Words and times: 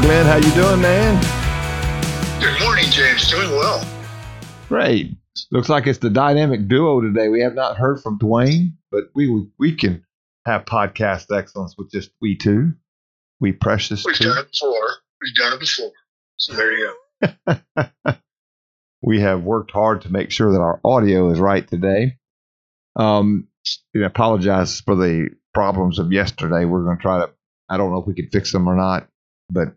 Morning, 0.00 0.22
Glenn. 0.22 0.26
How 0.26 0.36
you 0.36 0.54
doing, 0.54 0.80
man? 0.80 2.40
Good 2.40 2.60
morning, 2.62 2.86
James. 2.90 3.30
Doing 3.30 3.50
well. 3.50 3.84
Great. 4.68 5.14
Looks 5.50 5.68
like 5.68 5.86
it's 5.86 5.98
the 5.98 6.10
dynamic 6.10 6.68
duo 6.68 7.00
today. 7.00 7.28
We 7.28 7.40
have 7.42 7.54
not 7.54 7.76
heard 7.76 8.00
from 8.00 8.18
Dwayne, 8.18 8.74
but 8.90 9.04
we 9.14 9.46
we 9.58 9.74
can 9.74 10.04
have 10.46 10.64
podcast 10.64 11.36
excellence 11.36 11.74
with 11.76 11.90
just 11.90 12.10
we 12.20 12.36
two. 12.36 12.72
We 13.40 13.52
precious 13.52 14.04
We've 14.04 14.16
two. 14.16 14.24
done 14.24 14.38
it 14.38 14.50
before. 14.50 14.88
We've 15.20 15.34
done 15.34 15.54
it 15.54 15.60
before. 15.60 15.92
So 16.36 16.54
there 16.54 16.72
you 16.72 16.94
go. 17.22 17.56
we 19.02 19.20
have 19.20 19.42
worked 19.42 19.70
hard 19.70 20.02
to 20.02 20.12
make 20.12 20.30
sure 20.30 20.52
that 20.52 20.60
our 20.60 20.80
audio 20.84 21.30
is 21.30 21.38
right 21.38 21.66
today. 21.66 22.16
Um, 22.96 23.48
I 23.96 24.00
apologize 24.00 24.80
for 24.80 24.94
the 24.94 25.30
problems 25.52 25.98
of 25.98 26.12
yesterday. 26.12 26.64
We're 26.64 26.84
going 26.84 26.96
to 26.96 27.02
try 27.02 27.18
to. 27.20 27.30
I 27.68 27.76
don't 27.76 27.92
know 27.92 27.98
if 27.98 28.06
we 28.06 28.14
can 28.14 28.28
fix 28.30 28.52
them 28.52 28.68
or 28.68 28.74
not, 28.74 29.08
but 29.50 29.74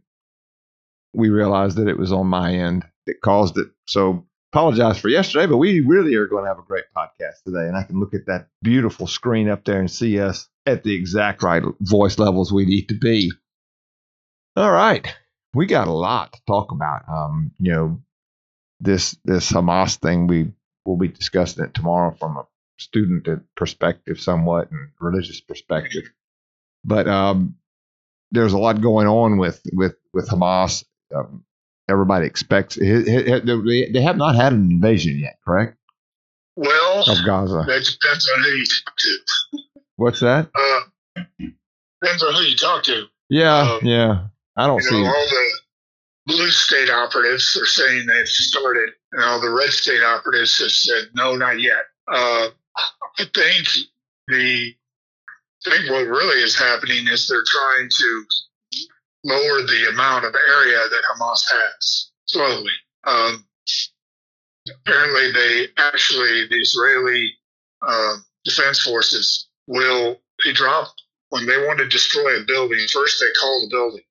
we 1.14 1.30
realized 1.30 1.78
that 1.78 1.88
it 1.88 1.98
was 1.98 2.12
on 2.12 2.28
my 2.28 2.54
end 2.54 2.86
that 3.06 3.22
caused 3.22 3.58
it. 3.58 3.68
So 3.86 4.26
apologize 4.52 5.00
for 5.00 5.10
yesterday, 5.10 5.48
but 5.48 5.58
we 5.58 5.82
really 5.82 6.16
are 6.16 6.28
going 6.28 6.44
to 6.44 6.50
have 6.50 6.60
a 6.60 6.64
great 6.64 6.86
podcast 6.96 7.44
today, 7.46 7.68
and 7.68 7.76
I 7.76 7.84
can 7.84 8.00
look 8.00 8.14
at 8.14 8.28
that 8.28 8.48
beautiful 8.62 9.08
screen 9.08 9.50
up 9.50 9.64
there 9.66 9.80
and 9.80 9.90
see 9.90 10.20
us 10.20 10.48
at 10.66 10.84
the 10.84 10.94
exact 10.94 11.44
right 11.44 11.64
voice 11.82 12.20
levels 12.20 12.52
we 12.54 12.66
need 12.66 12.90
to 12.90 12.96
be. 12.96 13.32
All 14.56 14.72
right, 14.72 15.12
we 15.54 15.66
got 15.66 15.88
a 15.88 15.94
lot 15.94 16.34
to 16.34 16.42
talk 16.46 16.72
about. 16.72 17.02
Um, 17.10 17.52
you 17.60 17.72
know, 17.72 18.02
this 18.80 19.18
this 19.26 19.52
Hamas 19.52 19.98
thing 19.98 20.28
we 20.28 20.52
will 20.86 20.98
be 20.98 21.08
discussing 21.08 21.64
it 21.64 21.74
tomorrow 21.74 22.16
from 22.20 22.38
a 22.38 22.46
student 22.78 23.28
perspective, 23.56 24.20
somewhat, 24.20 24.72
and 24.72 24.90
religious 25.00 25.42
perspective. 25.42 26.04
But 26.84 27.08
um, 27.08 27.56
there's 28.32 28.54
a 28.54 28.58
lot 28.58 28.82
going 28.82 29.08
on 29.08 29.38
with 29.38 29.62
with 29.74 29.96
with 30.14 30.30
Hamas. 30.30 30.84
Um, 31.16 31.44
everybody 31.90 32.26
expects 32.26 32.78
it, 32.78 33.08
it, 33.08 33.28
it- 33.28 33.46
they- 33.46 33.92
they 33.92 34.02
have 34.02 34.18
not 34.18 34.36
had 34.36 34.54
an 34.54 34.70
invasion 34.72 35.20
yet, 35.20 35.38
correct? 35.46 35.78
Well, 36.56 37.00
Of 37.10 37.18
Gaza. 37.26 37.64
that 37.68 37.84
depends 37.86 38.30
on 38.36 38.44
who 38.44 38.50
you 38.50 38.66
talk 38.66 38.96
to. 38.98 39.18
What's 39.96 40.20
that? 40.22 40.50
Uh, 40.56 41.24
depends 42.02 42.24
on 42.24 42.34
who 42.36 42.42
you 42.42 42.56
talk 42.56 42.84
to. 42.84 43.06
Yeah, 43.30 43.62
Um, 43.74 43.80
yeah. 43.84 44.28
I 44.56 44.68
don't 44.68 44.82
see. 44.82 45.02
know, 45.02 45.08
all 45.08 45.28
the 45.30 45.52
blue 46.28 46.52
state 46.52 46.90
operatives 46.90 47.58
are 47.60 47.66
saying 47.66 48.06
they've 48.06 48.28
started, 48.28 48.92
and 49.14 49.24
all 49.24 49.42
the 49.42 49.50
red 49.50 49.70
state 49.72 50.04
operatives 50.04 50.58
have 50.60 50.72
said 50.72 51.10
no, 51.16 51.36
not 51.36 51.60
yet. 51.60 51.86
Uh, 52.08 52.50
I 53.20 53.26
think 53.34 53.68
the 54.28 54.76
I 55.66 55.70
think 55.70 55.90
what 55.90 56.06
really 56.08 56.42
is 56.42 56.56
happening 56.58 57.08
is 57.08 57.28
they're 57.28 57.44
trying 57.48 57.90
to 57.90 58.26
lower 59.24 59.62
the 59.62 59.90
amount 59.92 60.26
of 60.26 60.36
area 60.36 60.80
that 60.90 61.04
Hamas 61.12 61.44
has 61.48 62.12
slowly. 62.26 62.72
Um, 63.06 63.46
apparently, 64.70 65.32
they 65.32 65.68
actually 65.78 66.48
the 66.48 66.58
Israeli 66.58 67.34
uh, 67.82 68.18
defense 68.44 68.82
forces 68.82 69.48
will 69.68 70.20
they 70.44 70.54
drop 70.54 70.90
when 71.30 71.46
they 71.46 71.58
want 71.58 71.80
to 71.80 71.88
destroy 71.88 72.38
a 72.38 72.46
building. 72.46 72.80
First, 72.92 73.20
they 73.20 73.32
call 73.40 73.62
the 73.62 73.76
building 73.76 74.04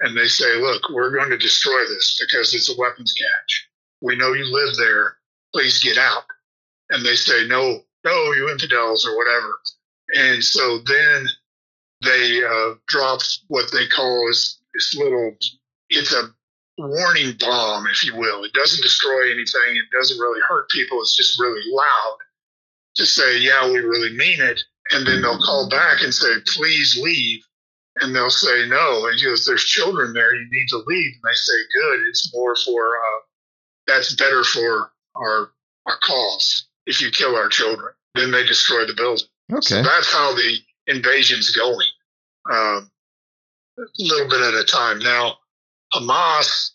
and 0.00 0.16
they 0.16 0.28
say, 0.28 0.60
"Look, 0.60 0.82
we're 0.90 1.14
going 1.16 1.30
to 1.30 1.38
destroy 1.38 1.84
this 1.86 2.18
because 2.20 2.54
it's 2.54 2.70
a 2.70 2.78
weapons 2.78 3.12
cache. 3.12 3.68
We 4.00 4.16
know 4.16 4.32
you 4.32 4.44
live 4.44 4.76
there. 4.76 5.16
Please 5.52 5.82
get 5.82 5.98
out." 5.98 6.24
And 6.90 7.04
they 7.04 7.16
say, 7.16 7.46
"No, 7.46 7.82
no, 8.04 8.32
you 8.32 8.48
infidels 8.50 9.06
or 9.06 9.16
whatever." 9.16 9.58
And 10.14 10.42
so 10.42 10.78
then 10.86 11.28
they 12.02 12.42
uh, 12.44 12.74
drop 12.86 13.20
what 13.48 13.70
they 13.72 13.86
call 13.88 14.28
is 14.30 14.58
this 14.74 14.96
little. 14.96 15.36
It's 15.90 16.12
a 16.12 16.24
warning 16.78 17.34
bomb, 17.38 17.86
if 17.88 18.04
you 18.04 18.16
will. 18.16 18.44
It 18.44 18.52
doesn't 18.52 18.82
destroy 18.82 19.32
anything. 19.32 19.76
It 19.76 19.96
doesn't 19.96 20.18
really 20.18 20.40
hurt 20.48 20.70
people. 20.70 21.00
It's 21.00 21.16
just 21.16 21.40
really 21.40 21.62
loud 21.66 22.18
to 22.96 23.06
say, 23.06 23.38
"Yeah, 23.38 23.66
we 23.70 23.78
really 23.78 24.16
mean 24.16 24.40
it." 24.40 24.62
And 24.90 25.06
then 25.06 25.22
they'll 25.22 25.38
call 25.38 25.68
back 25.68 26.02
and 26.02 26.14
say, 26.14 26.34
"Please 26.46 26.98
leave." 27.02 27.42
and 28.00 28.14
they'll 28.14 28.30
say 28.30 28.66
no. 28.68 29.10
Goes, 29.22 29.44
"There's 29.44 29.64
children 29.64 30.12
there. 30.12 30.34
You 30.34 30.46
need 30.50 30.68
to 30.68 30.78
leave." 30.86 31.12
And 31.14 31.22
they 31.24 31.34
say, 31.34 31.52
"Good. 31.74 32.06
It's 32.08 32.32
more 32.32 32.54
for 32.56 32.96
uh, 32.96 33.20
that's 33.86 34.14
better 34.14 34.44
for 34.44 34.92
our 35.16 35.52
our 35.86 35.98
cause. 36.04 36.66
If 36.86 37.00
you 37.00 37.10
kill 37.10 37.36
our 37.36 37.48
children, 37.48 37.92
then 38.14 38.30
they 38.30 38.44
destroy 38.44 38.86
the 38.86 38.94
building." 38.94 39.26
So 39.62 39.78
Okay. 39.78 39.82
that's 39.82 40.12
how 40.12 40.34
the 40.34 40.58
invasion's 40.88 41.54
going, 41.54 41.86
um, 42.50 42.90
a 43.78 43.82
little 43.98 44.28
bit 44.28 44.40
at 44.40 44.60
a 44.60 44.64
time. 44.64 44.98
Now, 44.98 45.38
Hamas. 45.94 46.70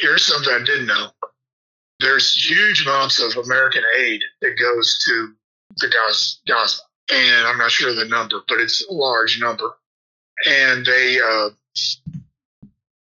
Here's 0.00 0.24
something 0.24 0.52
I 0.52 0.64
didn't 0.64 0.86
know. 0.86 1.08
There's 1.98 2.48
huge 2.48 2.86
amounts 2.86 3.20
of 3.20 3.36
American 3.44 3.82
aid 3.98 4.22
that 4.40 4.56
goes 4.58 5.02
to 5.06 5.34
the 5.78 5.88
Gaza, 5.88 6.36
Gaza, 6.46 6.82
and 7.12 7.46
I'm 7.46 7.58
not 7.58 7.72
sure 7.72 7.92
the 7.92 8.06
number, 8.06 8.40
but 8.48 8.60
it's 8.60 8.86
a 8.88 8.92
large 8.92 9.40
number 9.40 9.74
and 10.46 10.86
they 10.86 11.20
uh, 11.20 11.50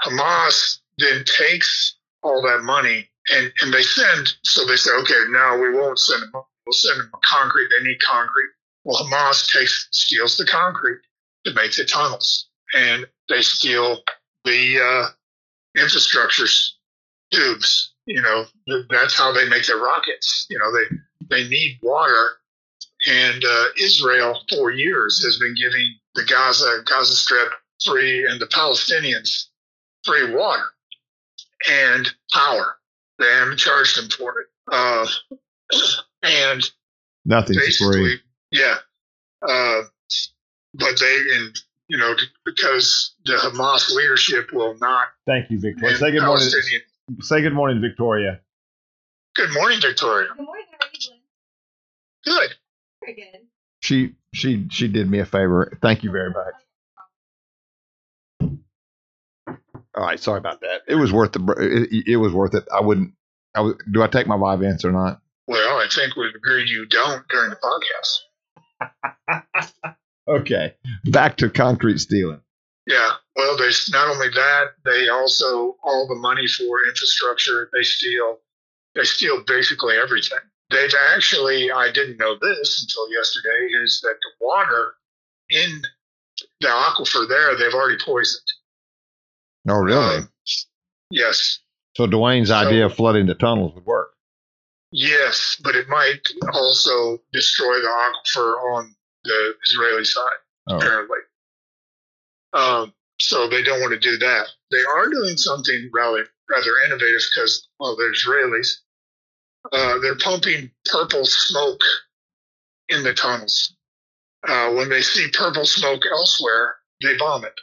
Hamas 0.04 0.78
then 0.98 1.24
takes 1.24 1.96
all 2.22 2.42
that 2.42 2.62
money 2.62 3.08
and, 3.34 3.52
and 3.62 3.72
they 3.72 3.82
send 3.82 4.34
so 4.42 4.66
they 4.66 4.76
say 4.76 4.90
okay 5.00 5.24
now 5.30 5.58
we 5.60 5.72
won't 5.72 5.98
send 5.98 6.22
them 6.22 6.30
we'll 6.32 6.72
send 6.72 7.00
them 7.00 7.10
concrete 7.24 7.68
they 7.70 7.84
need 7.84 7.98
concrete 8.02 8.50
well 8.84 9.04
Hamas 9.04 9.50
takes 9.52 9.88
steals 9.90 10.36
the 10.36 10.46
concrete 10.46 11.00
to 11.44 11.54
make 11.54 11.74
the 11.74 11.84
tunnels 11.84 12.48
and 12.74 13.06
they 13.28 13.42
steal 13.42 13.98
the 14.44 14.78
uh, 14.80 15.80
infrastructures 15.80 16.70
tubes 17.32 17.94
you 18.06 18.20
know 18.20 18.44
th- 18.68 18.86
that's 18.90 19.16
how 19.16 19.32
they 19.32 19.48
make 19.48 19.66
their 19.66 19.78
rockets 19.78 20.46
you 20.50 20.58
know 20.58 20.72
they 20.72 20.96
they 21.42 21.48
need 21.48 21.78
water 21.82 22.30
and 23.06 23.44
uh, 23.44 23.64
Israel 23.80 24.38
for 24.50 24.70
years 24.70 25.24
has 25.24 25.38
been 25.38 25.54
giving 25.54 25.94
the 26.14 26.24
Gaza 26.24 26.82
Gaza 26.86 27.14
Strip 27.14 27.52
free 27.84 28.26
and 28.26 28.40
the 28.40 28.46
Palestinians 28.46 29.46
free 30.04 30.34
water 30.34 30.64
and 31.70 32.08
power. 32.32 32.76
They 33.18 33.26
haven't 33.26 33.58
charged 33.58 33.98
them 33.98 34.08
for 34.10 34.40
it. 34.40 34.46
Uh, 34.70 35.06
and 36.22 36.62
Nothing's 37.24 37.76
free. 37.78 38.18
Yeah. 38.50 38.76
Uh, 39.46 39.82
but 40.74 40.98
they, 41.00 41.16
and 41.36 41.58
you 41.88 41.98
know, 41.98 42.14
because 42.44 43.14
the 43.24 43.32
Hamas 43.32 43.90
leadership 43.94 44.52
will 44.52 44.76
not. 44.78 45.06
Thank 45.26 45.50
you, 45.50 45.58
Victoria. 45.60 45.96
Say 45.96 46.12
good 46.12 46.24
morning. 46.24 46.48
Say 47.20 47.42
good 47.42 47.54
morning, 47.54 47.80
Victoria. 47.80 48.40
Good 49.34 49.52
morning, 49.54 49.80
Victoria. 49.80 50.28
Good 50.36 50.44
morning, 50.44 50.66
how 50.70 50.86
are 50.86 50.90
you 50.92 51.00
doing? 51.08 51.20
Good. 52.24 52.50
Very 53.00 53.14
good. 53.14 53.40
She 53.80 54.14
she 54.34 54.66
she 54.70 54.88
did 54.88 55.10
me 55.10 55.18
a 55.20 55.26
favor. 55.26 55.76
Thank 55.82 56.04
you 56.04 56.10
very 56.10 56.30
much. 56.30 56.54
All 59.96 60.04
right, 60.04 60.20
sorry 60.20 60.38
about 60.38 60.60
that. 60.60 60.82
It 60.86 60.94
was 60.94 61.12
worth 61.12 61.32
the. 61.32 61.88
It, 61.90 62.12
it 62.12 62.16
was 62.16 62.32
worth 62.32 62.54
it. 62.54 62.68
I 62.72 62.80
wouldn't. 62.80 63.12
I 63.54 63.62
would, 63.62 63.78
do 63.90 64.02
I 64.02 64.06
take 64.06 64.28
my 64.28 64.36
live 64.36 64.62
answer 64.62 64.88
or 64.88 64.92
not? 64.92 65.20
Well, 65.48 65.78
I 65.78 65.88
think 65.92 66.14
we've 66.14 66.34
agreed 66.34 66.68
you 66.68 66.86
don't 66.86 67.26
during 67.28 67.50
the 67.50 67.56
podcast. 67.56 68.18
Okay, 70.28 70.74
back 71.06 71.36
to 71.38 71.50
concrete 71.50 71.98
stealing. 71.98 72.40
Yeah. 72.86 73.10
Well, 73.34 73.56
there's 73.56 73.90
not 73.90 74.08
only 74.08 74.28
that, 74.28 74.64
they 74.84 75.08
also 75.08 75.76
all 75.82 76.06
the 76.06 76.14
money 76.14 76.46
for 76.46 76.86
infrastructure 76.86 77.68
they 77.72 77.82
steal. 77.82 78.38
They 78.94 79.02
steal 79.04 79.42
basically 79.44 79.96
everything. 79.96 80.38
They've 80.70 80.92
actually, 81.14 81.70
I 81.72 81.90
didn't 81.90 82.18
know 82.18 82.36
this 82.40 82.82
until 82.82 83.12
yesterday, 83.12 83.74
is 83.82 84.00
that 84.02 84.14
the 84.20 84.44
water 84.46 84.94
in 85.48 85.82
the 86.60 86.68
aquifer 86.68 87.28
there 87.28 87.56
they've 87.56 87.74
already 87.74 87.98
poisoned. 88.04 88.46
Oh, 89.68 89.78
really? 89.78 90.18
Um, 90.18 90.28
yes. 91.10 91.58
so 91.96 92.06
Dwayne's 92.06 92.48
so- 92.50 92.54
idea 92.56 92.86
of 92.86 92.94
flooding 92.94 93.26
the 93.26 93.34
tunnels 93.34 93.74
would 93.74 93.84
work. 93.84 94.10
Yes, 94.92 95.56
but 95.62 95.76
it 95.76 95.88
might 95.88 96.26
also 96.52 97.18
destroy 97.32 97.80
the 97.80 97.86
aquifer 97.88 98.56
on 98.76 98.94
the 99.24 99.54
Israeli 99.64 100.04
side, 100.04 100.40
Oh, 100.68 100.76
apparently. 100.76 101.18
so 103.20 103.48
they 103.48 103.62
don't 103.62 103.80
want 103.80 103.92
to 103.92 103.98
do 104.00 104.16
that. 104.18 104.46
They 104.70 104.82
are 104.82 105.08
doing 105.08 105.36
something 105.36 105.90
rather 105.92 106.26
rather 106.50 106.78
innovative 106.86 107.20
because 107.32 107.68
well, 107.78 107.96
they're 107.96 108.12
Israelis. 108.12 108.78
Uh, 109.72 109.98
they're 109.98 110.16
pumping 110.16 110.70
purple 110.86 111.24
smoke 111.24 111.82
in 112.88 113.04
the 113.04 113.14
tunnels. 113.14 113.74
Uh, 114.46 114.72
when 114.72 114.88
they 114.88 115.02
see 115.02 115.28
purple 115.32 115.66
smoke 115.66 116.02
elsewhere, 116.10 116.76
they 117.02 117.16
bomb 117.18 117.44
it. 117.44 117.60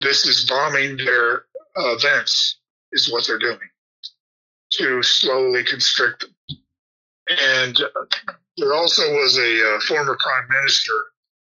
This 0.00 0.24
is 0.24 0.46
bombing 0.48 0.96
their 0.96 1.44
uh, 1.76 1.96
vents, 2.00 2.58
is 2.92 3.10
what 3.12 3.26
they're 3.26 3.38
doing 3.40 3.58
to 4.72 5.02
slowly 5.02 5.64
constrict 5.64 6.22
them. 6.22 6.58
And 7.28 7.80
uh, 7.80 8.26
there 8.56 8.74
also 8.74 9.02
was 9.12 9.36
a 9.38 9.76
uh, 9.76 9.80
former 9.80 10.16
prime 10.18 10.48
minister 10.48 10.92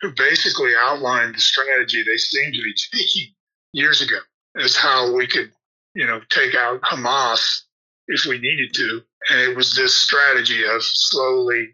who 0.01 0.13
basically 0.17 0.73
outlined 0.79 1.35
the 1.35 1.41
strategy 1.41 2.03
they 2.03 2.17
seemed 2.17 2.55
to 2.55 2.63
be 2.63 2.75
taking 2.93 3.35
years 3.73 4.01
ago 4.01 4.19
as 4.59 4.77
how 4.77 5.15
we 5.15 5.27
could, 5.27 5.53
you 5.95 6.07
know, 6.07 6.21
take 6.31 6.55
out 6.55 6.81
Hamas 6.83 7.63
if 8.09 8.25
we 8.27 8.39
needed 8.39 8.73
to. 8.75 9.03
And 9.31 9.41
it 9.41 9.57
was 9.57 9.75
this 9.75 9.95
strategy 9.95 10.65
of 10.65 10.83
slowly 10.83 11.69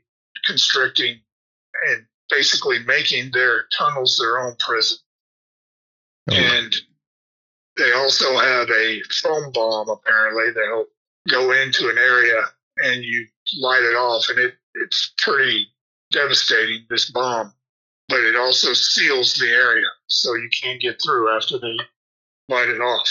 constricting 0.44 1.20
and 1.88 2.06
basically 2.30 2.80
making 2.80 3.30
their 3.32 3.64
tunnels 3.76 4.16
their 4.16 4.38
own 4.38 4.56
prison. 4.58 4.98
Oh. 6.30 6.34
And 6.34 6.74
they 7.76 7.92
also 7.92 8.36
have 8.38 8.68
a 8.70 9.02
foam 9.22 9.52
bomb, 9.52 9.88
apparently, 9.88 10.50
that'll 10.54 10.86
go 11.28 11.52
into 11.52 11.88
an 11.88 11.98
area 11.98 12.42
and 12.78 13.02
you 13.02 13.26
light 13.60 13.82
it 13.82 13.94
off. 13.96 14.28
And 14.28 14.38
it, 14.38 14.54
it's 14.74 15.12
pretty 15.18 15.68
devastating, 16.12 16.86
this 16.90 17.10
bomb. 17.10 17.52
But 18.08 18.20
it 18.20 18.36
also 18.36 18.72
seals 18.72 19.34
the 19.34 19.48
area 19.48 19.86
so 20.06 20.34
you 20.34 20.48
can't 20.62 20.80
get 20.80 21.00
through 21.02 21.34
after 21.36 21.58
they 21.58 21.76
light 22.48 22.68
it 22.68 22.80
off. 22.80 23.08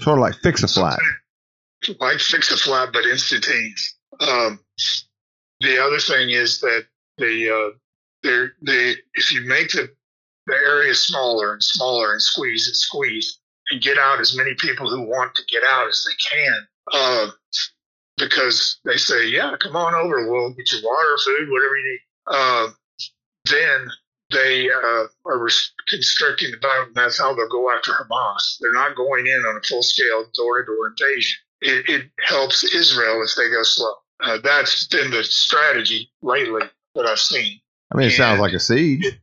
Sort 0.00 0.18
of 0.18 0.22
like 0.22 0.34
fix 0.36 0.62
a 0.62 0.68
flat. 0.68 0.98
Like 2.00 2.18
fix 2.18 2.50
a 2.50 2.56
flat, 2.56 2.92
but 2.92 3.06
instantaneous. 3.06 3.94
Um, 4.20 4.60
the 5.60 5.78
other 5.82 5.98
thing 5.98 6.30
is 6.30 6.60
that 6.60 6.86
the 7.18 7.50
uh, 7.50 7.76
they 8.22 8.46
they 8.62 8.94
if 9.14 9.32
you 9.32 9.42
make 9.42 9.70
the 9.70 9.88
the 10.46 10.54
area 10.54 10.94
smaller 10.94 11.52
and 11.52 11.62
smaller 11.62 12.12
and 12.12 12.22
squeeze 12.22 12.66
and 12.66 12.76
squeeze 12.76 13.38
and 13.70 13.82
get 13.82 13.98
out 13.98 14.20
as 14.20 14.36
many 14.36 14.54
people 14.54 14.88
who 14.88 15.02
want 15.02 15.34
to 15.34 15.44
get 15.44 15.62
out 15.62 15.88
as 15.88 16.04
they 16.06 16.36
can, 16.36 16.66
uh, 16.92 17.28
because 18.16 18.80
they 18.84 18.96
say, 18.96 19.28
yeah, 19.28 19.54
come 19.60 19.76
on 19.76 19.94
over, 19.94 20.30
we'll 20.30 20.54
get 20.54 20.70
you 20.72 20.80
water, 20.82 21.16
food, 21.24 21.48
whatever 21.50 21.76
you 21.76 21.90
need. 21.92 22.00
Uh, 22.26 22.68
then 23.50 23.88
they 24.30 24.68
uh, 24.70 25.04
are 25.26 25.38
res- 25.38 25.72
constricting 25.88 26.50
the 26.50 26.58
boundary. 26.58 26.92
That's 26.94 27.18
how 27.18 27.34
they'll 27.34 27.48
go 27.48 27.70
after 27.70 27.92
Hamas. 27.92 28.58
They're 28.60 28.72
not 28.72 28.96
going 28.96 29.26
in 29.26 29.44
on 29.46 29.56
a 29.56 29.66
full 29.66 29.82
scale 29.82 30.26
door 30.34 30.60
to 30.60 30.66
door 30.66 30.88
invasion. 30.88 31.38
It, 31.60 31.88
it 31.88 32.10
helps 32.20 32.62
Israel 32.62 33.22
if 33.22 33.34
they 33.36 33.48
go 33.48 33.62
slow. 33.62 33.94
Uh, 34.20 34.38
that's 34.42 34.86
been 34.88 35.10
the 35.10 35.24
strategy 35.24 36.10
lately 36.22 36.62
that 36.94 37.06
I've 37.06 37.20
seen. 37.20 37.60
I 37.92 37.96
mean, 37.96 38.08
it 38.08 38.12
sounds 38.12 38.40
like 38.40 38.52
a 38.52 38.60
siege. 38.60 39.18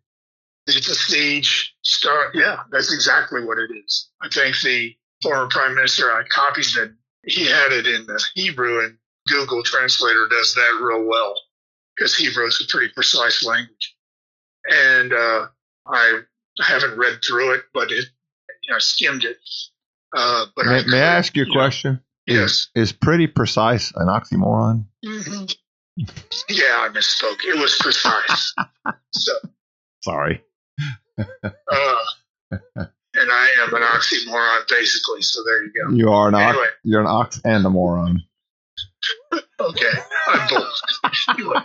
It's 0.67 0.89
a 0.89 0.95
siege 0.95 1.75
start. 1.83 2.33
Yeah, 2.33 2.62
that's 2.71 2.91
exactly 2.91 3.44
what 3.44 3.59
it 3.59 3.69
is. 3.85 4.09
I 4.21 4.29
think 4.29 4.56
the 4.63 4.95
former 5.21 5.47
prime 5.47 5.75
minister, 5.75 6.12
I 6.12 6.23
copied 6.27 6.65
it. 6.77 6.91
He 7.25 7.45
had 7.45 7.72
it 7.72 7.88
in 7.88 8.06
the 8.06 8.24
Hebrew, 8.36 8.83
and 8.86 8.98
Google 9.27 9.63
Translator 9.63 10.27
does 10.30 10.54
that 10.56 10.80
real 10.81 11.06
well 11.06 11.36
because 11.95 12.16
Hebrew 12.16 12.45
is 12.45 12.63
a 12.63 12.72
pretty 12.72 12.94
precise 12.94 13.44
language. 13.45 13.95
And 14.69 15.13
uh, 15.13 15.48
I 15.88 16.19
haven't 16.60 16.98
read 16.98 17.19
through 17.25 17.54
it, 17.56 17.63
but 17.74 17.92
it, 17.92 18.06
you 18.63 18.72
know, 18.72 18.75
I 18.75 18.80
skimmed 18.80 19.24
it. 19.24 19.38
Uh, 20.16 20.45
but 20.56 20.66
May, 20.66 20.80
I, 20.80 20.83
may 20.88 21.01
I 21.01 21.18
ask 21.18 21.36
you 21.36 21.44
a 21.44 21.51
question? 21.51 22.01
Yes. 22.25 22.69
Is 22.75 22.92
pretty 22.92 23.27
precise 23.27 23.92
an 23.95 24.07
oxymoron? 24.07 24.86
hmm 25.06 25.45
Yeah, 26.50 26.77
I 26.80 26.89
misspoke. 26.89 27.39
It 27.44 27.60
was 27.60 27.77
precise. 27.80 28.54
so, 29.12 29.33
Sorry. 30.04 30.44
uh, 31.18 32.86
and 33.17 33.31
I 33.31 33.47
am 33.62 33.73
an 33.73 33.81
oxymoron, 33.81 34.67
basically. 34.69 35.21
So 35.21 35.41
there 35.44 35.63
you 35.63 35.71
go. 35.73 35.95
You 35.95 36.09
are 36.12 36.27
an 36.29 36.35
ox. 36.35 36.50
Anyway. 36.50 36.67
You're 36.83 37.01
an 37.01 37.07
ox 37.07 37.41
and 37.44 37.65
a 37.65 37.69
moron. 37.69 38.23
Okay, 39.59 39.91
I'm 40.27 40.47
both. 40.50 40.71
Anyway, 41.29 41.56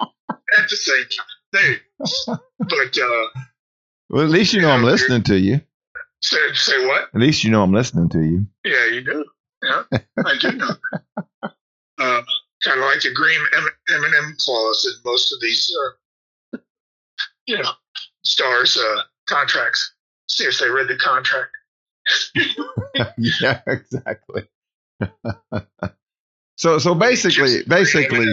at 0.00 0.68
the 0.68 0.76
same 0.76 1.04
time. 1.52 2.38
But 2.58 2.98
uh, 2.98 3.40
Well, 4.10 4.24
at 4.24 4.30
least 4.30 4.52
you 4.52 4.60
know 4.60 4.70
I'm 4.70 4.84
listening 4.84 5.22
to 5.24 5.38
you. 5.38 5.60
say 6.20 6.36
say 6.54 6.86
what? 6.86 7.08
At 7.14 7.20
least 7.20 7.44
you 7.44 7.50
know 7.50 7.62
I'm 7.62 7.72
listening 7.72 8.08
to 8.10 8.20
you. 8.20 8.46
Yeah, 8.64 8.86
you 8.86 9.00
do. 9.02 9.24
Yeah, 9.62 9.82
I 10.24 10.36
do 10.38 10.52
know. 10.52 10.70
Uh, 12.00 12.22
kind 12.62 12.78
of 12.78 12.84
like 12.84 13.00
the 13.00 13.12
green 13.12 13.40
M- 13.56 14.04
M&M 14.04 14.36
clause 14.38 14.86
in 14.86 14.92
most 15.10 15.32
of 15.32 15.40
these, 15.40 15.74
uh, 16.54 16.58
you 17.48 17.58
know, 17.58 17.70
stars 18.24 18.76
uh, 18.76 19.00
contracts. 19.28 19.94
If 20.40 20.58
they 20.58 20.68
read 20.68 20.88
the 20.88 20.96
contract. 20.96 21.50
yeah, 23.40 23.60
exactly. 23.66 24.42
so, 26.56 26.78
so 26.78 26.94
basically, 26.94 27.62
basically, 27.66 28.26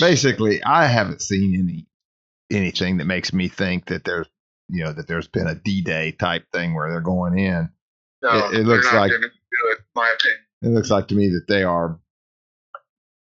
basically, 0.00 0.62
I 0.64 0.86
haven't 0.86 1.22
seen 1.22 1.54
any 1.58 1.86
anything 2.56 2.96
that 2.98 3.04
makes 3.04 3.32
me 3.32 3.48
think 3.48 3.86
that 3.86 4.04
there's, 4.04 4.26
you 4.68 4.82
know, 4.84 4.92
that 4.92 5.06
there's 5.06 5.28
been 5.28 5.46
a 5.46 5.54
D-Day 5.54 6.12
type 6.12 6.46
thing 6.52 6.74
where 6.74 6.90
they're 6.90 7.00
going 7.00 7.38
in. 7.38 7.68
No, 8.22 8.48
It- 8.48 8.60
it 8.60 8.64
looks 8.64 8.92
like- 8.92 9.12
it, 9.12 9.30
my 9.94 10.12
opinion. 10.18 10.40
It 10.62 10.68
looks 10.68 10.90
like 10.90 11.08
to 11.08 11.14
me 11.14 11.28
that 11.30 11.46
they 11.48 11.62
are 11.62 11.98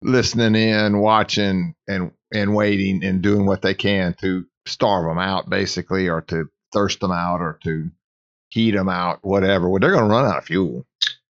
listening 0.02 0.56
in, 0.56 1.00
watching, 1.00 1.76
and 1.88 2.12
and 2.34 2.56
waiting 2.56 3.04
and 3.04 3.22
doing 3.22 3.46
what 3.46 3.62
they 3.62 3.74
can 3.74 4.14
to 4.22 4.46
starve 4.68 5.06
them 5.06 5.18
out, 5.18 5.50
basically, 5.50 6.10
or 6.10 6.22
to 6.22 6.50
thirst 6.72 7.00
them 7.00 7.12
out, 7.12 7.42
or 7.42 7.60
to 7.64 7.90
heat 8.50 8.72
them 8.72 8.90
out, 8.90 9.20
whatever. 9.24 9.70
Well, 9.70 9.80
they're 9.80 9.92
going 9.92 10.04
to 10.04 10.10
run 10.10 10.26
out 10.26 10.38
of 10.40 10.46
fuel. 10.46 10.86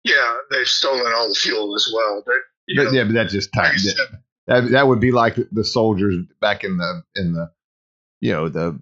Yeah, 0.04 0.36
they've 0.52 0.68
stolen 0.68 1.12
all 1.16 1.30
the 1.30 1.36
fuel 1.36 1.76
as 1.76 1.92
well. 1.94 2.24
But, 2.26 2.36
you 2.68 2.90
yeah, 2.92 3.04
but 3.04 3.14
that's 3.14 3.34
just 3.34 3.54
time. 3.54 3.76
That 4.48 4.72
that 4.72 4.88
would 4.88 5.02
be 5.02 5.12
like 5.12 5.36
the 5.52 5.64
soldiers 5.66 6.24
back 6.40 6.64
in 6.64 6.78
the 6.78 7.04
in 7.16 7.34
the 7.34 7.52
you 8.22 8.32
know 8.32 8.48
the 8.48 8.80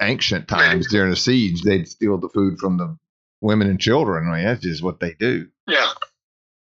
ancient 0.00 0.48
times 0.48 0.88
during 0.90 1.10
the 1.10 1.16
siege. 1.16 1.62
They'd 1.62 1.88
steal 1.88 2.18
the 2.18 2.28
food 2.28 2.58
from 2.58 2.76
the 2.76 2.98
women 3.40 3.68
and 3.68 3.80
children. 3.80 4.28
I 4.28 4.36
mean, 4.36 4.44
that's 4.44 4.62
just 4.62 4.82
what 4.82 5.00
they 5.00 5.14
do. 5.14 5.48
Yeah. 5.66 5.90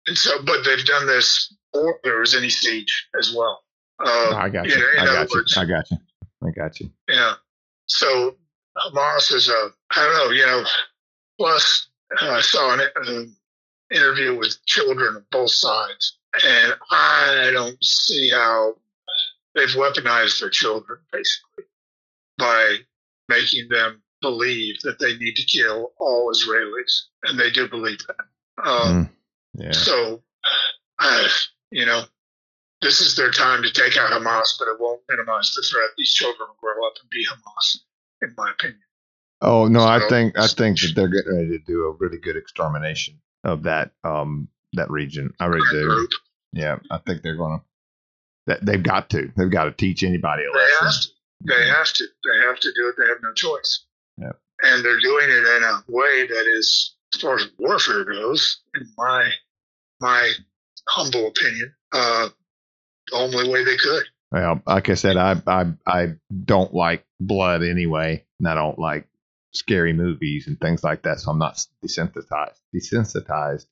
And 0.07 0.17
so, 0.17 0.43
but 0.43 0.65
they've 0.65 0.85
done 0.85 1.07
this 1.07 1.55
before 1.73 2.01
there 2.05 2.21
was 2.21 2.35
any 2.35 2.49
siege 2.51 3.09
as 3.19 3.35
well. 3.35 3.63
Uh, 4.03 4.35
I 4.37 4.49
got 4.49 4.67
you 4.67 4.73
you. 4.73 4.79
know, 4.79 5.03
I 5.03 5.07
got 5.07 5.31
you. 5.31 5.37
words- 5.37 5.57
I 5.57 5.65
got 5.65 5.91
you. 5.91 5.99
I 6.47 6.51
got 6.51 6.81
you. 6.81 6.91
yeah. 7.09 7.35
So 7.87 8.37
Hamas 8.87 9.33
is 9.33 9.49
a, 9.49 9.71
I 9.91 9.97
don't 9.97 10.17
know, 10.17 10.31
you 10.31 10.47
know, 10.47 10.65
plus 11.39 11.89
uh, 12.21 12.31
I 12.31 12.41
saw 12.41 12.75
an 12.75 12.81
uh, 12.81 13.95
interview 13.95 14.37
with 14.37 14.65
children 14.67 15.17
of 15.17 15.31
both 15.31 15.51
sides, 15.51 16.19
and 16.45 16.75
I 16.91 17.51
don't 17.53 17.83
see 17.83 18.31
how 18.31 18.75
they've 19.55 19.69
weaponized 19.69 20.41
their 20.41 20.51
children 20.51 21.01
basically 21.13 21.65
by 22.37 22.77
making 23.29 23.69
them 23.69 24.03
believe 24.21 24.81
that 24.83 24.99
they 24.99 25.17
need 25.17 25.35
to 25.37 25.45
kill 25.45 25.93
all 25.99 26.33
Israelis, 26.33 27.03
and 27.25 27.39
they 27.39 27.51
do 27.51 27.69
believe 27.69 27.99
that. 28.07 28.65
Um, 28.65 29.05
Mm, 29.07 29.11
yeah. 29.65 29.73
So, 29.73 30.23
uh, 30.99 31.29
you 31.71 31.87
know, 31.87 32.05
this 32.81 33.01
is 33.01 33.17
their 33.17 33.31
time 33.31 33.63
to 33.63 33.71
take 33.73 33.97
out 33.97 34.11
Hamas, 34.11 34.59
but 34.59 34.69
it 34.69 34.81
won't 34.81 35.03
minimize 35.09 35.53
the 35.55 35.67
threat. 35.71 35.91
These 35.97 36.15
children 36.15 36.49
will 36.49 36.57
grow 36.61 36.87
up 36.87 36.95
and 37.01 37.11
be 37.11 37.25
Hamas, 37.27 37.79
in 38.23 38.35
my 38.37 38.51
opinion. 38.51 38.81
Oh 39.41 39.69
no, 39.69 39.81
I 39.85 40.01
think 40.09 40.37
I 40.39 40.49
think 40.49 40.81
that 40.81 40.93
they're 40.97 41.09
getting 41.09 41.37
ready 41.37 41.59
to 41.59 41.65
do 41.65 41.85
a 41.87 41.93
really 41.93 42.19
good 42.19 42.37
extermination 42.37 43.21
of 43.45 43.63
that 43.65 43.93
um 44.05 44.49
that 44.73 44.91
region. 44.91 45.33
I 45.39 45.47
really 45.47 45.67
do. 45.71 45.85
Group. 45.87 46.11
Yeah, 46.53 46.79
I 46.91 46.99
think 46.99 47.23
they're 47.23 47.37
gonna. 47.37 47.63
That 48.47 48.65
they've 48.65 48.83
got 48.83 49.11
to. 49.11 49.31
They've 49.37 49.51
got 49.51 49.65
to 49.65 49.73
teach 49.73 50.03
anybody 50.03 50.43
a 50.43 50.53
They 50.53 50.59
have 50.59 50.83
lesson. 50.83 51.13
to. 51.47 51.55
They 51.55 51.69
have 51.69 51.93
to. 51.93 52.05
They 52.25 52.47
have 52.47 52.59
to 52.61 52.69
do 52.75 52.89
it. 52.89 52.95
They 52.99 53.07
have 53.09 53.19
no 53.23 53.33
choice. 53.35 53.85
Yep. 54.17 54.41
And 54.63 54.85
they're 54.85 55.01
doing 55.01 55.27
it 55.31 55.57
in 55.57 55.63
a 55.63 55.85
way 55.87 56.27
that 56.27 56.47
is, 56.59 56.95
as 57.15 57.21
far 57.21 57.37
as 57.37 57.47
warfare 57.59 58.05
goes, 58.05 58.61
in 58.75 58.89
my 58.97 59.31
my 60.01 60.33
humble 60.89 61.29
opinion, 61.29 61.75
uh, 61.93 62.29
the 63.11 63.17
only 63.17 63.49
way 63.51 63.65
they 63.65 63.77
could. 63.77 64.05
Well, 64.33 64.63
like 64.67 64.89
I 64.89 64.95
said, 64.95 65.17
I 65.17 65.41
I 65.47 65.67
I 65.87 66.15
don't 66.45 66.75
like 66.75 67.05
blood 67.21 67.63
anyway, 67.63 68.25
and 68.39 68.49
I 68.49 68.55
don't 68.55 68.79
like 68.79 69.09
scary 69.53 69.93
movies 69.93 70.47
and 70.47 70.61
things 70.61 70.85
like 70.85 71.03
that. 71.03 71.21
So 71.21 71.31
I'm 71.31 71.39
not 71.39 71.65
desensitized 71.85 72.59
desensitized 72.75 73.67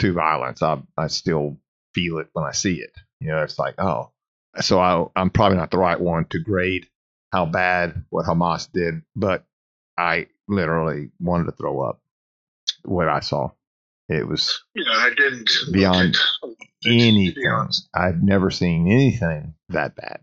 to 0.00 0.12
violence. 0.12 0.62
I 0.62 0.82
I 0.96 1.08
still 1.08 1.58
feel 1.94 2.18
it 2.18 2.28
when 2.32 2.44
I 2.44 2.52
see 2.52 2.80
it. 2.80 2.92
You 3.20 3.28
know, 3.28 3.42
it's 3.42 3.58
like 3.58 3.74
oh, 3.78 4.12
so 4.60 4.80
I 4.80 5.06
I'm 5.16 5.30
probably 5.30 5.58
not 5.58 5.70
the 5.70 5.78
right 5.78 6.00
one 6.00 6.26
to 6.30 6.38
grade 6.38 6.86
how 7.32 7.46
bad 7.46 8.04
what 8.10 8.26
Hamas 8.26 8.70
did, 8.72 9.02
but 9.14 9.44
I 9.96 10.28
literally 10.48 11.10
wanted 11.20 11.44
to 11.44 11.52
throw 11.52 11.82
up 11.82 12.00
what 12.84 13.08
I 13.08 13.20
saw. 13.20 13.50
It 14.08 14.26
was 14.26 14.62
know, 14.76 14.90
I 14.90 15.10
didn't 15.14 15.50
Beyond 15.70 16.16
anything. 16.86 17.42
Beyond- 17.42 17.74
I've 17.94 18.22
never 18.22 18.50
seen 18.50 18.90
anything 18.90 19.54
that 19.68 19.96
bad. 19.96 20.20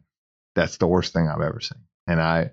That's 0.55 0.77
the 0.77 0.87
worst 0.87 1.13
thing 1.13 1.27
I've 1.27 1.41
ever 1.41 1.59
seen. 1.59 1.81
And 2.07 2.21
I, 2.21 2.51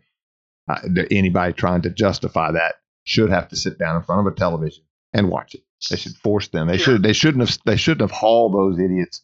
Uh, 0.68 0.80
Th- 0.94 1.08
anybody 1.10 1.52
trying 1.52 1.82
to 1.82 1.90
justify 1.90 2.52
that 2.52 2.76
should 3.04 3.30
have 3.30 3.48
to 3.48 3.56
sit 3.56 3.78
down 3.78 3.96
in 3.96 4.02
front 4.02 4.26
of 4.26 4.32
a 4.32 4.36
television 4.36 4.84
and 5.12 5.28
watch 5.28 5.54
it. 5.54 5.62
They 5.90 5.96
should 5.96 6.14
force 6.16 6.48
them. 6.48 6.68
They 6.68 6.74
Yeah. 6.74 6.78
should. 6.84 7.02
They 7.02 7.12
shouldn't 7.12 7.48
have. 7.48 7.58
They 7.66 7.76
shouldn't 7.76 8.02
have 8.02 8.16
hauled 8.16 8.54
those 8.54 8.78
idiots 8.78 9.22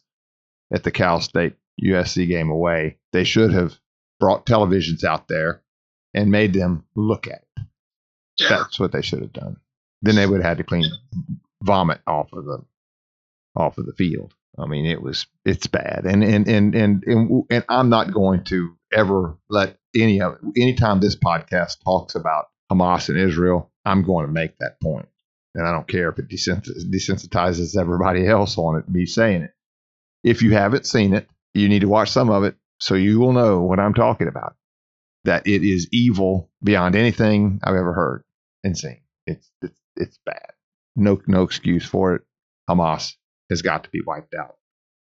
at 0.71 0.83
the 0.83 0.91
Cal 0.91 1.21
State 1.21 1.55
USC 1.81 2.27
game 2.27 2.49
away. 2.49 2.97
They 3.13 3.23
should 3.23 3.53
have 3.53 3.79
brought 4.19 4.45
televisions 4.45 5.03
out 5.05 5.29
there 5.29 5.61
and 6.13 6.29
made 6.29 6.53
them 6.53 6.83
look 6.95 7.27
at 7.27 7.45
it. 7.57 7.63
Yeah. 8.37 8.49
That's 8.49 8.79
what 8.79 8.91
they 8.91 9.01
should 9.01 9.21
have 9.21 9.31
done. 9.33 9.57
Then 10.01 10.15
they 10.15 10.25
would 10.27 10.41
have 10.41 10.49
had 10.49 10.57
to 10.57 10.63
clean 10.65 10.85
vomit 11.63 12.01
off 12.05 12.33
of 12.33 12.43
the 12.45 12.65
off 13.55 13.77
of 13.77 13.85
the 13.85 13.93
field. 13.93 14.33
I 14.57 14.65
mean, 14.65 14.85
it 14.85 15.01
was 15.01 15.25
it's 15.45 15.67
bad, 15.67 16.05
and 16.05 16.21
and 16.23 16.47
and 16.49 16.75
and 16.75 17.03
and, 17.05 17.43
and 17.49 17.65
I'm 17.69 17.87
not 17.89 18.13
going 18.13 18.43
to 18.45 18.75
ever 18.91 19.37
let 19.49 19.77
any 19.95 20.21
of 20.21 20.37
anytime 20.55 20.99
this 20.99 21.15
podcast 21.15 21.83
talks 21.83 22.15
about 22.15 22.49
Hamas 22.71 23.09
and 23.09 23.17
Israel, 23.17 23.71
I'm 23.85 24.03
going 24.03 24.25
to 24.27 24.31
make 24.31 24.57
that 24.59 24.79
point. 24.81 25.07
and 25.55 25.67
I 25.67 25.71
don't 25.71 25.87
care 25.87 26.09
if 26.09 26.19
it 26.19 26.29
desensitizes 26.29 27.79
everybody 27.79 28.27
else 28.27 28.57
on 28.57 28.77
it. 28.77 28.87
Me 28.89 29.05
saying 29.05 29.43
it. 29.43 29.53
If 30.23 30.41
you 30.41 30.51
haven't 30.51 30.85
seen 30.85 31.13
it, 31.13 31.27
you 31.53 31.69
need 31.69 31.81
to 31.81 31.87
watch 31.89 32.09
some 32.11 32.29
of 32.29 32.43
it 32.43 32.55
so 32.79 32.95
you 32.95 33.19
will 33.19 33.33
know 33.33 33.61
what 33.61 33.79
I'm 33.79 33.93
talking 33.93 34.27
about. 34.27 34.55
That 35.25 35.47
it 35.47 35.63
is 35.63 35.89
evil 35.91 36.49
beyond 36.63 36.95
anything 36.95 37.59
I've 37.63 37.75
ever 37.75 37.93
heard 37.93 38.23
and 38.63 38.77
seen. 38.77 39.01
It's 39.25 39.49
it's 39.61 39.79
it's 39.95 40.19
bad. 40.25 40.53
No 40.95 41.21
no 41.27 41.43
excuse 41.43 41.85
for 41.85 42.15
it. 42.15 42.21
Hamas 42.69 43.13
has 43.49 43.61
got 43.61 43.83
to 43.83 43.89
be 43.89 44.01
wiped 44.05 44.33
out. 44.35 44.55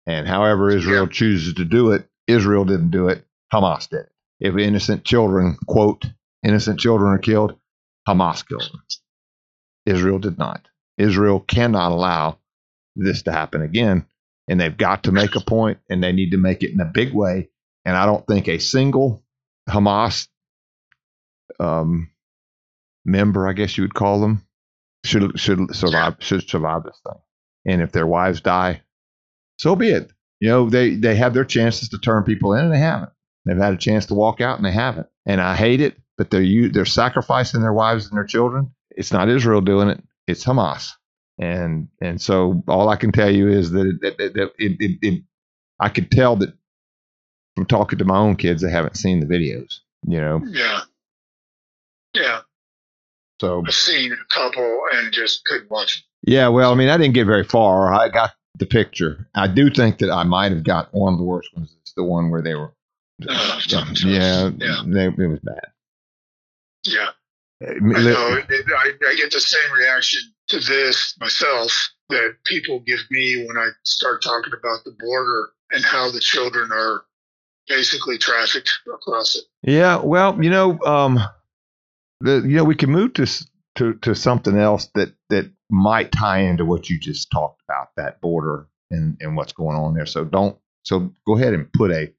And 0.07 0.27
however 0.27 0.69
Israel 0.71 1.07
chooses 1.07 1.55
to 1.55 1.65
do 1.65 1.91
it, 1.91 2.07
Israel 2.27 2.65
didn't 2.65 2.91
do 2.91 3.09
it. 3.09 3.25
Hamas 3.53 3.87
did 3.89 4.01
it. 4.01 4.11
If 4.39 4.55
innocent 4.57 5.03
children, 5.03 5.57
quote, 5.67 6.05
innocent 6.43 6.79
children 6.79 7.11
are 7.13 7.19
killed, 7.19 7.55
Hamas 8.07 8.47
killed 8.47 8.69
them. 8.71 8.83
Israel 9.85 10.19
did 10.19 10.37
not. 10.37 10.67
Israel 10.97 11.39
cannot 11.39 11.91
allow 11.91 12.37
this 12.95 13.23
to 13.23 13.31
happen 13.31 13.61
again. 13.61 14.05
And 14.47 14.59
they've 14.59 14.75
got 14.75 15.03
to 15.03 15.11
make 15.11 15.35
a 15.35 15.41
point, 15.41 15.79
and 15.89 16.03
they 16.03 16.11
need 16.11 16.31
to 16.31 16.37
make 16.37 16.63
it 16.63 16.71
in 16.71 16.79
a 16.79 16.85
big 16.85 17.13
way. 17.13 17.49
And 17.85 17.95
I 17.95 18.05
don't 18.05 18.25
think 18.25 18.47
a 18.47 18.57
single 18.57 19.23
Hamas 19.69 20.27
um, 21.59 22.09
member, 23.05 23.47
I 23.47 23.53
guess 23.53 23.77
you 23.77 23.83
would 23.83 23.93
call 23.93 24.21
them, 24.21 24.45
should 25.05 25.39
should 25.39 25.75
survive 25.75 26.15
should 26.19 26.49
survive 26.49 26.83
this 26.83 26.99
thing. 27.05 27.21
And 27.65 27.81
if 27.81 27.91
their 27.91 28.07
wives 28.07 28.41
die, 28.41 28.81
so 29.59 29.75
be 29.75 29.89
it. 29.89 30.11
You 30.39 30.49
know, 30.49 30.69
they 30.69 30.95
they 30.95 31.15
have 31.15 31.33
their 31.33 31.45
chances 31.45 31.89
to 31.89 31.99
turn 31.99 32.23
people 32.23 32.53
in, 32.53 32.65
and 32.65 32.73
they 32.73 32.79
haven't. 32.79 33.11
They've 33.45 33.57
had 33.57 33.73
a 33.73 33.77
chance 33.77 34.05
to 34.07 34.13
walk 34.13 34.41
out, 34.41 34.57
and 34.57 34.65
they 34.65 34.71
haven't. 34.71 35.07
And 35.25 35.41
I 35.41 35.55
hate 35.55 35.81
it, 35.81 35.97
but 36.17 36.29
they're 36.29 36.69
they're 36.69 36.85
sacrificing 36.85 37.61
their 37.61 37.73
wives 37.73 38.07
and 38.07 38.17
their 38.17 38.25
children. 38.25 38.71
It's 38.91 39.13
not 39.13 39.29
Israel 39.29 39.61
doing 39.61 39.89
it; 39.89 40.03
it's 40.27 40.43
Hamas. 40.45 40.91
And 41.37 41.87
and 42.01 42.21
so 42.21 42.63
all 42.67 42.89
I 42.89 42.97
can 42.97 43.11
tell 43.11 43.29
you 43.29 43.47
is 43.47 43.71
that 43.71 43.87
it, 43.87 44.01
that, 44.01 44.33
that 44.33 44.51
it, 44.57 44.77
it, 44.79 44.99
it 45.01 45.23
I 45.79 45.89
could 45.89 46.11
tell 46.11 46.35
that 46.37 46.53
from 47.55 47.65
talking 47.65 47.99
to 47.99 48.05
my 48.05 48.17
own 48.17 48.35
kids, 48.35 48.61
they 48.61 48.71
haven't 48.71 48.97
seen 48.97 49.19
the 49.19 49.25
videos. 49.25 49.79
You 50.05 50.21
know, 50.21 50.41
Yeah. 50.45 50.81
Yeah. 52.13 52.41
so 53.41 53.63
I've 53.65 53.73
seen 53.73 54.13
a 54.13 54.33
couple 54.33 54.81
and 54.93 55.11
just 55.11 55.43
couldn't 55.45 55.69
watch 55.69 56.05
Yeah, 56.23 56.47
well, 56.47 56.71
I 56.71 56.75
mean, 56.75 56.89
I 56.89 56.97
didn't 56.97 57.13
get 57.13 57.25
very 57.25 57.43
far. 57.43 57.93
I 57.93 58.09
got 58.09 58.31
the 58.57 58.65
picture. 58.65 59.27
I 59.35 59.47
do 59.47 59.69
think 59.69 59.99
that 59.99 60.09
I 60.09 60.23
might 60.23 60.51
have 60.51 60.63
got 60.63 60.93
one 60.93 61.13
of 61.13 61.19
the 61.19 61.25
worst 61.25 61.49
ones. 61.55 61.75
It's 61.81 61.93
the 61.93 62.03
one 62.03 62.31
where 62.31 62.41
they 62.41 62.55
were. 62.55 62.73
Oh, 63.27 63.59
yeah, 64.05 64.49
yeah. 64.57 64.83
They, 64.85 65.05
it 65.05 65.17
was 65.17 65.39
bad. 65.43 65.71
Yeah. 66.85 67.09
I 67.61 67.71
I 67.71 67.79
know. 67.79 68.37
It- 68.49 68.65
I, 68.77 68.93
I 69.07 69.15
get 69.15 69.31
the 69.31 69.39
same 69.41 69.77
reaction 69.77 70.21
to 70.49 70.59
this 70.59 71.15
myself 71.19 71.89
that 72.09 72.35
people 72.45 72.79
give 72.79 72.99
me 73.11 73.45
when 73.45 73.57
I 73.57 73.69
start 73.83 74.23
talking 74.23 74.53
about 74.57 74.83
the 74.85 74.95
border 74.97 75.49
and 75.71 75.83
how 75.83 76.09
the 76.09 76.19
children 76.19 76.71
are 76.71 77.03
basically 77.67 78.17
trafficked 78.17 78.71
across 78.91 79.35
it. 79.35 79.43
Yeah, 79.63 79.97
well, 79.97 80.41
you 80.41 80.49
know, 80.49 80.79
um, 80.81 81.19
the 82.21 82.37
you 82.41 82.55
know 82.57 82.63
we 82.63 82.75
can 82.75 82.89
move 82.89 83.13
to 83.15 83.27
to 83.75 83.93
to 83.95 84.15
something 84.15 84.57
else 84.57 84.87
that 84.95 85.13
that 85.29 85.51
might 85.69 86.11
tie 86.11 86.39
into 86.39 86.65
what 86.65 86.89
you 86.89 86.99
just 86.99 87.29
talked 87.31 87.61
about 87.67 87.89
that 87.97 88.21
border 88.21 88.67
and 88.89 89.17
and 89.19 89.35
what's 89.35 89.53
going 89.53 89.77
on 89.77 89.93
there. 89.93 90.05
So 90.05 90.23
don't 90.23 90.57
so 90.83 91.13
go 91.27 91.35
ahead 91.35 91.53
and 91.53 91.71
put 91.73 91.91
a 91.91 92.11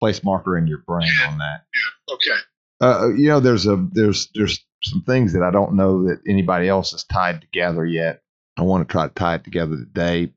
place 0.00 0.22
marker 0.24 0.56
in 0.58 0.66
your 0.66 0.78
brain 0.86 1.10
on 1.28 1.38
that. 1.38 1.64
Okay. 2.12 2.40
uh, 2.80 3.08
you 3.16 3.28
know, 3.28 3.40
there's 3.40 3.66
a 3.66 3.76
there's 3.92 4.28
there's 4.34 4.64
some 4.82 5.02
things 5.02 5.32
that 5.32 5.42
I 5.42 5.50
don't 5.50 5.74
know 5.74 6.06
that 6.08 6.20
anybody 6.28 6.68
else 6.68 6.92
has 6.92 7.04
tied 7.04 7.40
together 7.40 7.84
yet. 7.86 8.22
I 8.58 8.62
want 8.62 8.86
to 8.86 8.92
try 8.92 9.06
to 9.08 9.14
tie 9.14 9.34
it 9.36 9.44
together 9.44 9.76
today, 9.76 10.32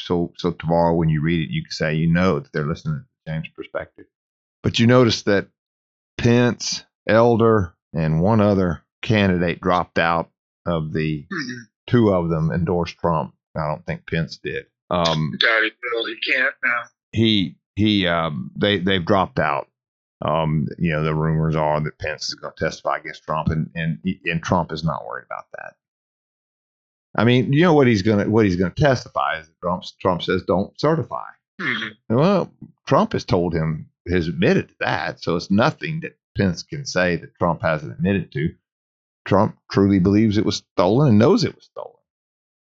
so 0.00 0.32
so 0.36 0.50
tomorrow 0.52 0.94
when 0.94 1.08
you 1.08 1.20
read 1.22 1.48
it, 1.48 1.52
you 1.52 1.62
can 1.62 1.70
say 1.70 1.94
you 1.94 2.06
know 2.12 2.40
that 2.40 2.52
they're 2.52 2.66
listening 2.66 3.04
to 3.26 3.32
James' 3.32 3.48
perspective. 3.54 4.06
But 4.62 4.78
you 4.78 4.86
notice 4.86 5.22
that 5.22 5.48
Pence, 6.16 6.84
Elder, 7.06 7.74
and 7.94 8.20
one 8.20 8.40
other 8.40 8.82
candidate 9.02 9.60
dropped 9.60 9.98
out 9.98 10.30
of 10.66 10.92
the 10.92 11.26
Mhm. 11.30 11.58
two 11.86 12.12
of 12.12 12.28
them 12.28 12.50
endorsed 12.50 12.98
Trump. 12.98 13.34
I 13.56 13.66
don't 13.68 13.84
think 13.86 14.06
Pence 14.06 14.36
did. 14.38 14.66
Um, 14.90 15.32
he 15.32 16.16
can't 16.32 16.54
now. 16.64 16.82
he 17.12 17.56
he 17.78 18.06
um 18.06 18.50
they 18.56 18.78
they've 18.78 19.04
dropped 19.04 19.38
out. 19.38 19.68
Um, 20.20 20.66
you 20.78 20.90
know, 20.90 21.04
the 21.04 21.14
rumors 21.14 21.54
are 21.54 21.80
that 21.80 21.98
Pence 22.00 22.28
is 22.28 22.34
going 22.34 22.52
to 22.56 22.64
testify 22.64 22.96
against 22.96 23.22
Trump, 23.22 23.48
and 23.48 23.70
and 23.74 23.98
and 24.24 24.42
Trump 24.42 24.72
is 24.72 24.82
not 24.84 25.06
worried 25.06 25.26
about 25.26 25.46
that. 25.56 25.74
I 27.16 27.24
mean, 27.24 27.52
you 27.52 27.62
know 27.62 27.74
what 27.74 27.86
he's 27.86 28.02
gonna 28.02 28.28
what 28.28 28.44
he's 28.44 28.56
gonna 28.56 28.74
testify 28.74 29.38
is 29.40 29.46
that 29.46 29.60
Trump 29.62 29.84
Trump 30.00 30.22
says 30.22 30.42
don't 30.46 30.78
certify. 30.80 31.24
Mhm. 31.60 31.90
Well, 32.08 32.52
Trump 32.86 33.12
has 33.12 33.24
told 33.24 33.54
him 33.54 33.88
has 34.08 34.26
admitted 34.28 34.68
to 34.68 34.74
that, 34.80 35.20
so 35.22 35.36
it's 35.36 35.50
nothing 35.50 36.00
that 36.00 36.16
Pence 36.36 36.62
can 36.62 36.84
say 36.84 37.16
that 37.16 37.34
Trump 37.38 37.62
hasn't 37.62 37.92
admitted 37.92 38.32
to. 38.32 38.54
Trump 39.24 39.56
truly 39.70 39.98
believes 39.98 40.36
it 40.38 40.46
was 40.46 40.62
stolen 40.72 41.08
and 41.08 41.18
knows 41.18 41.44
it 41.44 41.54
was 41.54 41.64
stolen. 41.64 41.94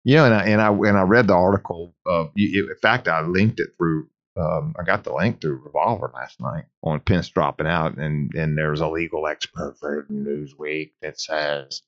Yeah, 0.03 0.25
and 0.25 0.33
I 0.33 0.43
and 0.45 0.61
I 0.61 0.69
and 0.89 0.97
I 0.97 1.01
read 1.03 1.27
the 1.27 1.33
article. 1.33 1.95
Of, 2.05 2.31
you- 2.35 2.69
in 2.69 2.75
fact, 2.81 3.07
I 3.07 3.21
linked 3.21 3.59
it 3.59 3.69
through. 3.77 4.09
Um, 4.37 4.75
I 4.77 4.83
got 4.83 5.03
the 5.03 5.13
link 5.13 5.41
through 5.41 5.61
Revolver 5.65 6.11
last 6.13 6.39
night 6.39 6.65
on 6.83 6.99
Pence 6.99 7.29
dropping 7.29 7.67
out, 7.67 7.97
and 7.97 8.33
and 8.35 8.57
there's 8.57 8.81
a 8.81 8.87
legal 8.87 9.27
expert 9.27 9.77
for 9.79 10.05
Newsweek 10.11 10.91
that 11.01 11.19
says 11.19 11.81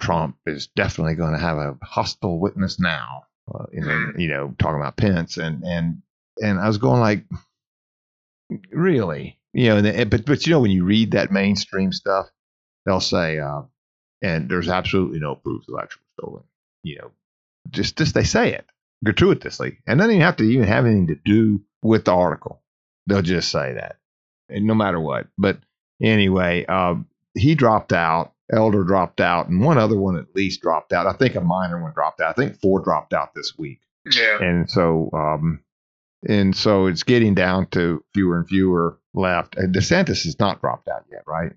Trump 0.00 0.36
is 0.46 0.68
definitely 0.68 1.14
going 1.14 1.32
to 1.32 1.38
have 1.38 1.58
a 1.58 1.76
hostile 1.82 2.38
witness 2.38 2.78
now. 2.78 3.24
Uh, 3.52 3.66
you 3.72 3.80
know, 3.80 4.12
you 4.16 4.28
know, 4.28 4.54
talking 4.58 4.80
about 4.80 4.96
Pence, 4.96 5.36
and 5.36 5.64
and 5.64 6.02
and 6.40 6.60
I 6.60 6.68
was 6.68 6.78
going 6.78 7.00
like, 7.00 7.24
really, 8.70 9.38
you 9.52 9.68
know, 9.68 9.78
and 9.78 10.10
but 10.10 10.24
but 10.24 10.46
you 10.46 10.52
know 10.52 10.60
when 10.60 10.70
you 10.70 10.84
read 10.84 11.12
that 11.12 11.32
mainstream 11.32 11.92
stuff, 11.92 12.28
they'll 12.84 13.00
say, 13.00 13.38
uh, 13.40 13.62
and 14.22 14.48
there's 14.48 14.68
absolutely 14.68 15.18
no 15.18 15.34
proof 15.34 15.66
the 15.66 15.72
election 15.72 16.00
was 16.02 16.24
stolen. 16.24 16.44
You 16.84 16.98
know, 16.98 17.10
just 17.70 17.96
just 17.96 18.14
they 18.14 18.24
say 18.24 18.52
it 18.52 18.66
gratuitously, 19.04 19.78
and 19.86 19.98
doesn't 19.98 20.12
even 20.12 20.22
have 20.22 20.36
to 20.36 20.44
even 20.44 20.66
have 20.66 20.86
anything 20.86 21.08
to 21.08 21.16
do 21.24 21.62
with 21.82 22.04
the 22.04 22.12
article. 22.14 22.62
They'll 23.06 23.22
just 23.22 23.50
say 23.50 23.74
that, 23.74 23.96
and 24.48 24.66
no 24.66 24.74
matter 24.74 24.98
what. 25.00 25.26
But 25.38 25.58
anyway, 26.02 26.64
uh, 26.68 26.96
he 27.34 27.54
dropped 27.54 27.92
out. 27.92 28.32
Elder 28.52 28.84
dropped 28.84 29.20
out, 29.20 29.48
and 29.48 29.60
one 29.60 29.76
other 29.78 29.98
one 29.98 30.16
at 30.16 30.34
least 30.34 30.60
dropped 30.62 30.92
out. 30.92 31.06
I 31.06 31.12
think 31.14 31.34
a 31.34 31.40
minor 31.40 31.82
one 31.82 31.92
dropped 31.92 32.20
out. 32.20 32.30
I 32.30 32.32
think 32.32 32.60
four 32.60 32.80
dropped 32.80 33.12
out 33.12 33.34
this 33.34 33.54
week 33.58 33.80
Yeah. 34.04 34.38
and 34.40 34.70
so 34.70 35.10
um 35.12 35.60
and 36.28 36.56
so 36.56 36.86
it's 36.86 37.02
getting 37.02 37.34
down 37.34 37.66
to 37.70 38.04
fewer 38.14 38.38
and 38.38 38.48
fewer 38.48 39.00
left. 39.14 39.56
And 39.56 39.74
DeSantis 39.74 40.22
has 40.24 40.38
not 40.38 40.60
dropped 40.60 40.86
out 40.88 41.04
yet, 41.10 41.24
right? 41.26 41.52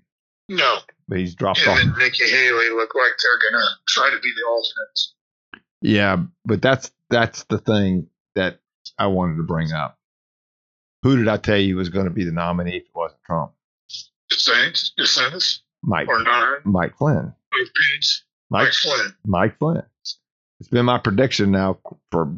No. 0.48 0.78
But 1.08 1.18
he's 1.18 1.34
dropped 1.36 1.60
Him 1.60 1.70
off. 1.72 1.78
and 1.80 1.96
Nikki 1.96 2.28
Haley 2.28 2.70
look 2.70 2.92
like 2.94 3.12
they're 3.22 3.50
going 3.52 3.62
to 3.62 3.68
try 3.88 4.10
to 4.10 4.18
be 4.20 4.32
the 4.36 4.48
alternates. 4.48 5.14
Yeah, 5.80 6.24
but 6.44 6.60
that's 6.60 6.90
that's 7.10 7.44
the 7.44 7.58
thing 7.58 8.06
that 8.34 8.60
I 8.98 9.08
wanted 9.08 9.36
to 9.36 9.42
bring 9.42 9.72
up. 9.72 9.98
Who 11.02 11.16
did 11.16 11.28
I 11.28 11.36
tell 11.36 11.56
you 11.58 11.76
was 11.76 11.88
going 11.88 12.04
to 12.04 12.10
be 12.10 12.24
the 12.24 12.32
nominee 12.32 12.76
if 12.76 12.82
it 12.84 12.90
wasn't 12.94 13.22
Trump? 13.24 13.52
DeSantis, 14.32 14.90
DeSantis 14.98 15.58
Mike 15.82 16.08
or 16.08 16.22
not? 16.22 16.64
Mike 16.64 16.96
Flynn. 16.96 17.32
Pence? 17.52 18.24
Mike 18.50 18.64
Mike 18.66 18.72
Flynn. 18.74 19.14
Mike 19.26 19.58
Flynn. 19.58 19.82
It's 20.60 20.68
been 20.68 20.84
my 20.84 20.98
prediction 20.98 21.50
now 21.50 21.78
for 22.10 22.34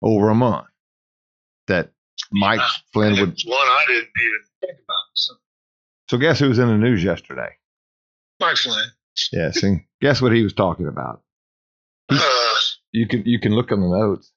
over 0.00 0.30
a 0.30 0.34
month 0.34 0.66
that 1.66 1.90
Mike 2.32 2.60
Flynn 2.92 3.12
would. 3.18 3.36
One 3.46 3.58
I 3.58 3.84
didn't 3.88 4.08
even 4.20 4.40
think 4.60 4.72
about. 4.74 4.94
So 5.14 5.34
So 6.08 6.18
guess 6.18 6.38
who 6.38 6.48
was 6.48 6.58
in 6.58 6.68
the 6.68 6.76
news 6.78 7.02
yesterday? 7.02 7.50
Mike 8.40 8.56
Flynn. 8.56 8.88
Yes, 9.32 9.62
and 9.64 9.80
guess 10.00 10.22
what 10.22 10.32
he 10.32 10.42
was 10.44 10.52
talking 10.52 10.86
about? 10.86 11.22
Uh, 12.08 12.54
You 12.92 13.06
can 13.06 13.24
you 13.26 13.40
can 13.40 13.54
look 13.54 13.72
on 13.72 13.80
the 13.80 13.88
notes. 13.88 14.32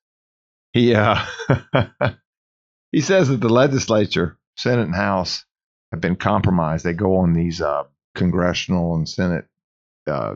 He 0.73 0.95
uh 0.95 1.23
he 2.91 3.01
says 3.01 3.29
that 3.29 3.41
the 3.41 3.49
legislature, 3.49 4.37
Senate 4.57 4.85
and 4.85 4.95
House, 4.95 5.45
have 5.91 6.01
been 6.01 6.15
compromised. 6.15 6.85
They 6.85 6.93
go 6.93 7.17
on 7.17 7.33
these 7.33 7.61
uh, 7.61 7.83
congressional 8.15 8.95
and 8.95 9.07
Senate 9.07 9.45
uh, 10.07 10.35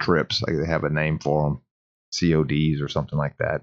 trips. 0.00 0.42
Like 0.42 0.56
they 0.56 0.66
have 0.66 0.84
a 0.84 0.90
name 0.90 1.18
for 1.18 1.44
them, 1.44 1.60
CODs 2.18 2.80
or 2.80 2.88
something 2.88 3.18
like 3.18 3.36
that. 3.38 3.62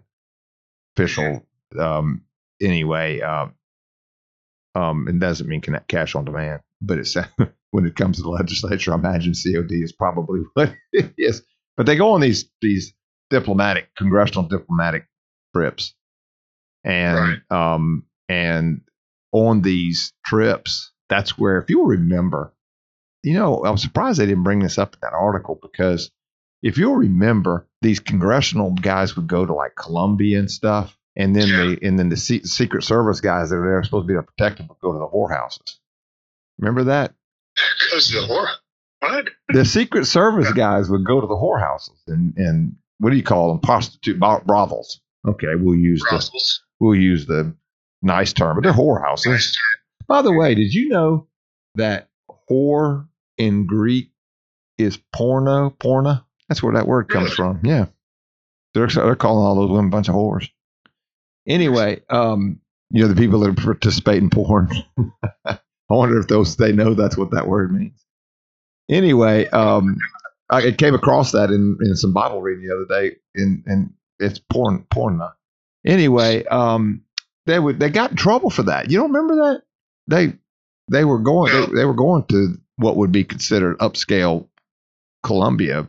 Official. 0.96 1.46
Um, 1.78 2.24
anyway, 2.62 3.22
um, 3.22 3.54
um, 4.76 5.08
it 5.08 5.20
doesn't 5.20 5.48
mean 5.48 5.62
cash 5.88 6.16
on 6.16 6.26
demand, 6.26 6.62
but 6.82 7.00
it's 7.00 7.16
when 7.72 7.86
it 7.86 7.96
comes 7.96 8.18
to 8.18 8.24
the 8.24 8.30
legislature, 8.30 8.92
I 8.92 8.96
imagine 8.96 9.34
COD 9.34 9.72
is 9.72 9.92
probably 9.92 10.42
what 10.54 10.76
it 10.92 11.14
is. 11.18 11.44
But 11.76 11.88
they 11.88 11.96
go 11.96 12.12
on 12.12 12.22
these 12.22 12.50
these 12.62 12.94
diplomatic, 13.34 13.90
congressional 13.98 14.44
diplomatic 14.48 15.08
trips, 15.56 15.94
and 16.84 17.42
um, 17.50 18.06
and 18.30 18.82
on 19.32 19.62
these 19.62 20.14
trips, 20.26 20.92
that's 21.10 21.38
where, 21.38 21.58
if 21.58 21.70
you'll 21.70 21.86
remember, 21.86 22.54
you 23.24 23.34
know, 23.34 23.64
I'm 23.66 23.78
surprised 23.78 24.20
they 24.20 24.26
didn't 24.26 24.44
bring 24.44 24.60
this 24.60 24.78
up 24.78 24.94
in 24.94 25.00
that 25.02 25.14
article 25.14 25.60
because 25.62 26.12
if 26.62 26.78
you'll 26.78 26.96
remember, 26.96 27.68
these 27.82 28.00
congressional 28.00 28.72
guys 28.72 29.16
would 29.16 29.28
go 29.28 29.46
to 29.46 29.54
like 29.54 29.76
Colombia 29.76 30.40
and 30.40 30.50
stuff, 30.52 30.98
and 31.16 31.36
then 31.36 31.48
Yeah. 31.48 31.58
the 31.76 31.80
and 31.88 31.98
then 32.00 32.10
the 32.10 32.18
Se- 32.18 32.44
Secret 32.44 32.84
Service 32.84 33.20
guys 33.22 33.50
that 33.50 33.58
are 33.58 33.68
there 33.68 33.84
supposed 33.84 34.08
to 34.08 34.14
be 34.14 34.18
to 34.20 34.24
protect 34.24 34.58
them 34.58 34.68
would 34.68 34.80
go 34.80 34.94
to 34.94 35.00
the 35.00 35.08
whorehouses. 35.08 35.78
Remember 36.60 36.84
that? 36.86 37.14
Because 37.90 38.12
the 38.12 38.22
horror. 38.26 38.50
What? 39.00 39.26
the 39.50 39.66
Secret 39.66 40.06
Service 40.06 40.52
guys 40.54 40.90
would 40.90 41.06
go 41.06 41.20
to 41.20 41.28
the 41.28 41.36
whorehouses 41.36 42.00
and 42.08 42.38
and 42.38 42.76
what 43.04 43.10
do 43.10 43.18
you 43.18 43.24
call 43.24 43.50
them? 43.50 43.60
Prostitute 43.60 44.18
brothels. 44.20 45.02
Okay, 45.28 45.56
we'll 45.56 45.76
use 45.78 46.00
the 46.10 46.30
we'll 46.80 46.96
use 46.96 47.26
the 47.26 47.54
nice 48.02 48.32
term, 48.34 48.56
but 48.56 48.64
they're 48.64 48.72
whorehouses. 48.74 49.26
Nice. 49.26 49.58
By 50.08 50.22
the 50.22 50.32
way, 50.32 50.56
did 50.56 50.74
you 50.74 50.90
know 50.90 51.28
that 51.76 52.10
whore 52.50 53.08
in 53.38 53.66
Greek 53.66 54.12
is 54.78 54.98
porno? 55.14 55.70
Porna? 55.70 56.24
That's 56.48 56.64
where 56.64 56.74
that 56.74 56.88
word 56.88 57.10
comes 57.10 57.26
Really? 57.26 57.36
from. 57.36 57.60
Yeah, 57.64 57.86
they're 58.74 58.88
they're 58.88 59.16
calling 59.16 59.46
all 59.46 59.56
those 59.56 59.70
women 59.72 59.88
a 59.88 59.90
bunch 59.90 60.08
of 60.08 60.16
whores. 60.16 60.50
Anyway, 61.48 62.02
um, 62.10 62.60
you 62.90 63.02
know 63.02 63.08
the 63.10 63.20
people 63.20 63.40
that 63.42 63.58
participate 63.58 64.22
in 64.24 64.30
porn. 64.30 64.70
I 65.46 65.60
wonder 65.90 66.20
if 66.20 66.28
those 66.28 66.56
they 66.56 66.72
know 66.72 66.94
that's 66.94 67.18
what 67.18 67.32
that 67.32 67.48
word 67.48 67.74
means. 67.74 68.02
Anyway, 68.90 69.48
um, 69.50 69.98
I 70.54 70.72
came 70.72 70.96
across 70.96 71.32
that 71.32 71.50
in, 71.50 71.78
in 71.82 71.96
some 71.96 72.14
Bible 72.14 72.42
reading 72.42 72.68
the 72.68 72.76
other 72.76 72.86
day, 72.86 73.18
and 73.36 73.64
and 73.66 73.94
it's 74.20 74.40
porn 74.40 74.86
porna. 74.94 75.34
Anyway, 75.86 76.46
um, 76.46 77.04
they 77.46 77.60
would 77.60 77.80
they 77.80 77.90
got 77.90 78.12
in 78.12 78.18
trouble 78.18 78.50
for 78.50 78.64
that. 78.64 78.90
You 78.90 78.98
don't 79.00 79.12
remember 79.12 79.36
that? 79.36 79.64
They 80.08 80.34
they 80.92 81.06
were 81.06 81.20
going 81.20 81.52
they, 81.52 81.76
they 81.78 81.86
were 81.86 81.94
going 81.94 82.26
to 82.26 82.58
what 82.78 82.98
would 82.98 83.12
be 83.12 83.24
considered 83.24 83.78
upscale 83.80 84.48
Colombia 85.24 85.88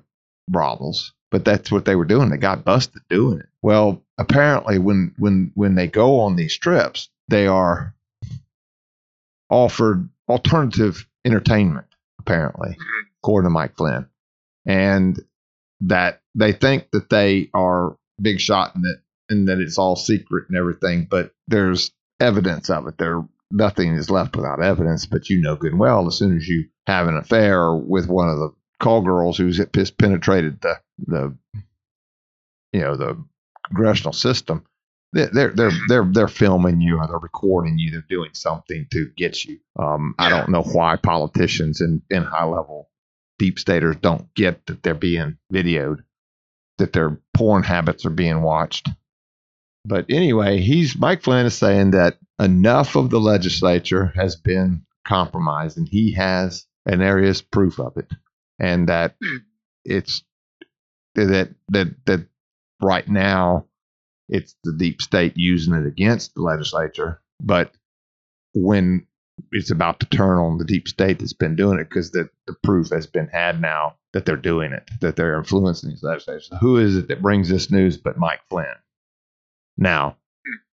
brothels, 0.48 1.12
but 1.30 1.44
that's 1.44 1.70
what 1.70 1.84
they 1.84 1.96
were 1.96 2.04
doing. 2.04 2.30
They 2.30 2.36
got 2.36 2.64
busted 2.64 3.02
doing 3.08 3.40
it. 3.40 3.46
Well, 3.62 4.02
apparently 4.18 4.78
when 4.78 5.14
when 5.18 5.52
when 5.54 5.74
they 5.74 5.86
go 5.86 6.20
on 6.20 6.36
these 6.36 6.56
trips, 6.56 7.08
they 7.28 7.46
are 7.46 7.94
offered 9.50 10.08
alternative 10.28 11.06
entertainment, 11.24 11.86
apparently, 12.18 12.76
according 13.22 13.46
to 13.46 13.50
Mike 13.50 13.76
Flynn. 13.76 14.06
And 14.66 15.18
that 15.82 16.20
they 16.34 16.52
think 16.52 16.90
that 16.92 17.10
they 17.10 17.50
are 17.54 17.96
big 18.20 18.40
shot 18.40 18.74
in 18.74 18.82
it 18.84 19.00
and 19.32 19.48
that 19.48 19.58
it's 19.60 19.78
all 19.78 19.96
secret 19.96 20.46
and 20.48 20.56
everything, 20.56 21.06
but 21.10 21.32
there's 21.48 21.92
evidence 22.20 22.70
of 22.70 22.86
it. 22.86 22.98
There 22.98 23.26
nothing 23.50 23.94
is 23.94 24.10
left 24.10 24.36
without 24.36 24.62
evidence, 24.62 25.06
but 25.06 25.28
you 25.30 25.40
know 25.40 25.56
good 25.56 25.72
and 25.72 25.80
well 25.80 26.06
as 26.06 26.16
soon 26.16 26.36
as 26.36 26.46
you 26.48 26.66
have 26.86 27.08
an 27.08 27.16
affair 27.16 27.74
with 27.74 28.08
one 28.08 28.28
of 28.28 28.38
the 28.38 28.50
call 28.80 29.02
girls 29.02 29.36
who's 29.38 29.60
penetrated 29.98 30.60
the 30.60 30.74
the 31.06 31.36
you 32.72 32.80
know 32.80 32.96
the 32.96 33.22
congressional 33.66 34.12
system, 34.12 34.64
they- 35.12 35.26
they're 35.32 35.50
they're 35.50 35.72
they're 35.88 36.04
they're 36.12 36.28
filming 36.28 36.80
you 36.80 36.98
or 36.98 37.06
they're 37.06 37.18
recording 37.18 37.78
you. 37.78 37.90
They're 37.90 38.04
doing 38.08 38.30
something 38.34 38.86
to 38.92 39.10
get 39.16 39.44
you. 39.44 39.58
Um, 39.78 40.14
I 40.18 40.28
don't 40.28 40.50
know 40.50 40.62
why 40.62 40.96
politicians 40.96 41.80
in 41.80 42.02
in 42.10 42.22
high 42.22 42.44
level 42.44 42.88
deep 43.38 43.58
staters 43.58 43.96
don't 43.96 44.32
get 44.34 44.66
that 44.66 44.82
they're 44.82 44.94
being 44.94 45.38
videoed, 45.52 46.04
that 46.78 46.92
their 46.92 47.18
porn 47.34 47.62
habits 47.62 48.04
are 48.04 48.10
being 48.10 48.42
watched. 48.42 48.88
But 49.84 50.06
anyway, 50.08 50.60
he's 50.60 50.96
Mike 50.96 51.22
Flynn 51.22 51.46
is 51.46 51.54
saying 51.54 51.90
that 51.92 52.18
enough 52.38 52.96
of 52.96 53.10
the 53.10 53.20
legislature 53.20 54.12
has 54.16 54.36
been 54.36 54.84
compromised, 55.06 55.76
and 55.76 55.88
he 55.88 56.12
has 56.12 56.66
and 56.86 57.00
there 57.00 57.18
is 57.18 57.42
proof 57.42 57.78
of 57.78 57.96
it, 57.96 58.10
and 58.58 58.88
that 58.88 59.16
it's 59.84 60.22
that 61.14 61.54
that 61.68 61.94
that 62.06 62.26
right 62.82 63.08
now 63.08 63.66
it's 64.28 64.54
the 64.64 64.72
deep 64.72 65.02
state 65.02 65.34
using 65.36 65.74
it 65.74 65.86
against 65.86 66.34
the 66.34 66.42
legislature, 66.42 67.20
but 67.42 67.72
when 68.54 69.06
it's 69.52 69.70
about 69.70 70.00
to 70.00 70.06
turn 70.06 70.38
on 70.38 70.58
the 70.58 70.64
deep 70.64 70.88
state 70.88 71.18
that's 71.18 71.32
been 71.32 71.56
doing 71.56 71.78
it 71.78 71.88
because 71.88 72.10
the, 72.10 72.28
the 72.46 72.54
proof 72.62 72.90
has 72.90 73.06
been 73.06 73.28
had 73.28 73.60
now 73.60 73.94
that 74.12 74.24
they're 74.24 74.36
doing 74.36 74.72
it, 74.72 74.88
that 75.00 75.16
they're 75.16 75.38
influencing 75.38 75.90
these 75.90 76.02
legislators. 76.02 76.50
Who 76.60 76.78
is 76.78 76.96
it 76.96 77.08
that 77.08 77.22
brings 77.22 77.48
this 77.48 77.70
news 77.70 77.96
but 77.96 78.16
Mike 78.16 78.40
Flynn? 78.48 78.66
Now, 79.76 80.16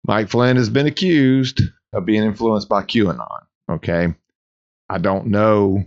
Mike 0.06 0.28
Flynn 0.28 0.56
has 0.56 0.70
been 0.70 0.86
accused 0.86 1.60
of 1.92 2.04
being 2.04 2.24
influenced 2.24 2.68
by 2.68 2.82
QAnon. 2.82 3.26
Okay. 3.70 4.14
I 4.88 4.98
don't 4.98 5.26
know 5.26 5.84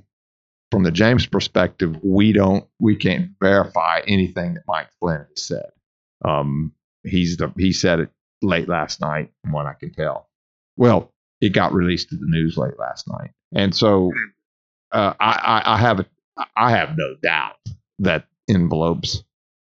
from 0.72 0.84
the 0.84 0.92
James 0.92 1.26
perspective, 1.26 1.98
we 2.02 2.32
don't 2.32 2.66
we 2.80 2.96
can't 2.96 3.32
verify 3.42 4.02
anything 4.08 4.54
that 4.54 4.64
Mike 4.68 4.88
Flynn 5.00 5.26
has 5.30 5.44
said. 5.44 5.70
Um 6.24 6.74
he's 7.04 7.38
the 7.38 7.52
he 7.58 7.74
said 7.74 8.00
it 8.00 8.10
late 8.42 8.70
last 8.70 9.02
night, 9.02 9.32
from 9.44 9.52
what 9.52 9.66
I 9.66 9.74
can 9.74 9.92
tell. 9.92 10.30
Well, 10.78 11.12
it 11.42 11.50
got 11.50 11.74
released 11.74 12.10
to 12.10 12.16
the 12.16 12.28
news 12.28 12.58
late 12.58 12.78
last 12.80 13.08
night. 13.10 13.32
And 13.54 13.76
so 13.76 14.12
uh, 14.92 15.14
I, 15.20 15.32
I, 15.66 15.74
I 15.74 15.78
have 15.78 16.00
a, 16.00 16.06
I 16.56 16.72
have 16.72 16.96
no 16.98 17.16
doubt 17.22 17.58
that 18.00 18.26
envelopes 18.48 19.24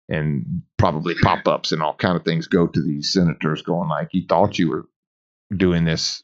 and 0.08 0.62
probably 0.78 1.14
pop 1.22 1.46
ups 1.46 1.72
and 1.72 1.82
all 1.82 1.94
kind 1.94 2.16
of 2.16 2.24
things 2.24 2.46
go 2.46 2.66
to 2.66 2.82
these 2.82 3.12
senators 3.12 3.62
going 3.62 3.88
like, 3.88 4.08
you 4.12 4.24
thought 4.28 4.58
you 4.58 4.70
were 4.70 4.86
doing 5.54 5.84
this 5.84 6.22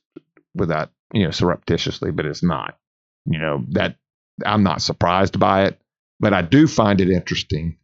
without, 0.55 0.91
you 1.13 1.25
know, 1.25 1.31
surreptitiously, 1.31 2.11
but 2.11 2.27
it's 2.27 2.43
not. 2.43 2.79
You 3.27 3.39
know, 3.39 3.65
that 3.71 3.97
I'm 4.45 4.63
not 4.63 4.83
surprised 4.83 5.39
by 5.39 5.65
it, 5.65 5.81
but 6.19 6.33
I 6.33 6.43
do 6.43 6.67
find 6.67 7.01
it 7.01 7.11
interesting 7.11 7.77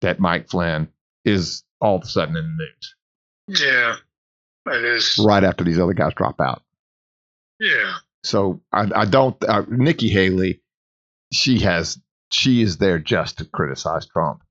that 0.00 0.20
Mike 0.20 0.48
Flynn 0.48 0.88
is 1.24 1.62
all 1.80 1.96
of 1.96 2.02
a 2.02 2.06
sudden 2.06 2.36
in 2.36 2.56
the 2.56 2.64
news 3.48 3.60
Yeah, 3.60 3.96
that 4.66 4.84
is. 4.84 5.18
right 5.24 5.44
after 5.44 5.64
these 5.64 5.78
other 5.78 5.92
guys 5.94 6.12
drop 6.14 6.40
out. 6.40 6.62
Yeah, 7.62 7.94
So 8.24 8.60
I, 8.72 8.90
I 8.94 9.04
don't. 9.04 9.36
Uh, 9.44 9.62
Nikki 9.68 10.08
Haley, 10.08 10.60
she 11.32 11.60
has 11.60 11.98
she 12.32 12.60
is 12.62 12.78
there 12.78 12.98
just 12.98 13.38
to 13.38 13.44
criticize 13.44 14.06
Trump. 14.06 14.42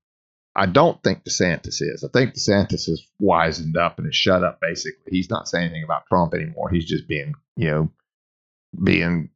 I 0.55 0.65
don't 0.65 1.01
think 1.03 1.23
DeSantis 1.23 1.81
is. 1.81 2.03
I 2.03 2.09
think 2.11 2.35
DeSantis 2.35 2.85
has 2.87 3.01
wisened 3.21 3.75
up 3.77 3.97
and 3.99 4.07
is 4.07 4.15
shut 4.15 4.43
up. 4.43 4.59
Basically, 4.61 5.11
he's 5.11 5.29
not 5.29 5.47
saying 5.47 5.65
anything 5.65 5.83
about 5.83 6.05
Trump 6.07 6.33
anymore. 6.33 6.69
He's 6.69 6.85
just 6.85 7.07
being, 7.07 7.33
you 7.57 7.69
know, 7.71 7.91
being. 8.81 9.29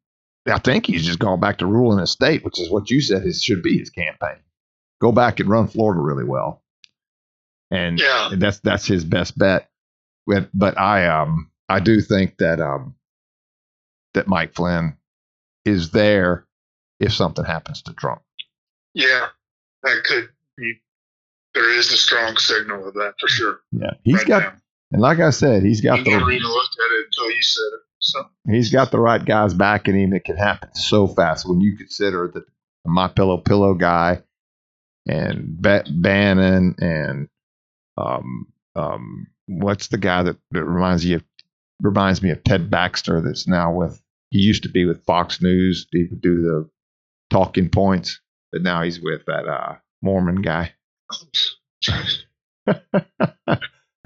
I 0.47 0.59
think 0.59 0.85
he's 0.85 1.05
just 1.05 1.19
gone 1.19 1.39
back 1.39 1.57
to 1.57 1.65
ruling 1.65 1.99
his 1.99 2.11
state, 2.11 2.45
which 2.45 2.59
is 2.59 2.69
what 2.69 2.89
you 2.89 3.01
said 3.01 3.23
it 3.25 3.35
should 3.35 3.63
be 3.63 3.77
his 3.77 3.89
campaign. 3.89 4.37
Go 5.01 5.11
back 5.11 5.39
and 5.39 5.49
run 5.49 5.67
Florida 5.67 5.99
really 6.01 6.23
well, 6.23 6.63
and 7.71 7.99
Yeah. 7.99 8.31
and 8.31 8.41
that's 8.41 8.59
that's 8.59 8.85
his 8.85 9.03
best 9.03 9.37
bet. 9.37 9.69
But 10.27 10.49
but 10.53 10.77
I 10.79 11.07
um 11.07 11.49
I 11.67 11.79
do 11.79 11.99
think 12.01 12.37
that 12.37 12.59
um 12.61 12.95
that 14.15 14.27
Mike 14.27 14.53
Flynn 14.55 14.97
is 15.63 15.91
there 15.91 16.45
if 16.99 17.13
something 17.13 17.45
happens 17.45 17.81
to 17.83 17.93
Trump. 17.93 18.21
yeah, 18.93 19.27
that 19.83 20.03
could 20.03 20.29
be. 20.57 20.73
There 21.53 21.69
is 21.77 21.91
a 21.93 21.97
strong 21.97 22.35
signal 22.37 22.87
of 22.89 22.95
that 22.95 23.13
for 23.19 23.27
sure. 23.29 23.59
Yeah, 23.71 23.91
he's 24.03 24.17
right 24.17 24.27
got 24.27 24.43
now. 24.43 24.53
and 24.91 25.01
like 25.01 25.19
I 25.19 25.29
said, 25.29 25.63
he's 25.63 25.79
got 25.81 25.99
You 25.99 26.11
never 26.11 26.25
the 26.25 26.31
even 26.31 26.49
looked 26.49 26.75
at 26.77 26.95
it 26.97 27.05
until 27.05 27.31
you 27.31 27.41
said 27.41 27.69
it. 27.73 27.79
So 27.99 28.23
he's 28.49 28.71
got 28.71 28.91
the 28.91 28.99
right 28.99 29.23
guys 29.23 29.53
backing 29.53 29.95
him. 29.97 30.13
It 30.13 30.25
can 30.25 30.35
happen 30.37 30.73
so 30.75 31.07
fast 31.07 31.47
when 31.47 31.61
you 31.61 31.77
consider 31.77 32.29
that 32.33 32.43
My 32.85 33.07
Pillow 33.07 33.37
Pillow 33.37 33.73
guy 33.73 34.21
and 35.07 35.57
ba- 35.61 35.85
Bannon 35.89 36.75
and 36.79 37.29
um 37.97 38.47
um 38.75 39.27
what's 39.47 39.87
the 39.87 39.97
guy 39.97 40.23
that, 40.23 40.37
that 40.51 40.63
reminds 40.65 41.05
you 41.05 41.17
of 41.17 41.23
reminds 41.81 42.21
me 42.21 42.31
of 42.31 42.43
Ted 42.43 42.69
Baxter 42.69 43.21
that's 43.21 43.47
now 43.47 43.71
with 43.73 44.01
he 44.35 44.41
used 44.41 44.63
to 44.63 44.69
be 44.69 44.83
with 44.83 45.05
Fox 45.05 45.41
News. 45.41 45.87
He 45.91 46.07
would 46.09 46.21
do 46.21 46.41
the 46.41 46.69
talking 47.29 47.69
points. 47.69 48.19
but 48.51 48.61
now 48.61 48.83
he's 48.83 48.99
with 48.99 49.25
that 49.27 49.47
uh, 49.47 49.75
Mormon 50.01 50.41
guy. 50.41 50.73
I 52.67 52.75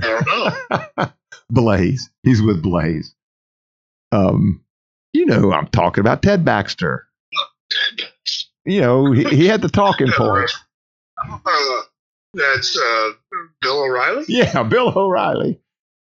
don't 0.02 0.28
know. 0.98 1.12
Blaze. 1.50 2.12
He's 2.22 2.44
with 2.44 2.62
Blaze. 2.62 3.16
Um, 4.12 4.64
you 5.14 5.26
know 5.26 5.40
who 5.40 5.52
I'm 5.52 5.68
talking 5.68 6.02
about, 6.02 6.22
Ted 6.22 6.46
Baxter. 6.46 7.08
You 8.66 8.82
know, 8.82 9.12
he, 9.12 9.24
he 9.24 9.48
had 9.48 9.62
the 9.64 9.70
talking 9.70 10.12
points. 10.16 10.56
Uh, 11.18 11.82
that's 12.36 12.78
uh, 12.78 13.12
Bill 13.62 13.82
O'Reilly. 13.82 14.26
Yeah, 14.28 14.62
Bill 14.62 14.94
O'Reilly. 14.96 15.60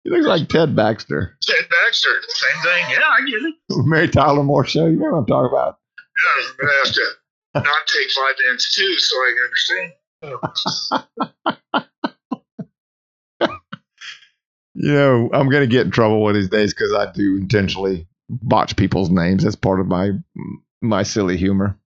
He 0.06 0.12
looks 0.12 0.26
like 0.26 0.48
Ted 0.48 0.76
Baxter. 0.76 1.36
Ted 1.42 1.64
Baxter. 1.68 2.10
Same 2.28 2.62
thing. 2.62 2.84
Yeah, 2.90 3.00
I 3.00 3.20
get 3.26 3.42
it. 3.42 3.54
Mary 3.86 4.06
Tyler 4.06 4.44
Moore 4.44 4.64
show. 4.64 4.86
You 4.86 4.96
know 4.96 5.10
what 5.10 5.18
I'm 5.18 5.26
talking 5.26 5.50
about? 5.50 5.80
Yeah, 5.98 6.42
I'm 6.44 6.56
gonna 6.60 6.72
have 6.84 6.92
to 6.94 7.06
not 7.56 7.86
take 7.88 8.08
vitamins 8.14 8.72
too, 8.72 8.98
so 8.98 9.16
I 9.16 9.32
can 9.34 9.42
understand. 9.42 9.92
You 14.78 14.92
know, 14.92 15.30
I'm 15.32 15.48
going 15.48 15.62
to 15.62 15.66
get 15.66 15.86
in 15.86 15.90
trouble 15.90 16.20
one 16.20 16.36
of 16.36 16.36
these 16.36 16.50
days 16.50 16.74
because 16.74 16.92
I 16.92 17.10
do 17.10 17.38
intentionally 17.38 18.06
botch 18.28 18.76
people's 18.76 19.08
names. 19.08 19.42
That's 19.42 19.56
part 19.56 19.80
of 19.80 19.86
my 19.86 20.10
my 20.82 21.02
silly 21.02 21.38
humor. 21.38 21.78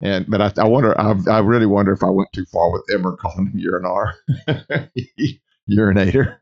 And 0.00 0.24
but 0.26 0.40
I, 0.40 0.50
I 0.62 0.66
wonder, 0.66 0.98
I, 0.98 1.14
I 1.30 1.40
really 1.40 1.66
wonder 1.66 1.92
if 1.92 2.02
I 2.02 2.08
went 2.08 2.32
too 2.32 2.46
far 2.46 2.72
with 2.72 2.84
Emmer 2.90 3.16
calling 3.16 3.48
him 3.52 3.60
urinar, 3.60 4.14
urinator, 5.70 6.38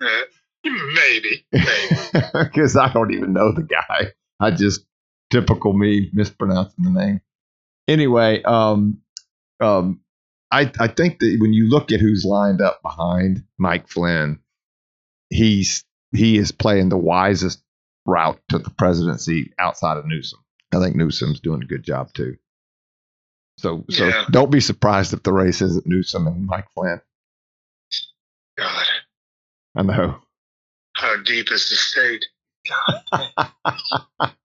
Maybe, 0.00 1.44
maybe. 1.52 2.12
because 2.44 2.76
I 2.76 2.92
don't 2.92 3.12
even 3.12 3.32
know 3.32 3.52
the 3.52 3.62
guy. 3.62 4.12
I 4.38 4.50
just 4.50 4.84
typical 5.30 5.72
me 5.72 6.10
mispronouncing 6.12 6.84
the 6.84 6.90
name. 6.90 7.20
Anyway, 7.88 8.42
um, 8.42 9.00
um, 9.60 10.00
I 10.50 10.70
I 10.78 10.88
think 10.88 11.18
that 11.20 11.36
when 11.40 11.52
you 11.52 11.68
look 11.68 11.92
at 11.92 12.00
who's 12.00 12.24
lined 12.24 12.60
up 12.60 12.82
behind 12.82 13.44
Mike 13.58 13.88
Flynn, 13.88 14.40
he's 15.28 15.84
he 16.12 16.38
is 16.38 16.52
playing 16.52 16.88
the 16.88 16.96
wisest 16.98 17.62
route 18.06 18.40
to 18.48 18.58
the 18.58 18.70
presidency 18.70 19.52
outside 19.58 19.96
of 19.96 20.06
Newsom. 20.06 20.40
I 20.72 20.78
think 20.80 20.96
Newsom's 20.96 21.40
doing 21.40 21.62
a 21.62 21.66
good 21.66 21.82
job 21.82 22.12
too. 22.12 22.36
So 23.58 23.84
so 23.90 24.06
Yeah. 24.06 24.24
don't 24.30 24.50
be 24.50 24.60
surprised 24.60 25.12
if 25.12 25.22
the 25.22 25.32
race 25.32 25.60
isn't 25.62 25.86
Newsom 25.86 26.26
and 26.26 26.46
Mike 26.46 26.68
Flynn. 26.74 27.00
God, 28.56 28.86
I 29.76 29.82
know. 29.82 30.20
how 30.94 31.16
deep 31.22 31.50
is 31.52 31.68
the 31.68 31.76
state? 31.76 32.24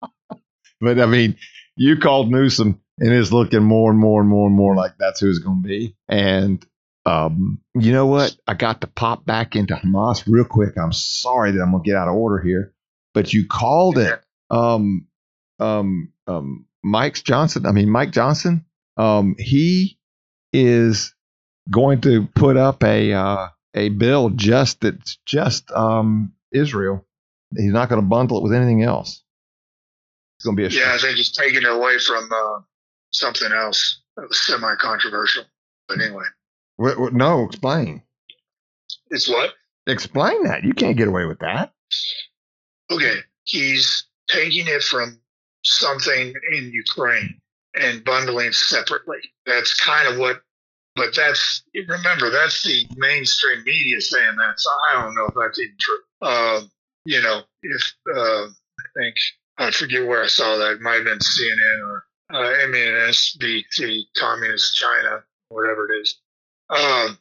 But 0.82 1.00
I 1.00 1.06
mean, 1.06 1.38
you 1.76 1.98
called 1.98 2.32
Newsom 2.32 2.82
and 3.00 3.12
it's 3.14 3.32
looking 3.32 3.64
more 3.64 3.92
and 3.92 4.00
more 4.00 4.22
and 4.22 4.30
more 4.30 4.48
and 4.48 4.56
more 4.56 4.76
like 4.76 4.94
that's 4.98 5.20
who 5.20 5.30
it's 5.30 5.40
going 5.40 5.64
to 5.64 5.68
be. 5.68 5.96
And 6.08 6.66
um, 7.06 7.60
you 7.74 7.92
know 7.92 8.06
what? 8.06 8.36
I 8.48 8.54
got 8.54 8.82
to 8.82 8.88
pop 8.88 9.26
back 9.26 9.56
into 9.56 9.76
Hamas 9.76 10.24
real 10.28 10.46
quick. 10.46 10.78
I'm 10.78 10.94
sorry 10.94 11.52
that 11.52 11.62
I'm 11.62 11.72
going 11.72 11.84
to 11.84 11.90
get 11.90 11.98
out 11.98 12.08
of 12.08 12.16
order 12.16 12.44
here, 12.44 12.74
but 13.14 13.34
you 13.34 13.48
called 13.48 13.98
it. 13.98 14.22
Um, 14.50 15.08
um, 15.60 16.12
um, 16.28 16.66
Mike's 16.84 17.22
Johnson. 17.22 17.66
I 17.66 17.72
mean, 17.72 17.90
Mike 17.90 18.12
Johnson. 18.12 18.66
Um, 18.98 19.36
he 19.40 19.98
is 20.54 21.14
going 21.70 22.02
to 22.02 22.28
put 22.36 22.58
up 22.58 22.84
a 22.84 23.12
uh, 23.14 23.48
a 23.76 23.90
bill 23.90 24.30
just 24.32 24.82
that's 24.82 25.18
just 25.26 25.70
um, 25.72 26.34
Israel. 26.52 27.06
He's 27.56 27.72
not 27.72 27.90
going 27.90 28.02
to 28.02 28.08
bundle 28.08 28.38
it 28.38 28.44
with 28.44 28.54
anything 28.54 28.82
else. 28.82 29.24
It's 30.38 30.46
going 30.46 30.58
to 30.58 30.62
be 30.62 30.66
a 30.66 30.70
Yeah, 30.70 30.94
I 30.94 30.98
think 30.98 31.18
he's 31.18 31.32
taking 31.32 31.62
it 31.64 31.70
away 31.70 32.00
from 32.00 32.30
uh, 32.34 32.60
something 33.12 33.52
else 33.52 34.02
that 34.18 34.28
was 34.28 34.46
semi-controversial. 34.46 35.44
But 35.88 36.02
anyway, 36.02 36.26
Wh- 36.82 36.96
wh- 37.10 37.14
no, 37.14 37.44
explain. 37.46 38.02
it's 39.12 39.30
what? 39.30 39.52
Explain 39.88 40.44
that. 40.46 40.64
You 40.64 40.74
can't 40.74 40.98
get 40.98 41.08
away 41.08 41.26
with 41.26 41.40
that. 41.40 41.72
Okay, 42.92 43.18
he's 43.44 44.08
taking 44.28 44.68
it 44.68 44.82
from 44.84 45.20
something 45.64 46.34
in 46.54 46.72
Ukraine 46.74 47.40
and 47.80 48.04
bundling 48.04 48.52
separately. 48.52 49.20
That's 49.46 49.74
kind 49.80 50.08
of 50.08 50.18
what, 50.20 50.42
but 50.96 51.14
that's 51.16 51.64
remember 51.74 52.30
that's 52.30 52.64
the 52.64 52.88
mainstream 52.96 53.64
media 53.66 54.00
saying 54.00 54.36
that. 54.38 54.60
So 54.60 54.70
I 54.90 55.02
don't 55.02 55.16
know 55.16 55.26
if 55.26 55.34
that's 55.36 55.60
even 55.60 55.76
true. 55.80 56.28
Um, 56.28 56.72
you 57.06 57.22
know, 57.22 57.42
if 57.62 57.94
uh, 58.16 58.46
I 58.46 58.86
think 58.98 59.16
I 59.58 59.72
forget 59.72 60.08
where 60.08 60.24
I 60.24 60.28
saw 60.28 60.58
that. 60.58 60.74
It 60.74 60.82
might 60.82 60.96
have 60.96 61.06
been 61.06 61.20
CNN 61.20 61.88
or 61.88 62.06
uh, 62.34 62.54
MNSBC, 62.68 64.04
Communist 64.18 64.76
China, 64.76 65.24
whatever 65.50 65.92
it 65.92 66.02
is. 66.02 66.20
Um, 66.70 67.18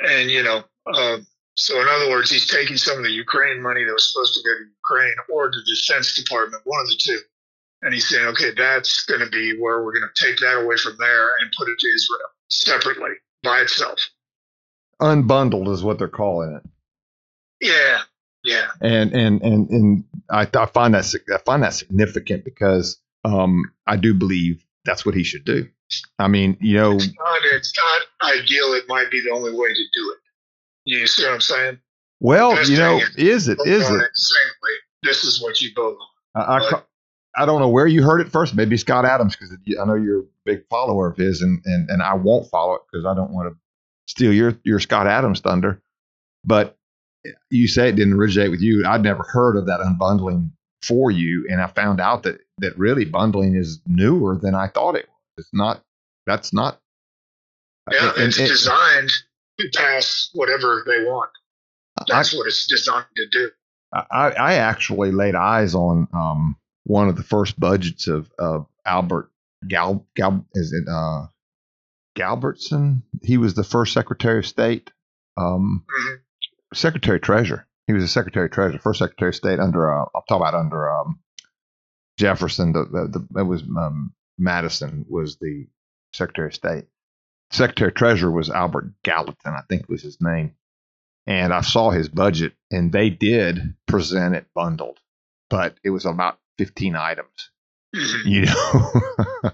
and 0.00 0.30
you 0.30 0.42
know, 0.42 0.64
um, 0.92 1.26
so 1.54 1.80
in 1.80 1.86
other 1.88 2.10
words, 2.10 2.30
he's 2.30 2.48
taking 2.48 2.76
some 2.76 2.98
of 2.98 3.04
the 3.04 3.10
Ukraine 3.10 3.62
money 3.62 3.84
that 3.84 3.92
was 3.92 4.12
supposed 4.12 4.34
to 4.34 4.42
go 4.42 4.58
to 4.58 4.68
Ukraine 4.68 5.14
or 5.32 5.50
the 5.50 5.62
Defense 5.64 6.14
Department, 6.14 6.62
one 6.64 6.80
of 6.80 6.88
the 6.88 6.98
two. 6.98 7.20
And 7.82 7.94
he's 7.94 8.08
saying, 8.08 8.26
okay, 8.26 8.50
that's 8.56 9.04
going 9.04 9.20
to 9.20 9.30
be 9.30 9.58
where 9.60 9.84
we're 9.84 9.92
going 9.92 10.08
to 10.12 10.24
take 10.24 10.38
that 10.40 10.62
away 10.62 10.76
from 10.76 10.96
there 10.98 11.28
and 11.40 11.52
put 11.56 11.68
it 11.68 11.78
to 11.78 11.86
Israel 11.86 12.30
separately 12.48 13.10
by 13.42 13.60
itself. 13.60 14.10
Unbundled 15.00 15.68
is 15.72 15.82
what 15.82 15.98
they're 15.98 16.08
calling 16.08 16.54
it. 16.54 16.70
Yeah, 17.60 18.00
yeah, 18.44 18.68
And 18.80 19.12
and 19.12 19.42
and 19.42 19.70
and 19.70 20.04
I, 20.30 20.46
I 20.54 20.66
find 20.66 20.94
that 20.94 21.14
I 21.32 21.38
find 21.38 21.62
that 21.62 21.74
significant 21.74 22.44
because 22.44 22.98
um, 23.24 23.64
I 23.86 23.96
do 23.96 24.14
believe 24.14 24.64
that's 24.84 25.04
what 25.04 25.14
he 25.14 25.24
should 25.24 25.44
do. 25.44 25.68
I 26.18 26.28
mean, 26.28 26.56
you 26.60 26.76
know, 26.76 26.92
it's 26.92 27.06
not, 27.06 27.38
it's 27.52 27.72
not 27.76 28.32
ideal. 28.36 28.74
It 28.74 28.84
might 28.88 29.10
be 29.10 29.20
the 29.20 29.30
only 29.30 29.52
way 29.52 29.68
to 29.68 29.82
do 29.94 30.14
it. 30.14 30.18
You 30.84 31.06
see 31.06 31.24
what 31.24 31.34
I'm 31.34 31.40
saying? 31.40 31.78
well, 32.20 32.64
you 32.68 32.76
know, 32.76 33.00
is 33.16 33.48
it 33.48 33.58
is 33.66 33.90
it? 33.90 34.02
This 35.02 35.24
is 35.24 35.42
what 35.42 35.60
you 35.60 35.70
both 35.74 35.96
on. 36.34 36.42
I, 36.42 36.58
I, 36.58 37.42
I 37.42 37.46
don't 37.46 37.60
know 37.60 37.68
where 37.68 37.86
you 37.86 38.02
heard 38.02 38.20
it 38.20 38.30
first. 38.30 38.54
Maybe 38.54 38.76
Scott 38.76 39.04
Adams, 39.04 39.36
because 39.36 39.56
I 39.80 39.84
know 39.84 39.94
you're 39.94 40.24
big 40.46 40.66
follower 40.70 41.08
of 41.10 41.16
his, 41.16 41.42
and 41.42 41.60
and, 41.66 41.90
and 41.90 42.02
I 42.02 42.14
won't 42.14 42.48
follow 42.50 42.74
it 42.74 42.82
because 42.90 43.04
I 43.04 43.14
don't 43.14 43.32
want 43.32 43.52
to 43.52 43.58
steal 44.06 44.32
your 44.32 44.58
your 44.64 44.80
Scott 44.80 45.06
Adams 45.06 45.40
thunder. 45.40 45.82
But 46.44 46.78
you 47.50 47.66
say 47.66 47.88
it 47.88 47.96
didn't 47.96 48.14
originate 48.14 48.50
with 48.50 48.60
you. 48.60 48.84
I'd 48.86 49.02
never 49.02 49.24
heard 49.24 49.56
of 49.56 49.66
that 49.66 49.80
unbundling 49.80 50.50
for 50.82 51.10
you, 51.10 51.46
and 51.50 51.60
I 51.60 51.66
found 51.66 52.00
out 52.00 52.22
that 52.22 52.38
that 52.58 52.78
really 52.78 53.04
bundling 53.04 53.56
is 53.56 53.80
newer 53.86 54.36
than 54.36 54.54
I 54.54 54.68
thought 54.68 54.94
it 54.94 55.06
was. 55.08 55.44
It's 55.44 55.50
not. 55.52 55.82
That's 56.26 56.52
not. 56.52 56.80
Yeah, 57.92 58.12
and- 58.16 58.28
it's 58.28 58.36
designed 58.38 59.10
to 59.58 59.68
pass 59.74 60.30
whatever 60.34 60.84
they 60.86 61.04
want. 61.04 61.30
I, 61.98 62.04
That's 62.08 62.34
what 62.36 62.46
it's 62.46 62.66
designed 62.66 63.06
to 63.16 63.26
do. 63.30 63.50
I, 63.92 64.30
I 64.30 64.54
actually 64.54 65.12
laid 65.12 65.34
eyes 65.34 65.74
on 65.74 66.08
um, 66.12 66.56
one 66.84 67.08
of 67.08 67.16
the 67.16 67.22
first 67.22 67.58
budgets 67.58 68.06
of, 68.06 68.30
of 68.38 68.66
Albert 68.84 69.30
Gal, 69.66 70.06
Gal 70.16 70.46
is 70.54 70.72
it 70.72 70.88
uh, 70.88 71.26
Galbertson? 72.16 73.02
He 73.22 73.36
was 73.38 73.54
the 73.54 73.64
first 73.64 73.92
Secretary 73.92 74.38
of 74.40 74.46
State, 74.46 74.90
um, 75.36 75.84
Mhm. 75.88 76.16
Secretary 76.74 77.20
Treasurer. 77.20 77.66
He 77.86 77.92
was 77.92 78.02
a 78.04 78.08
Secretary 78.08 78.48
Treasurer, 78.50 78.80
first 78.80 78.98
Secretary 78.98 79.28
of 79.30 79.34
State 79.36 79.60
under 79.60 79.92
uh, 79.92 80.06
I'll 80.14 80.22
talk 80.28 80.40
about 80.40 80.54
under 80.54 80.90
um, 80.90 81.20
Jefferson. 82.18 82.72
The, 82.72 82.84
the, 82.84 83.26
the 83.32 83.40
it 83.40 83.44
was 83.44 83.62
um, 83.62 84.12
Madison 84.38 85.06
was 85.08 85.36
the 85.38 85.66
Secretary 86.12 86.48
of 86.48 86.54
State. 86.54 86.84
Secretary 87.52 87.92
Treasurer 87.92 88.30
was 88.32 88.50
Albert 88.50 88.92
Gallatin, 89.04 89.54
I 89.54 89.62
think 89.68 89.88
was 89.88 90.02
his 90.02 90.18
name 90.20 90.54
and 91.28 91.52
I 91.52 91.60
saw 91.60 91.90
his 91.90 92.08
budget, 92.08 92.52
and 92.70 92.92
they 92.92 93.10
did 93.10 93.74
present 93.88 94.36
it 94.36 94.46
bundled, 94.54 94.98
but 95.50 95.76
it 95.82 95.90
was 95.90 96.06
about 96.06 96.38
15 96.58 96.94
items, 96.94 97.50
You 98.24 98.42
know. 98.46 98.92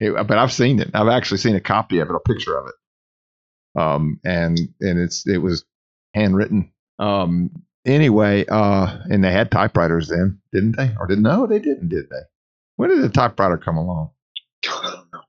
It- 0.00 0.26
but 0.26 0.36
I've 0.36 0.52
seen 0.52 0.80
it. 0.80 0.90
I've 0.94 1.06
actually 1.08 1.38
seen 1.38 1.54
a 1.54 1.60
copy 1.60 2.00
of 2.00 2.08
it, 2.10 2.14
a 2.16 2.20
picture 2.20 2.58
of 2.58 2.66
it, 2.66 3.80
um, 3.80 4.18
and 4.24 4.58
and 4.80 4.98
it's 4.98 5.26
it 5.28 5.38
was 5.38 5.64
handwritten. 6.12 6.72
Um, 6.98 7.62
anyway, 7.86 8.44
uh, 8.46 8.98
and 9.10 9.22
they 9.22 9.30
had 9.30 9.52
typewriters 9.52 10.08
then, 10.08 10.40
didn't 10.52 10.76
they? 10.76 10.90
Or 10.98 11.06
didn't? 11.06 11.22
No, 11.22 11.46
they 11.46 11.60
didn't, 11.60 11.88
did 11.88 12.10
they? 12.10 12.22
When 12.76 12.90
did 12.90 13.00
the 13.02 13.10
typewriter 13.10 13.58
come 13.58 13.76
along? 13.76 14.10
I 14.68 14.90
don't 14.92 15.12
know. 15.12 15.20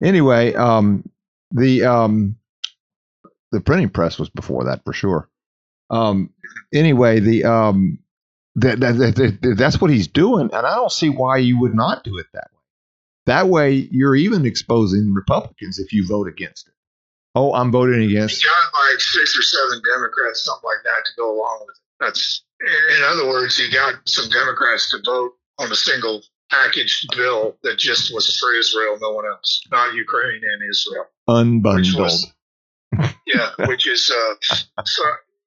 anyway, 0.00 0.54
um, 0.54 1.08
the 1.50 1.84
um, 1.84 2.36
the 3.50 3.60
printing 3.60 3.88
press 3.90 4.16
was 4.16 4.28
before 4.30 4.64
that 4.66 4.84
for 4.84 4.92
sure. 4.92 5.28
Um, 5.90 6.30
anyway, 6.72 7.18
the 7.18 7.44
um, 7.46 7.98
that, 8.56 8.80
that, 8.80 8.92
that, 8.98 9.38
that- 9.42 9.54
that's 9.56 9.80
what 9.80 9.90
he's 9.90 10.08
doing, 10.08 10.50
and 10.52 10.66
I 10.66 10.74
don't 10.74 10.92
see 10.92 11.08
why 11.08 11.38
you 11.38 11.60
would 11.60 11.74
not 11.74 12.04
do 12.04 12.18
it 12.18 12.26
that 12.32 12.48
way. 12.52 12.58
That 13.26 13.48
way, 13.48 13.72
you're 13.90 14.16
even 14.16 14.46
exposing 14.46 15.12
Republicans 15.12 15.78
if 15.78 15.92
you 15.92 16.06
vote 16.06 16.28
against 16.28 16.66
it. 16.68 16.74
Oh, 17.34 17.52
I'm 17.52 17.70
voting 17.70 18.02
against. 18.02 18.42
You 18.42 18.50
got 18.50 18.90
like 18.90 19.00
six 19.00 19.38
or 19.38 19.42
seven 19.42 19.82
Democrats, 19.94 20.44
something 20.44 20.64
like 20.66 20.82
that, 20.84 21.04
to 21.04 21.12
go 21.16 21.36
along 21.36 21.58
with 21.66 21.76
it. 21.76 21.82
That's, 22.00 22.42
in 22.60 23.02
other 23.04 23.28
words, 23.28 23.58
you 23.58 23.70
got 23.70 23.94
some 24.06 24.28
Democrats 24.30 24.90
to 24.90 24.98
vote 25.04 25.32
on 25.58 25.70
a 25.70 25.74
single 25.76 26.22
packaged 26.50 27.14
bill 27.16 27.56
that 27.62 27.78
just 27.78 28.12
was 28.14 28.34
for 28.38 28.54
Israel, 28.54 28.96
no 29.00 29.12
one 29.12 29.26
else, 29.26 29.62
not 29.70 29.92
Ukraine 29.94 30.40
and 30.42 30.70
Israel. 30.70 31.04
Unbundled. 31.28 32.00
was- 32.00 32.32
Yeah, 33.26 33.50
which 33.66 33.86
is, 33.86 34.10
uh, 34.10 34.54
so, 34.84 35.02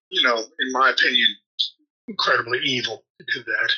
you 0.09 0.21
know, 0.21 0.37
in 0.37 0.71
my 0.71 0.91
opinion, 0.91 1.25
incredibly 2.07 2.59
evil 2.63 3.03
to 3.19 3.25
do 3.33 3.43
that. 3.43 3.71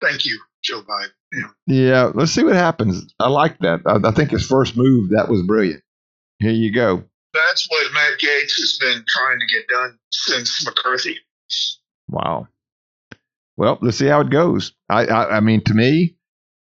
Thank 0.00 0.24
you, 0.26 0.38
Joe 0.62 0.82
Biden. 0.82 1.10
Know, 1.32 1.48
Yeah, 1.66 2.10
let's 2.14 2.32
see 2.32 2.44
what 2.44 2.54
happens. 2.56 3.14
I 3.18 3.28
like 3.28 3.58
that. 3.60 3.80
I, 3.86 4.08
I 4.08 4.12
think 4.12 4.30
his 4.30 4.46
first 4.46 4.76
move 4.76 5.10
that 5.10 5.28
was 5.28 5.42
brilliant. 5.42 5.82
Here 6.38 6.52
you 6.52 6.72
go. 6.72 7.04
that's 7.32 7.66
what 7.70 7.92
Matt 7.92 8.18
Gaetz 8.18 8.56
has 8.58 8.78
been 8.80 9.04
trying 9.08 9.38
to 9.40 9.46
get 9.46 9.66
done 9.68 9.98
since 10.10 10.64
McCarthy. 10.66 11.16
Wow. 12.08 12.48
Well, 13.56 13.78
let's 13.80 13.96
see 13.96 14.06
how 14.06 14.20
it 14.20 14.30
goes. 14.30 14.72
I, 14.88 15.06
I, 15.06 15.36
I 15.38 15.40
mean, 15.40 15.62
to 15.64 15.74
me, 15.74 16.16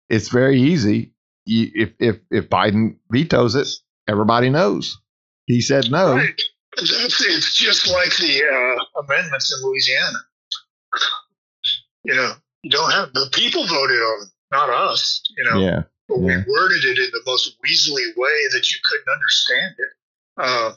it's 0.08 0.28
very 0.28 0.60
easy. 0.60 1.12
You, 1.44 1.70
if 1.74 1.92
if 1.98 2.16
if 2.30 2.48
Biden 2.48 2.96
vetoes 3.10 3.54
it, 3.54 3.68
everybody 4.08 4.48
knows. 4.50 4.98
He 5.46 5.60
said 5.60 5.90
no. 5.90 6.14
Right. 6.14 6.34
That's, 6.76 7.24
it's 7.26 7.54
just 7.56 7.88
like 7.88 8.16
the 8.16 8.42
uh, 8.44 9.00
amendments 9.02 9.54
in 9.54 9.68
Louisiana. 9.68 10.18
You 12.04 12.14
know, 12.14 12.32
you 12.62 12.70
don't 12.70 12.90
have 12.92 13.12
the 13.12 13.28
people 13.32 13.66
voted 13.66 13.98
on, 13.98 14.26
not 14.52 14.70
us. 14.70 15.22
You 15.36 15.44
know, 15.44 15.60
Yeah. 15.60 15.82
but 16.08 16.18
we 16.18 16.32
worded 16.48 16.84
it 16.84 16.98
in 16.98 17.10
the 17.12 17.22
most 17.26 17.56
weaselly 17.62 18.16
way 18.16 18.48
that 18.52 18.70
you 18.72 18.78
couldn't 18.88 19.12
understand 19.12 19.74
it. 19.78 19.88
Uh, 20.38 20.72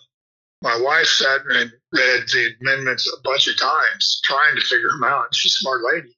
my 0.61 0.79
wife 0.79 1.07
sat 1.07 1.41
and 1.49 1.71
read 1.91 2.23
the 2.27 2.53
amendments 2.61 3.07
a 3.17 3.21
bunch 3.21 3.47
of 3.47 3.57
times, 3.57 4.21
trying 4.23 4.55
to 4.55 4.61
figure 4.61 4.89
them 4.89 5.03
out. 5.03 5.33
She's 5.33 5.53
a 5.55 5.57
smart 5.59 5.81
lady, 5.83 6.15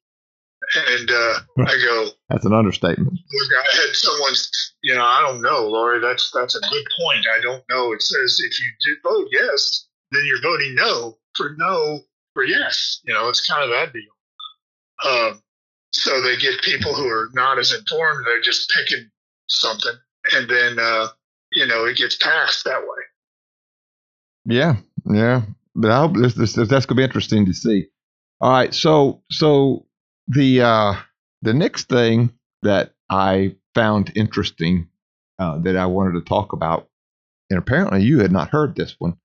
and 0.75 1.12
uh, 1.12 1.39
I 1.67 1.77
go, 1.86 2.10
That's 2.29 2.45
an 2.45 2.53
understatement. 2.53 3.12
Look, 3.12 3.51
I 3.51 3.75
had 3.77 3.95
someone, 3.95 4.34
you 4.82 4.95
know, 4.95 5.03
I 5.03 5.21
don't 5.21 5.41
know, 5.41 5.67
Lori. 5.67 5.99
That's 6.01 6.32
that's 6.32 6.56
a 6.56 6.60
good 6.60 6.86
point. 6.99 7.25
I 7.34 7.39
don't 7.41 7.63
know. 7.69 7.93
It 7.93 8.01
says 8.01 8.41
if 8.43 8.60
you 8.60 8.67
do 8.84 8.97
vote 9.10 9.27
yes, 9.32 9.88
then 10.12 10.23
you're 10.25 10.41
voting 10.41 10.75
no 10.75 11.17
for 11.36 11.56
no 11.58 12.01
for 12.34 12.43
yes. 12.43 13.00
You 13.04 13.13
know, 13.13 13.30
it's 13.30 13.48
kind 13.48 13.63
of 13.63 13.69
that 13.69 13.93
deal. 13.93 14.04
Um, 15.06 15.41
so 15.91 16.22
they 16.22 16.38
get 16.38 16.62
people 16.62 16.93
who 16.93 17.08
are 17.08 17.30
not 17.34 17.60
as 17.60 17.72
informed. 17.72 18.26
They're 18.26 18.41
just 18.41 18.72
picking 18.72 19.10
something, 19.48 19.93
and 20.34 20.50
then 20.50 20.80
uh, 20.80 21.08
you 21.52 21.67
know 21.67 21.86
it 21.86 21.98
gets 21.98 22.15
passed 22.15 22.65
that 22.65 22.82
way. 22.82 23.04
Yeah, 24.46 24.76
yeah. 25.06 25.41
But 25.76 25.91
I 25.91 25.98
hope 25.98 26.15
this, 26.15 26.34
this, 26.34 26.54
that's 26.54 26.86
going 26.86 26.96
to 26.96 26.96
be 26.96 27.04
interesting 27.04 27.46
to 27.46 27.54
see. 27.54 27.88
All 28.41 28.52
right, 28.52 28.74
so 28.74 29.22
so 29.32 29.86
the 30.28 30.62
uh, 30.62 30.93
the 31.41 31.54
next 31.54 31.89
thing 31.89 32.32
that 32.63 32.93
I 33.10 33.56
found 33.76 34.12
interesting 34.15 34.89
uh, 35.39 35.60
that 35.60 35.78
I 35.78 35.86
wanted 35.86 36.13
to 36.13 36.22
talk 36.22 36.54
about, 36.54 36.89
and 37.50 37.60
apparently 37.60 38.04
you 38.04 38.19
had 38.19 38.32
not 38.32 38.50
heard 38.50 38.76
this 38.76 38.96
one. 39.00 39.17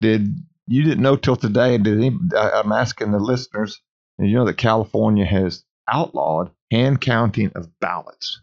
Did 0.00 0.36
you 0.66 0.82
didn't 0.82 1.02
know 1.02 1.16
till 1.16 1.36
today? 1.36 1.78
Did 1.78 2.02
I'm 2.34 2.72
asking 2.72 3.12
the 3.12 3.18
listeners? 3.18 3.80
You 4.18 4.34
know 4.34 4.44
that 4.44 4.58
California 4.58 5.24
has 5.24 5.64
outlawed 5.88 6.50
hand 6.70 7.00
counting 7.00 7.50
of 7.54 7.68
ballots. 7.80 8.40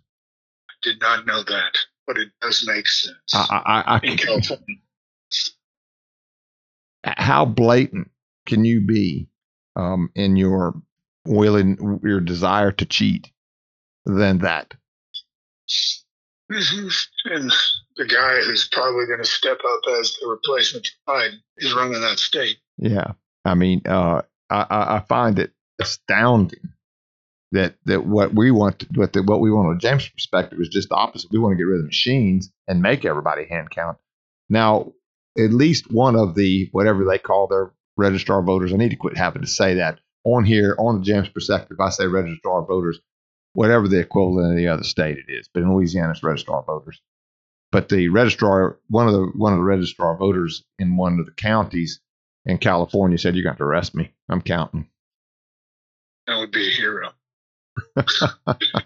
I 0.70 0.74
did 0.84 1.00
not 1.00 1.26
know 1.26 1.44
that, 1.44 1.78
but 2.06 2.18
it 2.18 2.30
does 2.42 2.66
make 2.68 2.88
sense. 2.88 3.16
I, 3.34 3.62
I, 3.66 3.96
I, 3.96 4.00
in 4.04 4.18
California, 4.18 4.76
how 7.04 7.46
blatant 7.46 8.12
can 8.46 8.66
you 8.66 8.82
be 8.82 9.28
um, 9.76 10.10
in 10.16 10.36
your 10.36 10.74
willing 11.26 12.00
your 12.04 12.20
desire 12.20 12.72
to 12.72 12.86
cheat 12.86 13.32
than 14.06 14.40
that 14.40 14.74
and 16.50 17.52
the 18.00 18.06
guy 18.06 18.42
who's 18.42 18.68
probably 18.72 19.06
going 19.06 19.20
to 19.20 19.26
step 19.26 19.60
up 19.60 19.82
as 20.00 20.18
the 20.20 20.28
replacement 20.28 20.88
for 21.06 21.14
Biden 21.14 21.42
is 21.58 21.74
running 21.74 22.02
that 22.02 22.18
state. 22.18 22.58
yeah 22.78 23.12
i 23.46 23.54
mean 23.54 23.82
uh, 23.86 24.22
I, 24.50 24.66
I 24.70 25.04
find 25.08 25.38
it 25.38 25.52
astounding 25.80 26.74
that 27.52 27.76
that 27.86 28.06
what 28.06 28.34
we 28.34 28.52
want 28.52 28.80
to, 28.80 28.88
what 28.96 29.14
the, 29.14 29.22
what 29.22 29.42
we 29.42 29.52
want 29.52 29.68
on 29.70 29.80
James' 29.80 30.08
perspective 30.10 30.60
is 30.62 30.70
just 30.70 30.90
the 30.90 30.96
opposite 30.96 31.32
we 31.32 31.40
want 31.40 31.54
to 31.54 31.58
get 31.58 31.64
rid 31.64 31.80
of 31.80 31.86
machines 31.86 32.52
and 32.68 32.82
make 32.82 33.06
everybody 33.06 33.46
hand 33.46 33.70
count 33.70 33.98
now 34.50 34.94
at 35.38 35.52
least 35.52 35.92
one 35.92 36.16
of 36.16 36.36
the 36.36 36.70
whatever 36.72 37.04
they 37.06 37.20
call 37.20 37.48
their 37.48 37.72
registrar 37.98 38.42
voters 38.42 38.74
i 38.74 38.78
need 38.78 38.90
to 38.90 38.96
quit 38.96 39.18
having 39.18 39.42
to 39.42 39.48
say 39.48 39.76
that 39.76 40.00
on 40.24 40.46
here 40.46 40.76
on 40.80 41.00
the 41.00 41.06
James 41.06 41.30
perspective 41.30 41.80
i 41.80 41.90
say 41.90 42.08
registrar 42.08 42.64
voters 42.66 43.00
whatever 43.54 43.88
the 43.88 44.00
equivalent 44.00 44.52
of 44.52 44.58
the 44.58 44.68
other 44.68 44.84
state 44.84 45.18
it 45.18 45.32
is. 45.32 45.50
But 45.54 45.64
in 45.64 45.74
Louisiana, 45.74 46.12
it's 46.12 46.24
registrar 46.24 46.64
voters. 46.64 47.02
But 47.72 47.90
the 47.90 48.10
registrar, 48.10 48.78
one 48.90 49.08
of 49.08 49.14
the 49.14 49.32
one 49.36 49.54
of 49.54 49.60
the 49.60 49.64
registrar 49.64 50.18
voters 50.18 50.64
in 50.80 50.98
one 50.98 51.20
of 51.20 51.26
the 51.26 51.32
counties 51.32 52.00
in 52.46 52.58
California 52.58 53.18
said, 53.18 53.36
"You're 53.36 53.44
going 53.44 53.58
to 53.58 53.64
arrest 53.64 53.94
me. 53.96 54.12
I'm 54.28 54.42
counting." 54.42 54.90
That 56.28 56.38
would 56.40 56.52
be 56.52 56.68
a 56.68 56.72
hero. 56.72 57.12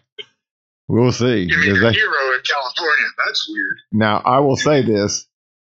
We'll 0.89 1.13
see. 1.13 1.43
You 1.49 1.57
mean 1.57 1.71
a 1.83 1.91
hero 1.91 2.33
in 2.35 2.41
California? 2.43 3.05
That's 3.25 3.47
weird. 3.49 3.77
now, 3.93 4.21
I 4.25 4.39
will 4.39 4.57
say 4.57 4.81
this: 4.81 5.25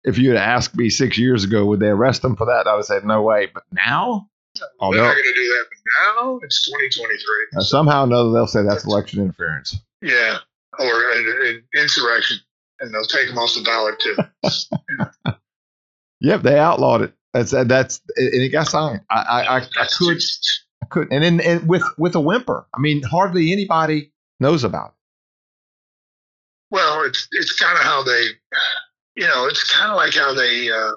if 0.05 0.19
you 0.19 0.29
had 0.29 0.39
asked 0.39 0.77
me 0.77 0.91
six 0.91 1.17
years 1.17 1.45
ago, 1.45 1.65
would 1.65 1.81
they 1.81 1.89
arrest 1.89 2.21
them 2.23 2.37
for 2.37 2.45
that? 2.47 2.67
I 2.67 2.77
would 2.77 2.85
say 2.85 3.01
no 3.03 3.23
way. 3.23 3.49
But 3.53 3.65
now, 3.73 4.29
Oh, 4.81 4.93
They're 4.93 5.03
not 5.03 5.15
going 5.15 5.25
to 5.25 5.35
do 5.35 5.49
that 5.49 5.65
now. 6.17 6.41
It's 6.43 6.65
2023. 6.67 7.17
uh, 7.57 7.63
somehow 7.63 8.03
or 8.03 8.07
another, 8.07 8.33
they'll 8.33 8.47
say 8.47 8.63
that's 8.63 8.85
election 8.85 9.23
interference. 9.23 9.77
Yeah, 10.03 10.39
or 10.79 11.13
an, 11.13 11.35
an 11.47 11.65
insurrection, 11.81 12.39
and 12.81 12.93
they'll 12.93 13.05
take 13.05 13.29
them 13.29 13.39
off 13.39 13.55
the 13.55 13.63
ballot 13.63 13.99
too. 14.01 14.17
Yep, 16.21 16.43
they 16.43 16.59
outlawed 16.59 17.03
it. 17.03 17.15
That's 17.33 17.53
that's 17.53 18.01
and 18.17 18.43
it 18.43 18.49
got 18.49 18.69
signed. 18.69 19.01
I 19.11 19.21
I, 19.21 19.43
I, 19.43 19.57
I 19.59 19.87
could 19.97 20.19
I 20.83 20.87
couldn't. 20.87 21.13
And 21.13 21.23
then 21.23 21.41
and 21.41 21.69
with 21.69 21.85
with 21.97 22.15
a 22.15 22.21
whimper. 22.21 22.67
I 22.75 22.81
mean, 22.81 23.03
hardly 23.03 23.53
anybody 23.53 24.13
knows 24.41 24.65
about 24.65 24.89
it. 24.89 24.95
well, 26.71 27.05
it's 27.05 27.29
it's 27.33 27.53
kind 27.59 27.77
of 27.77 27.85
how 27.85 28.03
they, 28.03 28.25
you 29.17 29.27
know, 29.27 29.47
it's 29.47 29.71
kind 29.71 29.91
of 29.91 29.97
like 29.97 30.15
how 30.15 30.35
they. 30.35 30.71
Uh, 30.71 30.93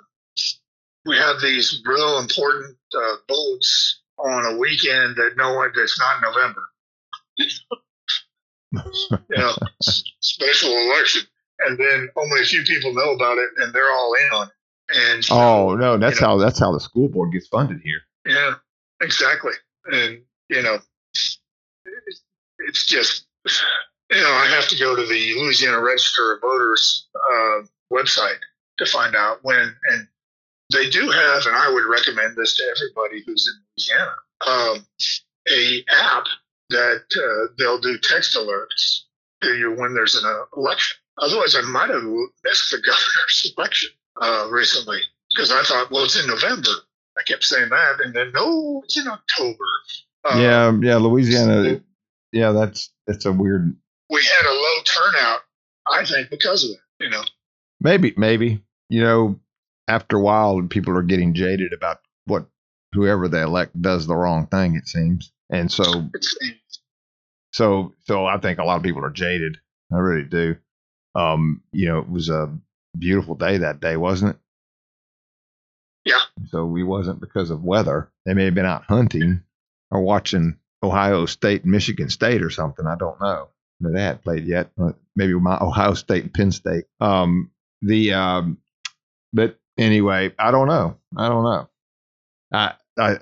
we 1.06 1.18
have 1.18 1.42
these 1.42 1.82
real 1.86 2.20
important 2.20 2.78
uh, 2.96 3.16
votes 3.28 4.02
on 4.20 4.54
a 4.54 4.58
weekend 4.58 5.16
that 5.16 5.32
no 5.36 5.54
one 5.56 5.72
that's 5.76 6.00
not 6.00 6.22
November. 6.22 6.62
you 9.30 9.38
know, 9.38 9.52
special 9.82 10.70
election, 10.70 11.24
and 11.66 11.78
then 11.78 12.10
only 12.18 12.42
a 12.42 12.46
few 12.46 12.64
people 12.64 12.94
know 12.94 13.12
about 13.12 13.38
it, 13.38 13.50
and 13.58 13.74
they're 13.74 13.92
all 13.92 14.14
in 14.14 14.34
on 14.34 14.48
it. 14.48 14.54
And 15.14 15.24
so- 15.26 15.36
Oh 15.36 15.76
no, 15.76 15.98
that's 15.98 16.16
you 16.20 16.22
know, 16.22 16.34
how 16.34 16.38
that's 16.38 16.60
how 16.60 16.72
the 16.72 16.80
school 16.80 17.08
board 17.10 17.32
gets 17.32 17.48
funded 17.48 17.82
here. 17.84 18.02
Yeah, 18.26 18.56
exactly. 19.02 19.54
And, 19.92 20.22
you 20.50 20.62
know, 20.62 20.78
it's, 21.14 21.40
it's 22.60 22.86
just, 22.86 23.26
you 24.12 24.22
know, 24.22 24.32
I 24.32 24.46
have 24.48 24.68
to 24.68 24.78
go 24.78 24.96
to 24.96 25.02
the 25.06 25.34
Louisiana 25.40 25.80
Register 25.82 26.34
of 26.34 26.42
Voters 26.42 27.08
uh, 27.16 27.62
website 27.92 28.38
to 28.78 28.86
find 28.86 29.16
out 29.16 29.40
when, 29.44 29.76
and 29.92 30.08
they 30.72 30.90
do 30.90 31.10
have, 31.10 31.46
and 31.48 31.56
I 31.56 31.70
would 31.74 31.86
recommend 31.86 32.36
this 32.36 32.56
to 32.58 32.64
everybody 32.76 33.24
who's 33.26 33.48
in 33.48 33.62
Louisiana, 33.78 34.16
um, 34.48 34.86
a 35.52 35.84
app 36.00 36.26
that 36.70 37.04
uh, 37.18 37.54
they'll 37.58 37.80
do 37.82 37.98
text 37.98 38.36
alerts 38.36 39.02
to 39.42 39.56
you 39.58 39.72
when 39.74 39.94
there's 39.96 40.16
an 40.16 40.24
uh, 40.26 40.44
election. 40.56 40.98
Otherwise, 41.22 41.56
I 41.56 41.62
might 41.62 41.90
have 41.90 42.04
missed 42.44 42.72
the 42.72 42.78
governor's 42.78 43.54
election 43.58 43.90
uh, 44.22 44.48
recently 44.52 45.00
because 45.34 45.52
I 45.52 45.62
thought, 45.64 45.92
well, 45.92 46.04
it's 46.04 46.20
in 46.22 46.28
November. 46.28 46.72
I 47.18 47.24
kept 47.24 47.44
saying 47.44 47.70
that, 47.70 48.00
and 48.04 48.14
then 48.14 48.32
no, 48.34 48.82
it's 48.84 48.98
in 48.98 49.08
October. 49.08 49.64
Uh, 50.24 50.38
yeah, 50.40 50.72
yeah, 50.82 50.96
Louisiana. 50.98 51.82
Yeah, 52.32 52.52
that's 52.52 52.92
that's 53.06 53.26
a 53.26 53.32
weird. 53.32 53.76
we 54.10 54.22
had 54.24 54.50
a 54.50 54.54
low 54.54 54.76
turnout, 54.86 55.40
I 55.88 56.06
think, 56.06 56.30
because 56.30 56.64
of 56.64 56.72
it. 56.72 57.04
You 57.04 57.10
know, 57.10 57.24
Maybe, 57.82 58.14
maybe 58.16 58.62
you 58.90 59.02
know, 59.02 59.40
after 59.88 60.18
a 60.18 60.22
while, 60.22 60.62
people 60.70 60.96
are 60.98 61.04
getting 61.04 61.34
jaded 61.34 61.74
about 61.74 62.00
what 62.26 62.46
whoever 62.94 63.28
they 63.28 63.42
elect 63.42 63.80
does 63.82 64.08
the 64.08 64.16
wrong 64.16 64.48
thing. 64.48 64.76
It 64.76 64.88
seems, 64.88 65.32
and 65.50 65.72
so 65.72 66.10
so 67.52 67.94
so 68.06 68.26
I 68.26 68.38
think 68.38 68.60
a 68.60 68.64
lot 68.64 68.78
of 68.78 68.84
people 68.84 69.04
are 69.04 69.10
jaded. 69.12 69.58
I 69.92 69.98
really 69.98 70.28
do. 70.28 70.56
Um, 71.16 71.62
you 71.72 71.88
know, 71.88 72.00
it 72.00 72.10
was 72.10 72.30
a 72.30 72.52
beautiful 72.98 73.36
day 73.36 73.58
that 73.58 73.80
day, 73.80 73.98
wasn't 73.98 74.36
it? 74.36 74.42
Yeah. 76.06 76.22
So 76.50 76.66
we 76.66 76.84
wasn't 76.84 77.20
because 77.22 77.52
of 77.52 77.64
weather. 77.64 78.10
They 78.26 78.34
may 78.34 78.46
have 78.46 78.56
been 78.56 78.66
out 78.66 78.86
hunting 78.86 79.42
or 79.92 80.02
watching 80.02 80.58
Ohio 80.84 81.26
State 81.26 81.64
and 81.64 81.72
Michigan 81.72 82.10
State 82.10 82.42
or 82.42 82.50
something. 82.50 82.88
I 82.88 82.96
don't 82.96 83.20
know. 83.22 83.50
No, 83.80 83.92
they 83.92 84.02
hadn't 84.02 84.24
played 84.24 84.46
yet. 84.46 84.72
Maybe 85.16 85.34
my 85.34 85.58
Ohio 85.60 85.94
State 85.94 86.24
and 86.24 86.34
Penn 86.34 86.52
State. 86.52 86.86
Um, 87.00 87.52
the 87.82 88.14
um, 88.14 88.58
but 89.34 89.60
anyway, 89.78 90.34
I 90.38 90.52
don't 90.52 90.68
know. 90.68 90.98
I 91.18 91.28
don't 91.28 91.44
know. 91.44 91.70
I, 92.54 92.74
I 92.98 93.16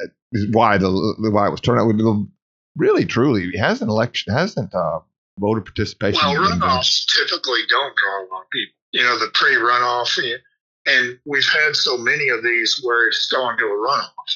why 0.51 0.77
the 0.77 1.15
why 1.31 1.47
it 1.47 1.51
was 1.51 1.61
turned 1.61 1.79
out. 1.79 2.27
Really, 2.75 3.05
truly, 3.05 3.57
hasn't 3.57 3.89
election 3.89 4.33
hasn't 4.33 4.73
uh, 4.73 4.99
voter 5.39 5.61
participation. 5.61 6.19
Well, 6.21 6.35
runoffs 6.35 7.05
typically 7.07 7.61
don't 7.69 7.95
draw 7.95 8.23
a 8.23 8.27
lot 8.31 8.43
of 8.43 8.49
people. 8.51 8.73
You 8.91 9.03
know, 9.03 9.19
the 9.19 9.29
pre-runoff, 9.33 10.19
and 10.85 11.19
we've 11.25 11.47
had 11.47 11.75
so 11.75 11.97
many 11.97 12.29
of 12.29 12.43
these 12.43 12.79
where 12.83 13.07
it's 13.07 13.27
gone 13.31 13.57
to 13.57 13.65
a 13.65 13.67
runoff, 13.67 14.29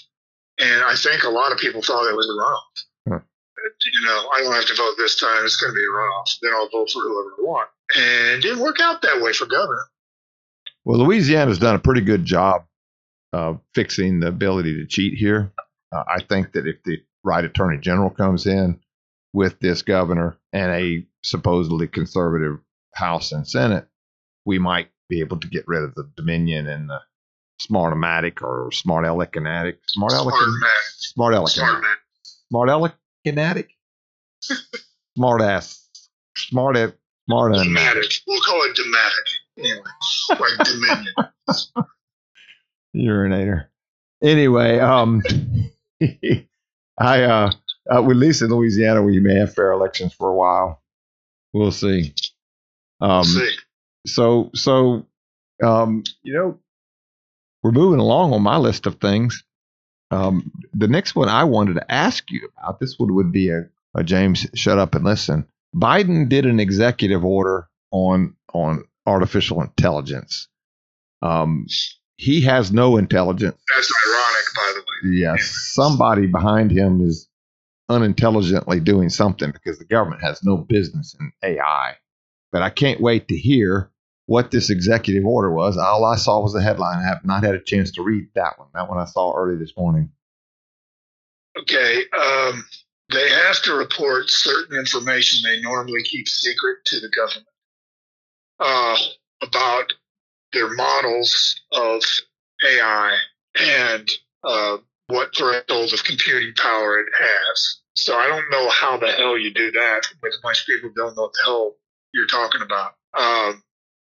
and 0.59 0.83
I 0.83 0.95
think 0.95 1.23
a 1.23 1.29
lot 1.29 1.51
of 1.51 1.57
people 1.57 1.81
thought 1.81 2.09
it 2.09 2.15
was 2.15 2.27
a 2.27 2.39
runoff. 2.39 2.83
Huh. 3.09 3.25
You 3.63 4.07
know, 4.07 4.29
I 4.35 4.41
don't 4.43 4.53
have 4.53 4.65
to 4.67 4.75
vote 4.75 4.95
this 4.97 5.19
time; 5.19 5.43
it's 5.43 5.57
going 5.57 5.73
to 5.73 5.75
be 5.75 5.83
a 5.83 5.95
runoff. 5.95 6.39
Then 6.41 6.53
I'll 6.53 6.69
vote 6.69 6.89
for 6.91 7.01
whoever 7.01 7.29
I 7.37 7.41
want, 7.41 7.69
and 7.95 8.37
it 8.37 8.41
didn't 8.41 8.59
work 8.59 8.79
out 8.79 9.01
that 9.01 9.21
way 9.21 9.33
for 9.33 9.45
governor. 9.45 9.85
Well, 10.85 10.99
Louisiana's 10.99 11.59
done 11.59 11.75
a 11.75 11.79
pretty 11.79 12.01
good 12.01 12.25
job 12.25 12.65
of 13.31 13.59
fixing 13.73 14.19
the 14.19 14.27
ability 14.27 14.75
to 14.75 14.85
cheat 14.85 15.17
here. 15.17 15.51
Uh, 15.91 16.03
I 16.07 16.21
think 16.21 16.53
that 16.53 16.67
if 16.67 16.83
the 16.83 16.97
right 17.23 17.43
attorney 17.43 17.79
general 17.79 18.09
comes 18.09 18.45
in 18.45 18.79
with 19.33 19.59
this 19.59 19.81
governor 19.81 20.37
and 20.51 20.71
a 20.71 21.05
supposedly 21.23 21.87
conservative 21.87 22.59
House 22.93 23.31
and 23.31 23.47
Senate, 23.47 23.87
we 24.45 24.59
might 24.59 24.89
be 25.09 25.19
able 25.19 25.39
to 25.39 25.47
get 25.47 25.67
rid 25.67 25.83
of 25.83 25.95
the 25.95 26.09
Dominion 26.15 26.67
and 26.67 26.89
the 26.89 26.99
Smartomatic 27.61 28.41
or 28.41 28.71
Smart 28.71 29.05
Elecanatic. 29.05 29.79
Smart 29.87 30.13
man, 30.13 30.21
Smart 30.97 31.49
smart 31.49 31.83
Smart 32.49 32.69
Elecanatic. 32.69 33.69
Smart 35.15 35.41
ass. 35.41 35.89
Smart 36.37 36.77
e- 36.77 36.93
Smart 37.27 37.53
Dematic. 37.53 38.21
We'll 38.27 38.41
call 38.41 38.61
it 38.63 38.77
Dematic. 38.77 39.27
Anyway, 39.57 39.81
like 40.29 40.67
Dominion. 40.67 41.13
urinator. 42.95 43.65
Anyway, 44.21 44.79
um, 44.79 45.21
I 46.97 47.23
uh, 47.23 47.51
uh, 47.91 47.99
at 47.99 48.15
least 48.15 48.41
in 48.41 48.49
Louisiana, 48.49 49.01
we 49.01 49.19
may 49.19 49.35
have 49.35 49.53
fair 49.53 49.71
elections 49.71 50.13
for 50.13 50.29
a 50.29 50.35
while. 50.35 50.81
We'll 51.53 51.71
see. 51.71 52.13
Um, 53.01 53.23
See, 53.23 53.55
so 54.07 54.51
so, 54.55 55.05
um, 55.63 56.03
you 56.23 56.33
know, 56.33 56.59
we're 57.61 57.71
moving 57.71 57.99
along 57.99 58.33
on 58.33 58.41
my 58.41 58.57
list 58.57 58.85
of 58.85 58.95
things. 58.95 59.43
Um, 60.11 60.51
the 60.73 60.87
next 60.87 61.15
one 61.15 61.29
I 61.29 61.43
wanted 61.43 61.75
to 61.75 61.91
ask 61.91 62.29
you 62.29 62.49
about 62.57 62.79
this 62.79 62.99
one 62.99 63.13
would 63.15 63.31
be 63.31 63.49
a, 63.49 63.67
a 63.95 64.03
James 64.03 64.47
shut 64.53 64.77
up 64.77 64.95
and 64.95 65.03
listen. 65.03 65.47
Biden 65.75 66.29
did 66.29 66.45
an 66.45 66.59
executive 66.59 67.25
order 67.25 67.67
on 67.91 68.35
on 68.53 68.83
artificial 69.05 69.61
intelligence. 69.61 70.47
Um, 71.21 71.67
he 72.17 72.41
has 72.41 72.71
no 72.71 72.97
intelligence. 72.97 73.59
that's 73.73 73.91
ironic, 74.07 74.45
by 74.55 74.73
the 74.75 74.79
way. 74.81 75.17
Yes, 75.17 75.71
somebody 75.73 76.27
behind 76.27 76.71
him 76.71 77.01
is 77.01 77.27
unintelligently 77.89 78.79
doing 78.79 79.09
something 79.09 79.51
because 79.51 79.77
the 79.79 79.85
government 79.85 80.21
has 80.21 80.43
no 80.43 80.57
business 80.57 81.15
in 81.19 81.31
AI. 81.43 81.95
But 82.51 82.61
I 82.61 82.69
can't 82.69 83.01
wait 83.01 83.27
to 83.27 83.37
hear 83.37 83.89
what 84.25 84.51
this 84.51 84.69
executive 84.69 85.25
order 85.25 85.51
was. 85.51 85.77
All 85.77 86.05
I 86.05 86.15
saw 86.15 86.39
was 86.39 86.53
the 86.53 86.61
headline. 86.61 86.99
I 86.99 87.07
have 87.07 87.25
not 87.25 87.43
had 87.43 87.55
a 87.55 87.59
chance 87.59 87.91
to 87.93 88.03
read 88.03 88.27
that 88.35 88.57
one. 88.57 88.69
That 88.73 88.89
one 88.89 88.97
I 88.99 89.05
saw 89.05 89.35
early 89.35 89.57
this 89.57 89.75
morning. 89.75 90.11
Okay, 91.57 92.03
um, 92.17 92.65
they 93.11 93.29
have 93.29 93.61
to 93.63 93.73
report 93.73 94.29
certain 94.29 94.77
information 94.77 95.39
they 95.43 95.61
normally 95.61 96.01
keep 96.03 96.27
secret 96.27 96.77
to 96.85 96.99
the 96.99 97.09
government 97.09 97.47
uh, 98.59 98.97
about 99.41 99.93
their 100.53 100.73
models 100.73 101.61
of 101.71 102.01
AI 102.67 103.17
and 103.59 104.09
uh, 104.43 104.77
what 105.07 105.35
threshold 105.35 105.93
of 105.93 106.03
computing 106.03 106.53
power 106.55 106.99
it 106.99 107.07
has. 107.17 107.79
So 107.95 108.15
I 108.15 108.27
don't 108.27 108.49
know 108.49 108.69
how 108.69 108.97
the 108.97 109.11
hell 109.11 109.37
you 109.37 109.53
do 109.53 109.71
that, 109.71 110.01
but 110.21 110.31
most 110.43 110.65
people 110.65 110.91
don't 110.95 111.15
know 111.15 111.23
what 111.23 111.33
the 111.33 111.41
hell 111.45 111.75
you're 112.13 112.27
talking 112.27 112.61
about. 112.61 112.93
Um, 113.17 113.63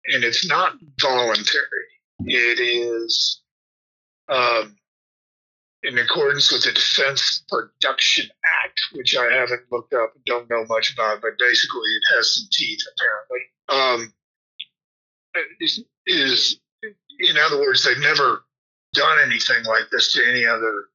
and 0.07 0.25
it's 0.25 0.47
not 0.47 0.75
voluntary. 1.01 1.87
It 2.21 2.61
is 2.61 3.43
um, 4.29 4.77
in 5.83 5.99
accordance 5.99 6.51
with 6.51 6.65
the 6.65 6.73
Defense 6.73 7.45
Production 7.49 8.29
Act, 8.65 8.81
which 8.93 9.17
I 9.17 9.33
haven't 9.33 9.63
looked 9.71 9.93
up 9.93 10.13
and 10.15 10.25
don't 10.25 10.49
know 10.49 10.65
much 10.69 10.93
about, 10.93 11.21
but 11.21 11.39
basically 11.39 11.91
it 11.91 12.17
has 12.17 12.35
some 12.35 12.49
teeth 12.51 12.81
apparently. 12.97 13.41
Um, 13.69 14.15
is, 15.61 15.85
is 16.07 16.61
in 17.19 17.37
other 17.37 17.59
words, 17.59 17.85
they've 17.85 17.99
never 17.99 18.46
done 18.97 19.19
anything 19.25 19.65
like 19.65 19.91
this 19.93 20.13
to 20.13 20.29
any 20.29 20.45
other 20.47 20.87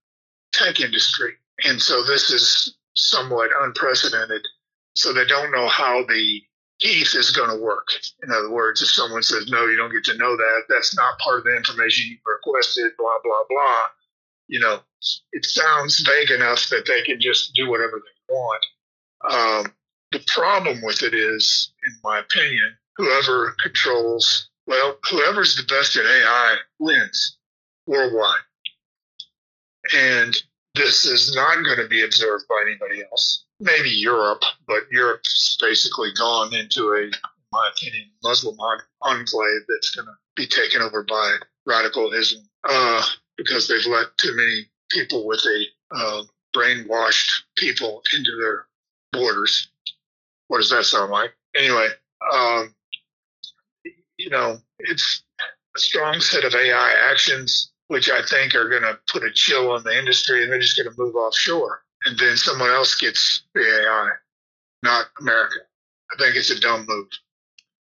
tech 0.54 0.80
industry, 0.80 1.34
and 1.64 1.82
so 1.82 2.04
this 2.04 2.30
is 2.30 2.76
somewhat 2.96 3.50
unprecedented. 3.62 4.42
So 4.96 5.14
they 5.14 5.26
don't 5.26 5.52
know 5.52 5.70
how 5.70 6.04
the 6.04 6.42
teeth 6.82 7.16
is 7.16 7.32
going 7.32 7.50
to 7.50 7.64
work. 7.64 7.88
In 8.24 8.32
other 8.32 8.50
words, 8.50 8.82
if 8.82 8.90
someone 8.90 9.24
says 9.24 9.48
no, 9.50 9.68
you 9.68 9.78
don't 9.78 9.94
get 9.94 10.04
to 10.06 10.18
know 10.18 10.36
that. 10.36 10.64
That's 10.68 10.96
not 10.96 11.20
part 11.20 11.40
of 11.40 11.44
the 11.46 11.56
information 11.56 12.12
you 12.12 12.18
requested. 12.26 12.92
Blah 12.98 13.20
blah 13.24 13.44
blah 13.50 13.88
you 14.52 14.60
know, 14.60 14.80
it 15.32 15.46
sounds 15.46 16.02
vague 16.02 16.30
enough 16.30 16.68
that 16.70 16.86
they 16.86 17.02
can 17.04 17.20
just 17.20 17.56
do 17.56 17.70
whatever 17.70 18.02
they 18.04 18.34
want. 18.34 18.66
Um, 19.32 19.74
the 20.12 20.24
problem 20.28 20.82
with 20.84 21.02
it 21.04 21.14
is, 21.14 21.72
in 21.88 21.94
my 22.04 22.20
opinion, 22.20 22.78
whoever 22.98 23.56
controls, 23.64 24.50
well, 24.68 24.98
whoever's 25.10 25.56
the 25.56 25.64
best 25.64 25.96
at 25.96 26.06
AI 26.06 26.58
wins 26.80 27.38
worldwide. 27.88 28.40
And 29.96 30.36
this 30.76 31.06
is 31.06 31.36
not 31.36 31.64
going 31.64 31.80
to 31.80 31.88
be 31.88 32.04
observed 32.04 32.46
by 32.48 32.64
anybody 32.66 33.04
else. 33.12 33.46
Maybe 33.60 33.90
Europe, 33.90 34.42
but 34.68 34.84
Europe's 34.92 35.58
basically 35.62 36.10
gone 36.18 36.54
into 36.54 36.90
a, 36.94 37.04
in 37.04 37.12
my 37.52 37.70
opinion, 37.76 38.10
Muslim 38.24 38.56
en- 38.56 39.20
enclave 39.20 39.62
that's 39.68 39.96
going 39.96 40.08
to 40.08 40.14
be 40.36 40.48
taken 40.48 40.82
over 40.82 41.04
by 41.04 41.38
radicalism. 41.66 42.48
Uh, 42.68 43.04
because 43.38 43.68
they've 43.68 43.86
let 43.88 44.06
too 44.18 44.36
many 44.36 44.68
people 44.92 45.28
with 45.28 45.42
a 45.46 45.66
uh, 45.96 46.24
brainwashed 46.56 47.32
people 47.58 48.02
into 48.14 48.32
their 48.40 48.66
borders. 49.12 49.70
What 50.48 50.58
does 50.58 50.70
that 50.70 50.86
sound 50.86 51.12
like? 51.12 51.32
Anyway, 51.56 51.88
um, 52.34 52.76
you 54.18 54.30
know, 54.30 54.58
it's 54.80 55.24
strong 55.80 56.20
set 56.20 56.44
of 56.44 56.54
AI 56.54 56.94
actions, 57.12 57.72
which 57.88 58.10
I 58.10 58.22
think 58.24 58.56
are 58.56 58.70
going 58.70 58.84
to 58.84 58.98
put 59.12 59.24
a 59.24 59.32
chill 59.32 59.72
on 59.72 59.84
the 59.84 59.98
industry, 59.98 60.44
and 60.44 60.52
they're 60.52 60.60
just 60.60 60.78
going 60.78 60.90
to 60.94 61.02
move 61.02 61.16
offshore, 61.16 61.82
and 62.06 62.18
then 62.18 62.38
someone 62.38 62.70
else 62.70 62.96
gets 62.96 63.44
the 63.54 63.62
AI, 63.62 64.10
not 64.84 65.08
America. 65.20 65.60
I 66.12 66.18
think 66.18 66.36
it's 66.36 66.50
a 66.52 66.60
dumb 66.60 66.86
move. 66.88 67.08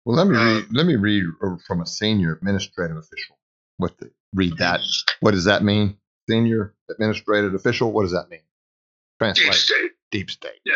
Well, 0.05 0.17
let 0.17 0.27
me 0.27 0.35
Uh, 0.37 0.43
read. 0.43 0.65
Let 0.71 0.85
me 0.85 0.95
read 0.95 1.23
from 1.67 1.81
a 1.81 1.85
senior 1.85 2.33
administrative 2.33 2.97
official. 2.97 3.37
What 3.77 3.97
the 3.99 4.11
read 4.33 4.57
that? 4.57 4.81
What 5.21 5.31
does 5.31 5.45
that 5.45 5.63
mean? 5.63 5.97
Senior 6.29 6.73
administrative 6.89 7.53
official. 7.53 7.91
What 7.91 8.03
does 8.03 8.11
that 8.11 8.29
mean? 8.29 8.41
Translate. 9.19 9.45
Deep 9.47 9.55
state. 9.55 9.91
Deep 10.11 10.31
state. 10.31 10.59
Yeah. 10.65 10.75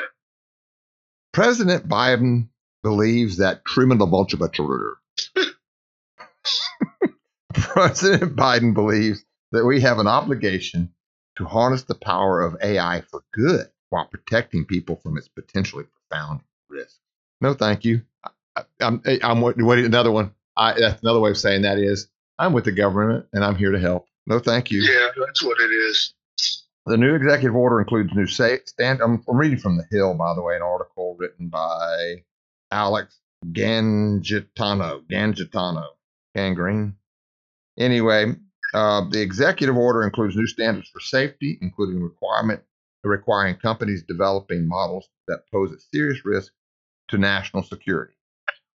President 1.33 1.87
Biden 1.87 2.49
believes 2.83 3.37
that 3.37 3.63
criminal 3.63 4.07
President 7.53 8.35
Biden 8.35 8.73
believes 8.73 9.23
that 9.51 9.65
we 9.65 9.81
have 9.81 9.99
an 9.99 10.07
obligation 10.07 10.93
to 11.37 11.45
harness 11.45 11.83
the 11.83 11.95
power 11.95 12.41
of 12.41 12.55
AI 12.61 13.01
for 13.09 13.23
good 13.33 13.67
while 13.89 14.05
protecting 14.05 14.65
people 14.65 14.95
from 14.97 15.17
its 15.17 15.27
potentially 15.27 15.85
profound 15.85 16.41
risks. 16.69 16.99
No, 17.41 17.53
thank 17.53 17.85
you. 17.85 18.01
I, 18.55 18.63
I'm, 18.81 19.01
I'm 19.05 19.41
waiting. 19.41 19.85
Another 19.85 20.11
one. 20.11 20.33
I, 20.55 20.79
that's 20.79 21.01
another 21.01 21.19
way 21.19 21.31
of 21.31 21.37
saying 21.37 21.63
that 21.63 21.77
is 21.77 22.07
I'm 22.37 22.53
with 22.53 22.65
the 22.65 22.71
government 22.71 23.25
and 23.33 23.43
I'm 23.43 23.55
here 23.55 23.71
to 23.71 23.79
help. 23.79 24.07
No, 24.25 24.39
thank 24.39 24.71
you. 24.71 24.81
Yeah, 24.81 25.09
that's 25.25 25.43
what 25.43 25.59
it 25.59 25.71
is. 25.71 26.13
The 26.85 26.97
new 26.97 27.15
executive 27.15 27.55
order 27.55 27.79
includes 27.79 28.13
new 28.13 28.27
stand. 28.27 29.01
I'm, 29.01 29.23
I'm 29.27 29.37
reading 29.37 29.57
from 29.59 29.77
the 29.77 29.85
Hill, 29.89 30.15
by 30.15 30.33
the 30.33 30.41
way, 30.41 30.55
an 30.55 30.61
article 30.61 31.15
written 31.17 31.47
by 31.47 32.23
Alex 32.71 33.19
Gangitano. 33.45 35.01
Gangitano. 35.09 35.85
Gangrene. 36.35 36.95
Anyway, 37.77 38.33
uh, 38.73 39.09
the 39.09 39.21
executive 39.21 39.75
order 39.77 40.03
includes 40.03 40.35
new 40.35 40.47
standards 40.47 40.89
for 40.89 40.99
safety, 40.99 41.57
including 41.61 42.01
requirement 42.01 42.61
requiring 43.05 43.55
companies 43.57 44.01
developing 44.03 44.65
models 44.65 45.09
that 45.27 45.43
pose 45.51 45.71
a 45.73 45.79
serious 45.93 46.23
risk 46.23 46.53
to 47.09 47.17
national 47.17 47.61
security. 47.61 48.13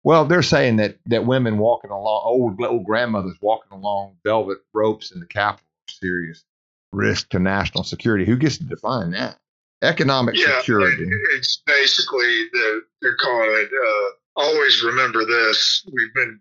Well, 0.02 0.24
they're 0.24 0.42
saying 0.42 0.76
that 0.76 0.98
that 1.06 1.26
women 1.26 1.58
walking 1.58 1.90
along, 1.90 2.22
old 2.24 2.60
old 2.62 2.84
grandmothers 2.84 3.36
walking 3.40 3.72
along 3.72 4.16
velvet 4.24 4.58
ropes 4.74 5.12
in 5.12 5.20
the 5.20 5.26
Capitol, 5.26 5.66
serious 5.88 6.44
risk 6.92 7.28
to 7.30 7.38
national 7.38 7.84
security. 7.84 8.24
Who 8.24 8.36
gets 8.36 8.58
to 8.58 8.64
define 8.64 9.12
that? 9.12 9.38
Economic 9.82 10.36
Yeah, 10.36 10.58
security. 10.58 11.02
it- 11.04 11.36
it's 11.36 11.62
basically 11.66 12.48
the 12.52 12.82
they're 13.02 13.16
calling 13.16 13.50
it. 13.50 13.70
Uh, 13.72 14.40
always 14.40 14.82
remember 14.82 15.24
this. 15.24 15.84
We've 15.92 16.14
been 16.14 16.40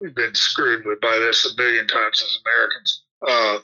we've 0.00 0.14
been 0.14 0.34
screwed 0.34 0.84
with 0.84 1.00
by 1.00 1.18
this 1.18 1.50
a 1.50 1.56
billion 1.56 1.86
times 1.86 2.22
as 2.22 2.38
Americans. 2.44 3.02
Uh, 3.26 3.58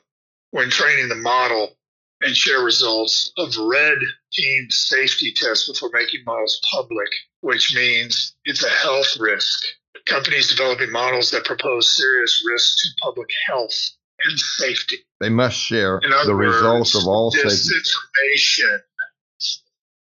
when 0.50 0.70
training 0.70 1.08
the 1.08 1.14
model, 1.14 1.76
and 2.22 2.36
share 2.36 2.62
results 2.62 3.32
of 3.36 3.56
red 3.56 3.98
team 4.32 4.66
safety 4.70 5.32
tests 5.34 5.70
before 5.70 5.90
making 5.92 6.22
models 6.24 6.60
public, 6.72 7.08
which 7.40 7.74
means 7.74 8.34
it's 8.44 8.64
a 8.64 8.68
health 8.68 9.16
risk. 9.18 9.64
Companies 10.06 10.48
developing 10.48 10.90
models 10.90 11.30
that 11.30 11.44
propose 11.44 11.94
serious 11.94 12.44
risks 12.48 12.82
to 12.82 12.88
public 13.02 13.30
health 13.46 13.90
and 14.24 14.38
safety. 14.38 14.96
They 15.20 15.28
must 15.28 15.56
share 15.56 16.00
the 16.24 16.34
results 16.34 16.94
of 16.94 17.06
all 17.06 17.30
this 17.30 17.68
safety. 17.68 17.78
information, 17.78 18.80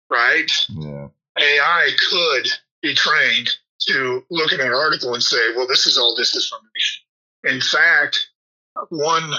right? 0.10 0.52
Yeah. 0.70 1.08
AI 1.38 1.90
could 2.10 2.48
be 2.82 2.96
trained 2.96 3.50
to 3.88 4.24
look 4.30 4.54
at 4.54 4.60
an 4.60 4.74
article 4.74 5.14
and 5.14 5.24
say, 5.24 5.54
well, 5.56 5.68
this 5.68 5.86
is 5.86 5.98
all 5.98 6.16
disinformation. 6.18 7.00
In 7.44 7.62
fact, 7.62 8.20
one, 8.90 9.32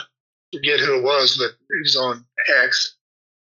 forget 0.53 0.81
who 0.81 0.99
it 0.99 1.03
was, 1.03 1.37
but 1.37 1.57
he 1.69 1.81
was 1.83 1.97
on 1.97 2.25
X, 2.65 2.97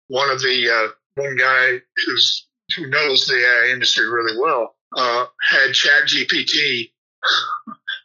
one 0.09 0.31
of 0.31 0.41
the, 0.41 0.71
uh, 0.71 0.89
one 1.21 1.37
guy 1.37 1.81
who's, 2.05 2.47
who 2.77 2.89
knows 2.89 3.27
the 3.27 3.35
AI 3.35 3.73
industry 3.73 4.09
really 4.09 4.39
well, 4.41 4.75
uh, 4.97 5.27
had 5.51 5.71
ChatGPT 5.71 6.91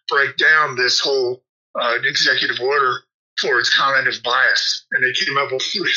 break 0.10 0.38
down 0.38 0.76
this 0.76 1.00
whole 1.00 1.44
uh, 1.80 1.96
executive 2.04 2.60
order 2.62 2.98
for 3.40 3.60
its 3.60 3.76
cognitive 3.76 4.22
bias. 4.24 4.86
And 4.92 5.04
they 5.04 5.14
came 5.14 5.38
up 5.38 5.52
with 5.52 5.62
three. 5.62 5.94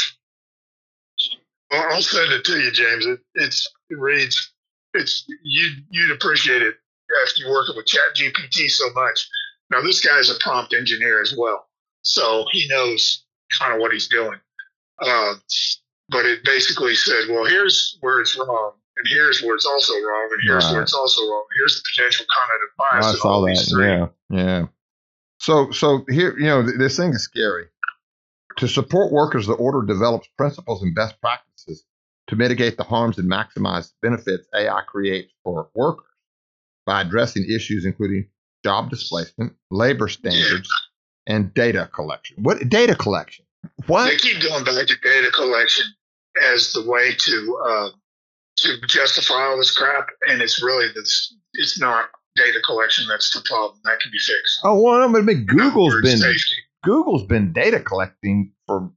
I'll 1.72 2.02
send 2.02 2.32
it 2.32 2.44
to 2.44 2.60
you, 2.60 2.70
James. 2.70 3.06
It, 3.06 3.20
it's, 3.34 3.70
it 3.88 3.98
reads, 3.98 4.52
it's 4.94 5.24
you 5.42 5.70
you'd 5.90 6.12
appreciate 6.12 6.62
it 6.62 6.76
after 7.24 7.42
you're 7.42 7.50
working 7.52 7.76
with 7.76 7.86
Chat 7.86 8.14
GPT 8.16 8.68
so 8.68 8.90
much. 8.94 9.28
Now 9.70 9.80
this 9.80 10.04
guy's 10.04 10.30
a 10.30 10.34
prompt 10.40 10.74
engineer 10.74 11.20
as 11.22 11.34
well, 11.36 11.66
so 12.02 12.44
he 12.52 12.66
knows 12.68 13.24
kind 13.58 13.74
of 13.74 13.80
what 13.80 13.92
he's 13.92 14.08
doing. 14.08 14.38
Uh, 15.00 15.34
but 16.10 16.26
it 16.26 16.44
basically 16.44 16.94
said, 16.94 17.24
well, 17.30 17.44
here's 17.44 17.96
where 18.00 18.20
it's 18.20 18.36
wrong, 18.38 18.72
and 18.96 19.06
here's 19.08 19.42
where 19.42 19.54
it's 19.54 19.66
also 19.66 19.94
wrong, 19.94 20.28
and 20.32 20.40
here's 20.44 20.64
Right. 20.66 20.72
where 20.74 20.82
it's 20.82 20.92
also 20.94 21.22
wrong. 21.22 21.44
Here's 21.56 21.76
the 21.76 21.82
potential 21.96 22.26
cognitive 22.32 22.68
bias. 22.78 23.06
I 23.06 23.10
of 23.10 23.16
saw 23.18 23.40
that. 23.46 23.66
three. 23.70 23.86
Yeah, 23.86 24.06
yeah. 24.30 24.66
So, 25.38 25.70
so 25.72 26.04
here, 26.08 26.38
you 26.38 26.46
know, 26.46 26.62
th- 26.64 26.76
this 26.78 26.96
thing 26.96 27.10
is 27.10 27.24
scary. 27.24 27.66
To 28.58 28.68
support 28.68 29.10
workers, 29.12 29.46
the 29.46 29.54
order 29.54 29.82
develops 29.86 30.28
principles 30.36 30.82
and 30.82 30.94
best 30.94 31.18
practices 31.20 31.84
to 32.28 32.36
mitigate 32.36 32.76
the 32.76 32.84
harms 32.84 33.18
and 33.18 33.28
maximize 33.28 33.88
the 33.88 34.08
benefits 34.10 34.46
AI 34.54 34.82
creates 34.86 35.32
for 35.42 35.68
workers 35.74 36.06
by 36.86 37.02
addressing 37.02 37.44
issues 37.50 37.84
including 37.84 38.26
job 38.64 38.90
displacement, 38.90 39.52
labor 39.70 40.08
standards, 40.08 40.70
and 41.26 41.52
data 41.54 41.88
collection. 41.92 42.36
What 42.42 42.68
data 42.68 42.94
collection? 42.94 43.44
What? 43.86 44.06
They 44.06 44.16
keep 44.16 44.42
going 44.42 44.64
back 44.64 44.86
to 44.86 44.96
data 45.02 45.30
collection 45.32 45.86
as 46.42 46.72
the 46.72 46.88
way 46.88 47.12
to 47.16 47.58
uh, 47.66 47.88
to 48.58 48.80
justify 48.86 49.44
all 49.44 49.56
this 49.56 49.70
crap, 49.70 50.08
and 50.28 50.40
it's 50.42 50.62
really 50.62 50.88
this. 50.94 51.34
It's 51.54 51.80
not 51.80 52.08
data 52.36 52.60
collection 52.64 53.06
that's 53.08 53.30
the 53.32 53.42
problem. 53.44 53.80
That 53.84 54.00
can 54.00 54.10
be 54.10 54.18
fixed. 54.18 54.60
Oh, 54.64 54.80
well, 54.80 55.02
I 55.02 55.20
mean, 55.20 55.44
Google's 55.44 56.00
been 56.02 56.18
safety. 56.18 56.56
Google's 56.82 57.24
been 57.26 57.52
data 57.52 57.80
collecting 57.80 58.52
for 58.66 58.90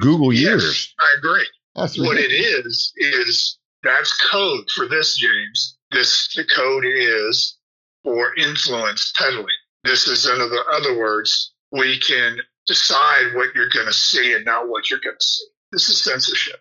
Google 0.00 0.32
Yes, 0.32 0.42
years. 0.42 0.94
I 0.98 1.14
agree. 1.18 1.46
That's 1.74 1.98
what 1.98 2.16
it 2.16 2.32
is 2.32 2.92
is 2.96 3.58
that's 3.82 4.18
code 4.30 4.68
for 4.74 4.88
this, 4.88 5.16
James. 5.16 5.75
This 5.90 6.32
the 6.34 6.44
code 6.44 6.84
is 6.86 7.58
for 8.02 8.34
influence 8.36 9.12
peddling. 9.16 9.46
This 9.84 10.08
is 10.08 10.26
in 10.26 10.40
other 10.72 10.98
words, 10.98 11.52
we 11.72 11.98
can 12.00 12.38
decide 12.66 13.34
what 13.34 13.54
you're 13.54 13.68
going 13.70 13.86
to 13.86 13.92
see 13.92 14.32
and 14.32 14.44
not 14.44 14.68
what 14.68 14.90
you're 14.90 15.00
going 15.00 15.16
to 15.18 15.24
see. 15.24 15.44
This 15.72 15.88
is 15.88 16.02
censorship. 16.02 16.60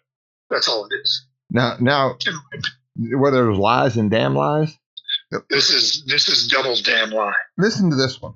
That's 0.49 0.67
all 0.67 0.85
it 0.85 0.95
is. 1.01 1.25
Now, 1.49 1.77
now, 1.79 2.17
whether 2.97 3.45
it 3.45 3.49
was 3.49 3.57
lies 3.59 3.97
and 3.97 4.11
damn 4.11 4.35
lies, 4.35 4.77
This 5.49 5.69
is 5.71 6.03
this 6.05 6.29
is 6.29 6.47
double 6.47 6.75
damn 6.75 7.09
lie. 7.11 7.33
listen 7.57 7.89
to 7.89 7.95
this 7.95 8.21
one. 8.21 8.35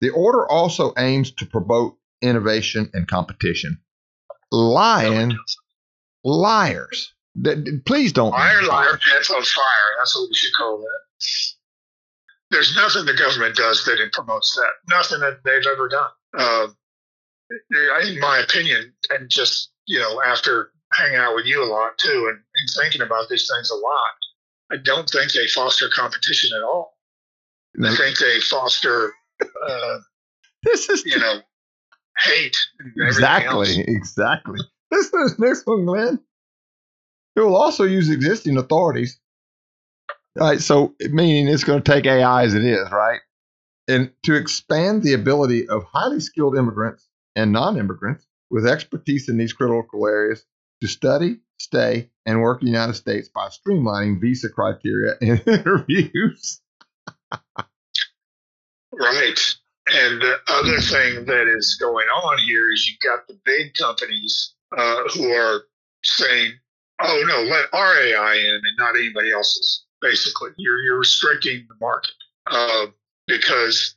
The 0.00 0.10
order 0.10 0.46
also 0.48 0.92
aims 0.98 1.30
to 1.32 1.46
promote 1.46 1.96
innovation 2.20 2.90
and 2.92 3.06
competition. 3.08 3.78
Lying, 4.52 5.36
liars. 6.24 7.12
Th- 7.44 7.64
th- 7.64 7.84
Please 7.84 8.12
don't. 8.12 8.30
Liar, 8.30 8.62
liar, 8.62 8.98
pants 9.10 9.30
on 9.30 9.42
fire. 9.42 9.88
That's 9.98 10.14
what 10.16 10.28
we 10.28 10.34
should 10.34 10.54
call 10.56 10.78
that. 10.78 11.26
There's 12.50 12.74
nothing 12.76 13.04
the 13.06 13.14
government 13.14 13.56
does 13.56 13.84
that 13.86 13.98
it 14.00 14.12
promotes 14.12 14.54
that. 14.54 14.94
Nothing 14.94 15.20
that 15.20 15.40
they've 15.44 15.66
ever 15.70 15.88
done. 15.88 16.10
Uh, 16.38 16.66
in 18.02 18.18
my 18.20 18.38
opinion, 18.38 18.92
and 19.10 19.28
just 19.28 19.70
you 19.86 19.98
know, 19.98 20.20
after 20.24 20.70
hanging 20.92 21.16
out 21.16 21.34
with 21.34 21.46
you 21.46 21.62
a 21.62 21.66
lot 21.66 21.98
too, 21.98 22.28
and, 22.30 22.38
and 22.38 22.68
thinking 22.82 23.02
about 23.02 23.28
these 23.28 23.48
things 23.52 23.70
a 23.70 23.74
lot, 23.74 24.14
I 24.72 24.76
don't 24.82 25.08
think 25.08 25.32
they 25.32 25.46
foster 25.48 25.88
competition 25.94 26.50
at 26.56 26.62
all. 26.64 26.96
I 27.84 27.94
think 27.94 28.18
they 28.18 28.40
foster, 28.40 29.12
uh, 29.42 29.98
This 30.62 30.88
is 30.88 31.04
you 31.04 31.18
know, 31.18 31.40
hate. 32.18 32.56
exactly, 32.96 33.68
else. 33.68 33.76
exactly. 33.86 34.60
This 34.90 35.12
is 35.12 35.38
next 35.38 35.66
one, 35.66 35.84
Glenn. 35.84 36.20
It 37.36 37.40
will 37.40 37.56
also 37.56 37.84
use 37.84 38.10
existing 38.10 38.56
authorities. 38.56 39.20
All 40.40 40.48
right, 40.48 40.60
so 40.60 40.94
meaning 41.10 41.48
it's 41.48 41.64
going 41.64 41.82
to 41.82 41.92
take 41.92 42.06
AI 42.06 42.44
as 42.44 42.54
it 42.54 42.64
is, 42.64 42.90
right? 42.90 43.20
And 43.88 44.10
to 44.24 44.34
expand 44.34 45.02
the 45.02 45.12
ability 45.12 45.68
of 45.68 45.84
highly 45.84 46.20
skilled 46.20 46.56
immigrants 46.56 47.08
and 47.36 47.52
non 47.52 47.78
immigrants 47.78 48.26
with 48.50 48.66
expertise 48.66 49.28
in 49.28 49.36
these 49.36 49.52
critical 49.52 50.06
areas 50.06 50.44
to 50.82 50.88
study, 50.88 51.38
stay, 51.58 52.10
and 52.24 52.42
work 52.42 52.60
in 52.62 52.66
the 52.66 52.72
United 52.72 52.94
States 52.94 53.28
by 53.28 53.48
streamlining 53.48 54.20
visa 54.20 54.48
criteria 54.48 55.14
and 55.20 55.42
interviews. 55.46 56.60
Right. 58.92 59.40
And 59.88 60.20
the 60.20 60.36
other 60.48 60.80
thing 60.80 61.26
that 61.26 61.46
is 61.56 61.76
going 61.80 62.06
on 62.08 62.38
here 62.38 62.72
is 62.72 62.88
you've 62.88 62.98
got 63.00 63.28
the 63.28 63.38
big 63.44 63.74
companies 63.74 64.54
uh, 64.76 65.02
who 65.14 65.30
are 65.30 65.62
saying, 66.02 66.52
"Oh 67.00 67.24
no, 67.26 67.42
let 67.42 67.66
our 67.72 67.98
AI 67.98 68.34
in 68.34 68.54
and 68.54 68.76
not 68.78 68.96
anybody 68.96 69.32
else's." 69.32 69.84
Basically, 70.00 70.50
you're 70.56 70.80
you're 70.82 70.98
restricting 70.98 71.66
the 71.68 71.74
market 71.80 72.14
uh, 72.46 72.86
because 73.26 73.96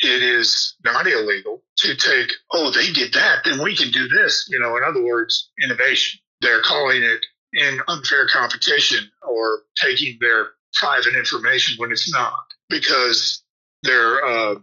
it 0.00 0.22
is 0.22 0.74
not 0.84 1.06
illegal 1.06 1.62
to 1.78 1.94
take. 1.96 2.32
Oh, 2.52 2.70
they 2.70 2.92
did 2.92 3.14
that, 3.14 3.44
then 3.44 3.62
we 3.62 3.76
can 3.76 3.90
do 3.90 4.08
this. 4.08 4.46
You 4.50 4.58
know, 4.58 4.76
in 4.76 4.82
other 4.84 5.02
words, 5.02 5.50
innovation. 5.62 6.20
They're 6.40 6.62
calling 6.62 7.02
it 7.02 7.24
in 7.54 7.80
unfair 7.88 8.28
competition 8.28 9.10
or 9.22 9.60
taking 9.76 10.18
their 10.20 10.50
private 10.74 11.16
information 11.16 11.76
when 11.78 11.90
it's 11.90 12.12
not 12.12 12.34
because 12.68 13.42
they're 13.82 14.24
uh, 14.24 14.56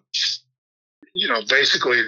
you 1.13 1.27
know 1.27 1.41
basically 1.49 2.01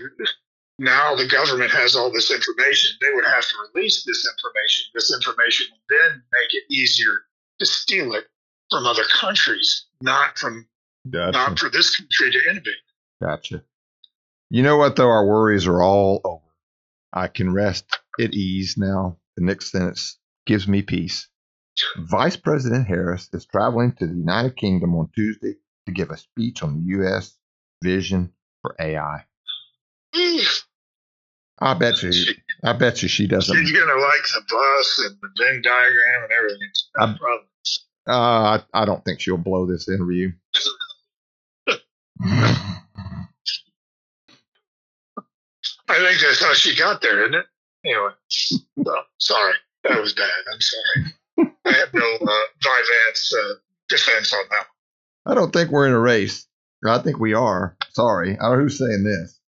now 0.78 1.16
the 1.16 1.28
government 1.28 1.72
has 1.72 1.96
all 1.96 2.12
this 2.12 2.32
information 2.32 2.92
they 3.02 3.14
would 3.14 3.26
have 3.26 3.48
to 3.48 3.56
release 3.74 4.04
this 4.06 4.28
information 4.28 4.86
this 4.94 5.14
information 5.14 5.68
will 5.72 5.98
then 5.98 6.24
make 6.34 6.54
it 6.54 6.64
easier 6.74 7.26
to 7.60 7.66
steal 7.66 8.14
it 8.14 8.26
from 8.70 8.86
other 8.86 9.04
countries 9.14 9.86
not 10.02 10.38
from 10.38 10.68
not 11.06 11.58
for 11.58 11.70
this 11.70 11.96
country 11.96 12.32
to 12.32 12.50
innovate 12.50 12.76
Gotcha. 13.22 13.64
You 14.50 14.64
know 14.64 14.78
what, 14.78 14.96
though? 14.96 15.10
Our 15.10 15.26
worries 15.26 15.68
are 15.68 15.82
all 15.82 16.22
over. 16.24 16.42
I 17.14 17.28
can 17.28 17.54
rest 17.54 17.86
at 18.20 18.34
ease 18.34 18.76
now. 18.78 19.18
The 19.36 19.44
next 19.44 19.72
sentence 19.72 20.20
gives 20.46 20.68
me 20.68 20.82
peace. 20.82 21.28
Vice 21.98 22.38
President 22.38 22.88
Harris 22.88 23.30
is 23.34 23.46
traveling 23.46 23.94
to 23.94 24.08
the 24.08 24.14
United 24.14 24.56
Kingdom 24.56 24.96
on 24.96 25.10
Tuesday 25.16 25.56
to 25.86 25.92
give 25.92 26.10
a 26.10 26.18
speech 26.18 26.64
on 26.64 26.76
the 26.76 26.86
U.S. 26.98 27.38
vision 27.84 28.32
for 28.62 28.76
AI. 28.80 29.26
I 31.60 31.74
bet 31.74 32.02
you, 32.04 32.12
I 32.64 32.74
bet 32.74 33.02
you 33.02 33.08
she 33.08 33.28
doesn't. 33.28 33.56
she's 33.56 33.72
gonna 33.72 34.00
like 34.00 34.24
the 34.34 34.42
bus 34.50 35.02
and 35.06 35.18
the 35.22 35.30
venn 35.44 35.62
diagram 35.62 36.24
and 36.24 36.32
everything 36.38 36.68
It's 36.70 36.90
not 36.98 37.04
a 37.04 37.08
I'm- 37.10 37.18
problem. 37.18 37.48
Uh, 38.08 38.60
I, 38.74 38.82
I 38.82 38.86
don't 38.86 39.04
think 39.04 39.20
she'll 39.20 39.38
blow 39.38 39.66
this 39.66 39.90
interview. 39.90 40.32
i 45.88 46.00
think 46.00 46.20
that's 46.22 46.44
how 46.44 46.54
she 46.54 46.76
got 46.78 47.02
there 47.02 47.22
isn't 47.24 47.36
it 47.36 47.46
anyway 47.86 48.10
well, 48.76 49.04
sorry 49.20 49.54
that 49.84 50.00
was 50.02 50.14
bad 50.14 50.30
i'm 50.54 50.60
sorry 50.62 51.54
i 51.66 51.72
have 51.72 51.94
no 51.94 52.06
uh, 52.22 52.44
Vyvanse 52.64 53.34
uh, 53.34 53.54
defense 53.90 54.34
on 54.34 54.44
that 54.50 54.66
I 55.28 55.34
don't 55.34 55.52
think 55.52 55.72
we're 55.72 55.88
in 55.88 55.94
a 55.94 56.00
race. 56.00 56.46
I 56.88 57.00
think 57.00 57.18
we 57.18 57.34
are. 57.34 57.76
Sorry. 57.94 58.38
I 58.38 58.44
don't 58.44 58.58
know 58.58 58.64
who's 58.66 58.78
saying 58.78 59.04
this. 59.04 59.40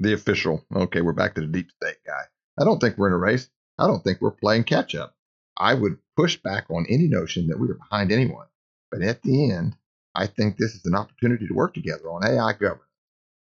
The 0.00 0.12
official. 0.12 0.64
Okay, 0.74 1.00
we're 1.00 1.12
back 1.12 1.34
to 1.34 1.40
the 1.40 1.46
deep 1.48 1.70
state 1.72 1.96
guy. 2.06 2.22
I 2.60 2.64
don't 2.64 2.78
think 2.80 2.96
we're 2.96 3.08
in 3.08 3.14
a 3.14 3.18
race. 3.18 3.48
I 3.78 3.86
don't 3.86 4.02
think 4.02 4.20
we're 4.20 4.30
playing 4.30 4.64
catch 4.64 4.94
up. 4.94 5.14
I 5.56 5.74
would 5.74 5.98
push 6.16 6.36
back 6.36 6.66
on 6.70 6.86
any 6.88 7.08
notion 7.08 7.48
that 7.48 7.58
we 7.58 7.68
are 7.68 7.74
behind 7.74 8.12
anyone. 8.12 8.46
But 8.90 9.02
at 9.02 9.22
the 9.22 9.50
end, 9.52 9.76
I 10.14 10.26
think 10.26 10.56
this 10.56 10.74
is 10.74 10.84
an 10.84 10.94
opportunity 10.94 11.46
to 11.48 11.54
work 11.54 11.74
together 11.74 12.10
on 12.10 12.24
AI 12.24 12.52
governance. 12.52 12.84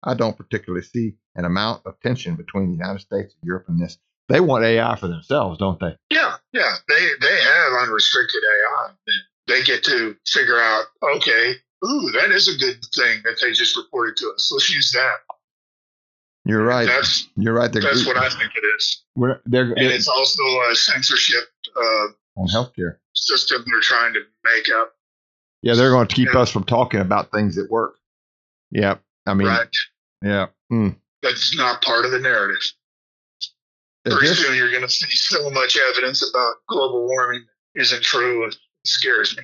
I 0.03 0.13
don't 0.13 0.37
particularly 0.37 0.85
see 0.85 1.15
an 1.35 1.45
amount 1.45 1.85
of 1.85 1.99
tension 1.99 2.35
between 2.35 2.67
the 2.67 2.77
United 2.77 2.99
States 3.01 3.33
and 3.33 3.47
Europe 3.47 3.65
in 3.67 3.77
this. 3.77 3.97
they 4.29 4.39
want 4.39 4.63
AI 4.63 4.95
for 4.95 5.07
themselves, 5.07 5.57
don't 5.59 5.79
they? 5.79 5.97
Yeah, 6.09 6.35
yeah. 6.53 6.75
They 6.87 7.07
they 7.21 7.41
have 7.41 7.73
unrestricted 7.83 8.41
AI. 8.43 8.91
They 9.47 9.63
get 9.63 9.83
to 9.85 10.15
figure 10.25 10.59
out, 10.59 10.85
okay, 11.17 11.53
ooh, 11.85 12.11
that 12.13 12.31
is 12.31 12.47
a 12.47 12.57
good 12.57 12.83
thing 12.95 13.21
that 13.25 13.37
they 13.41 13.51
just 13.51 13.75
reported 13.75 14.15
to 14.17 14.31
us. 14.31 14.49
Let's 14.51 14.73
use 14.73 14.91
that. 14.93 15.17
You're 16.45 16.63
right. 16.63 16.85
That's 16.85 17.27
You're 17.35 17.53
right. 17.53 17.71
They're, 17.71 17.81
that's 17.81 18.05
what 18.05 18.17
I 18.17 18.29
think 18.29 18.51
it 18.55 18.63
is. 18.77 19.03
we're, 19.15 19.41
they're, 19.45 19.63
And 19.71 19.79
it's 19.87 20.07
also 20.07 20.41
a 20.71 20.75
censorship 20.75 21.43
uh, 21.75 22.07
on 22.37 22.47
healthcare. 22.47 22.97
system 23.13 23.63
they're 23.67 23.81
trying 23.81 24.13
to 24.13 24.19
make 24.43 24.67
up. 24.75 24.93
Yeah, 25.63 25.73
they're 25.73 25.89
going 25.89 26.07
to 26.07 26.15
keep 26.15 26.29
Yeah. 26.33 26.41
us 26.41 26.51
from 26.51 26.63
talking 26.63 26.99
about 26.99 27.31
things 27.31 27.55
that 27.55 27.71
work. 27.71 27.95
Yeah, 28.71 28.97
I 29.25 29.33
mean, 29.33 29.47
right? 29.47 29.67
yeah. 30.21 30.47
Mm. 30.71 30.95
That's 31.23 31.55
not 31.57 31.81
part 31.81 32.05
of 32.05 32.11
the 32.11 32.19
narrative. 32.19 32.61
Pretty 34.03 34.27
Addition- 34.27 34.45
soon 34.45 34.55
you're 34.57 34.69
going 34.69 34.83
to 34.83 34.89
see 34.89 35.09
so 35.15 35.49
much 35.49 35.77
evidence 35.91 36.21
about 36.29 36.55
global 36.67 37.07
warming 37.07 37.43
isn't 37.73 38.03
true. 38.03 38.45
It 38.45 38.55
scares 38.85 39.35
me. 39.35 39.43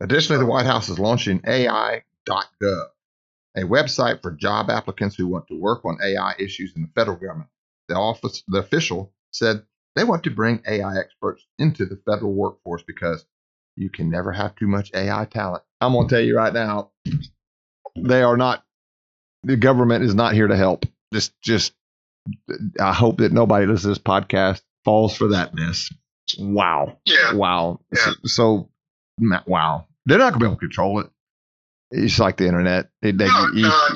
Additionally, 0.00 0.38
the 0.40 0.46
White 0.50 0.66
House 0.66 0.88
is 0.90 0.98
launching 0.98 1.40
AI.gov, 1.46 2.84
a 3.58 3.66
website 3.66 4.22
for 4.22 4.30
job 4.30 4.70
applicants 4.70 5.16
who 5.16 5.26
want 5.26 5.46
to 5.48 5.58
work 5.58 5.84
on 5.84 5.98
AI 6.02 6.34
issues 6.38 6.72
in 6.76 6.82
the 6.82 6.88
federal 6.94 7.16
government. 7.16 7.50
The 7.88 7.96
office, 7.96 8.42
the 8.48 8.58
official 8.58 9.12
said 9.32 9.62
they 9.96 10.04
want 10.04 10.24
to 10.24 10.30
bring 10.30 10.62
AI 10.68 10.98
experts 10.98 11.44
into 11.58 11.86
the 11.86 12.00
federal 12.06 12.32
workforce 12.32 12.82
because 12.82 13.24
you 13.76 13.90
can 13.90 14.10
never 14.10 14.32
have 14.32 14.54
too 14.56 14.66
much 14.66 14.90
AI 14.94 15.24
talent. 15.24 15.62
I'm 15.80 15.92
going 15.92 16.08
to 16.08 16.14
tell 16.14 16.24
you 16.24 16.36
right 16.36 16.52
now, 16.52 16.90
they 17.96 18.22
are 18.22 18.36
not. 18.36 18.64
The 19.44 19.56
government 19.56 20.04
is 20.04 20.14
not 20.14 20.34
here 20.34 20.48
to 20.48 20.56
help. 20.56 20.84
Just, 21.12 21.32
just. 21.40 21.72
I 22.78 22.92
hope 22.92 23.18
that 23.18 23.32
nobody 23.32 23.66
listens 23.66 23.82
to 23.82 23.88
this 23.88 23.98
podcast 23.98 24.62
falls 24.84 25.16
for 25.16 25.28
that 25.28 25.54
mess. 25.54 25.90
Wow. 26.38 26.98
Yeah. 27.06 27.34
Wow. 27.34 27.80
Yeah. 27.94 28.02
So, 28.02 28.12
so, 28.24 28.68
wow. 29.46 29.86
They're 30.04 30.18
not 30.18 30.32
going 30.32 30.32
to 30.32 30.38
be 30.38 30.46
able 30.46 30.56
to 30.56 30.60
control 30.60 31.00
it. 31.00 31.10
It's 31.90 32.18
like 32.18 32.36
the 32.36 32.46
internet. 32.46 32.90
They, 33.02 33.12
they, 33.12 33.26
No, 33.26 33.48
you- 33.54 33.62
no, 33.62 33.88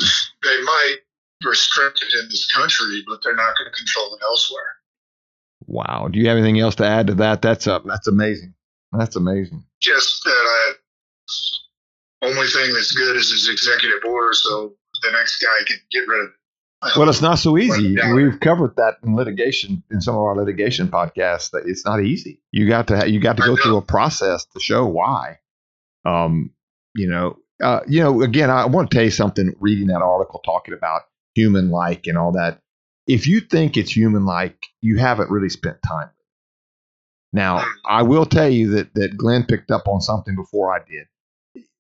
they 0.43 0.63
might 0.63 0.97
restrict 1.45 2.03
it 2.03 2.19
in 2.23 2.29
this 2.29 2.51
country, 2.53 3.03
but 3.07 3.21
they're 3.23 3.35
not 3.37 3.55
going 3.59 3.71
to 3.71 3.77
control 3.77 4.15
it 4.15 4.21
elsewhere. 4.23 4.77
wow. 5.67 6.09
Do 6.11 6.19
you 6.19 6.29
have 6.29 6.37
anything 6.39 6.59
else 6.61 6.75
to 6.77 6.87
add 6.87 7.09
to 7.09 7.15
that? 7.15 7.43
That's 7.43 7.67
up. 7.67 7.85
That's 7.85 8.07
amazing. 8.09 8.55
That's 8.93 9.17
amazing. 9.17 9.65
Just 9.81 10.23
that 10.25 10.31
I, 10.31 10.73
only 12.23 12.47
thing 12.47 12.73
that's 12.73 12.93
good 12.93 13.17
is 13.17 13.31
his 13.31 13.49
executive 13.49 14.05
order, 14.09 14.33
so 14.35 14.75
the 15.03 15.11
next 15.13 15.41
guy 15.43 15.65
can 15.67 15.77
get 15.91 16.07
rid 16.07 16.21
of 16.25 16.27
it. 16.29 16.35
I 16.83 16.99
Well, 16.99 17.09
it's 17.09 17.23
not 17.23 17.39
so 17.39 17.57
easy. 17.59 17.97
We've 18.15 18.39
covered 18.41 18.75
that 18.77 18.97
in 19.05 19.15
litigation 19.15 19.83
in 19.91 20.01
some 20.01 20.15
of 20.15 20.21
our 20.21 20.37
litigation 20.37 20.89
podcasts. 20.89 21.51
That 21.53 21.63
it's 21.67 21.85
not 21.85 22.03
easy. 22.03 22.41
You 22.51 22.69
got 22.69 22.89
to 22.89 22.97
ha- 22.97 23.05
you 23.05 23.21
got 23.21 23.37
to 23.37 23.43
go 23.43 23.57
through 23.57 23.77
a 23.77 23.83
process 23.83 24.45
to 24.47 24.61
show 24.61 24.85
why. 24.87 25.39
Um, 26.05 26.51
you 26.95 27.09
know, 27.09 27.39
uh, 27.61 27.81
you 27.89 28.01
know. 28.01 28.23
Again, 28.23 28.51
I 28.51 28.67
want 28.67 28.91
to 28.91 28.95
tell 28.97 29.05
you 29.05 29.11
something. 29.11 29.55
Reading 29.61 29.89
that 29.89 30.03
article 30.03 30.41
talking 30.45 30.75
about 30.75 31.03
human 31.35 31.71
like 31.71 32.07
and 32.07 32.17
all 32.19 32.33
that. 32.33 32.61
If 33.07 33.27
you 33.27 33.41
think 33.41 33.77
it's 33.77 33.95
human 33.97 34.25
like, 34.25 34.67
you 34.81 34.97
haven't 34.99 35.31
really 35.31 35.49
spent 35.49 35.79
time. 35.87 36.07
With 36.07 36.11
it. 36.11 37.35
Now, 37.35 37.65
I 37.85 38.03
will 38.03 38.27
tell 38.27 38.49
you 38.49 38.71
that 38.73 38.95
that 38.95 39.17
Glenn 39.17 39.45
picked 39.45 39.71
up 39.71 39.89
on 39.89 40.01
something 40.01 40.37
before 40.37 40.73
I 40.75 40.79
did. 40.89 41.07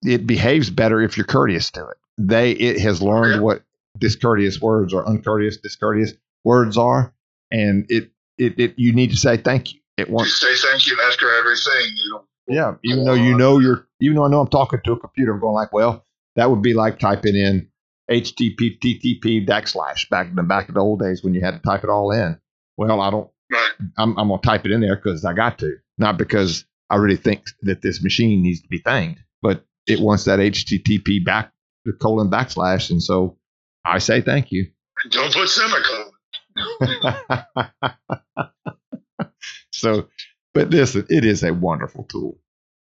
It 0.03 0.27
behaves 0.27 0.69
better 0.71 1.01
if 1.01 1.17
you're 1.17 1.27
courteous 1.27 1.71
to 1.73 1.87
it. 1.89 1.97
They 2.19 2.53
it 2.53 2.81
has 2.81 3.01
learned 3.01 3.37
Yeah. 3.37 3.41
what 3.41 3.63
discourteous 3.99 4.61
words 4.61 4.93
or 4.93 5.07
uncourteous, 5.07 5.59
discourteous 5.59 6.13
words 6.45 6.77
are, 6.77 7.15
and 7.51 7.87
it 7.89 8.11
it, 8.39 8.59
it 8.59 8.75
you 8.77 8.93
need 8.93 9.11
to 9.11 9.17
say 9.17 9.37
thank 9.37 9.73
you. 9.75 9.81
It 9.99 10.09
You 10.09 10.15
wants 10.15 10.41
say 10.41 10.55
thank 10.69 10.87
you 10.87 10.99
after 11.07 11.31
everything. 11.39 11.91
You 11.97 12.11
know, 12.13 12.25
yeah, 12.49 12.75
even 12.85 13.05
though 13.05 13.15
you 13.15 13.37
know 13.37 13.59
you're 13.59 13.87
even 14.01 14.17
though 14.17 14.25
I 14.25 14.29
know 14.29 14.41
I'm 14.41 14.49
talking 14.49 14.81
to 14.85 14.93
a 14.93 14.99
computer, 14.99 15.33
I'm 15.33 15.41
going 15.41 15.55
like, 15.55 15.73
well, 15.73 16.05
that 16.37 16.51
would 16.51 16.63
be 16.63 16.75
like 16.75 16.99
typing 16.99 17.37
in 17.37 17.69
HTTP 18.11 18.79
TTP 18.79 19.47
backslash 19.47 20.09
back 20.09 20.29
in 20.29 20.35
the 20.35 20.43
back 20.43 20.69
of 20.69 20.75
the 20.75 20.81
old 20.81 21.01
days 21.01 21.23
when 21.23 21.35
you 21.35 21.41
had 21.41 21.53
to 21.53 21.61
type 21.61 21.85
it 21.85 21.91
all 21.91 22.11
in. 22.11 22.39
Well, 22.77 23.01
I 23.01 23.11
don't? 23.11 23.31
I'm, 23.99 24.19
I'm 24.19 24.29
going 24.29 24.41
to 24.41 24.47
type 24.47 24.65
it 24.65 24.73
in 24.73 24.81
there 24.81 24.97
because 24.97 25.27
I 25.27 25.35
got 25.35 25.59
to, 25.59 25.77
not 25.99 26.17
because 26.17 26.65
I 26.89 26.97
really 26.97 27.17
think 27.17 27.45
that 27.63 27.83
this 27.83 28.03
machine 28.03 28.43
needs 28.43 28.63
to 28.63 28.69
be 28.69 28.79
thanked, 28.79 29.21
but 29.43 29.67
it 29.87 30.01
wants 30.01 30.25
that 30.25 30.39
HTTP 30.39 31.25
back 31.25 31.53
the 31.85 31.93
colon 31.93 32.31
backslash, 32.31 32.91
and 32.91 33.03
so 33.03 33.37
I 33.85 33.99
say 33.99 34.21
thank 34.21 34.53
you. 34.53 34.71
Don't 35.11 35.33
put 35.33 35.49
semicolon. 35.49 36.13
so, 39.73 40.09
but 40.55 40.71
listen, 40.71 41.07
it 41.09 41.25
is 41.25 41.43
a 41.43 41.53
wonderful 41.53 42.05
tool. 42.05 42.39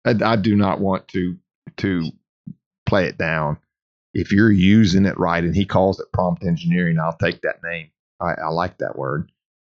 I, 0.04 0.14
I 0.22 0.36
do 0.36 0.54
not 0.54 0.80
want 0.80 1.08
to 1.08 1.36
to 1.78 2.10
play 2.86 3.06
it 3.06 3.18
down. 3.18 3.58
If 4.12 4.30
you're 4.30 4.52
using 4.52 5.06
it 5.06 5.18
right, 5.18 5.42
and 5.42 5.54
he 5.56 5.64
calls 5.64 5.98
it 5.98 6.12
prompt 6.12 6.44
engineering, 6.44 6.98
I'll 7.00 7.16
take 7.16 7.40
that 7.42 7.62
name. 7.64 7.90
I, 8.20 8.34
I 8.34 8.48
like 8.48 8.78
that 8.78 8.96
word. 8.96 9.32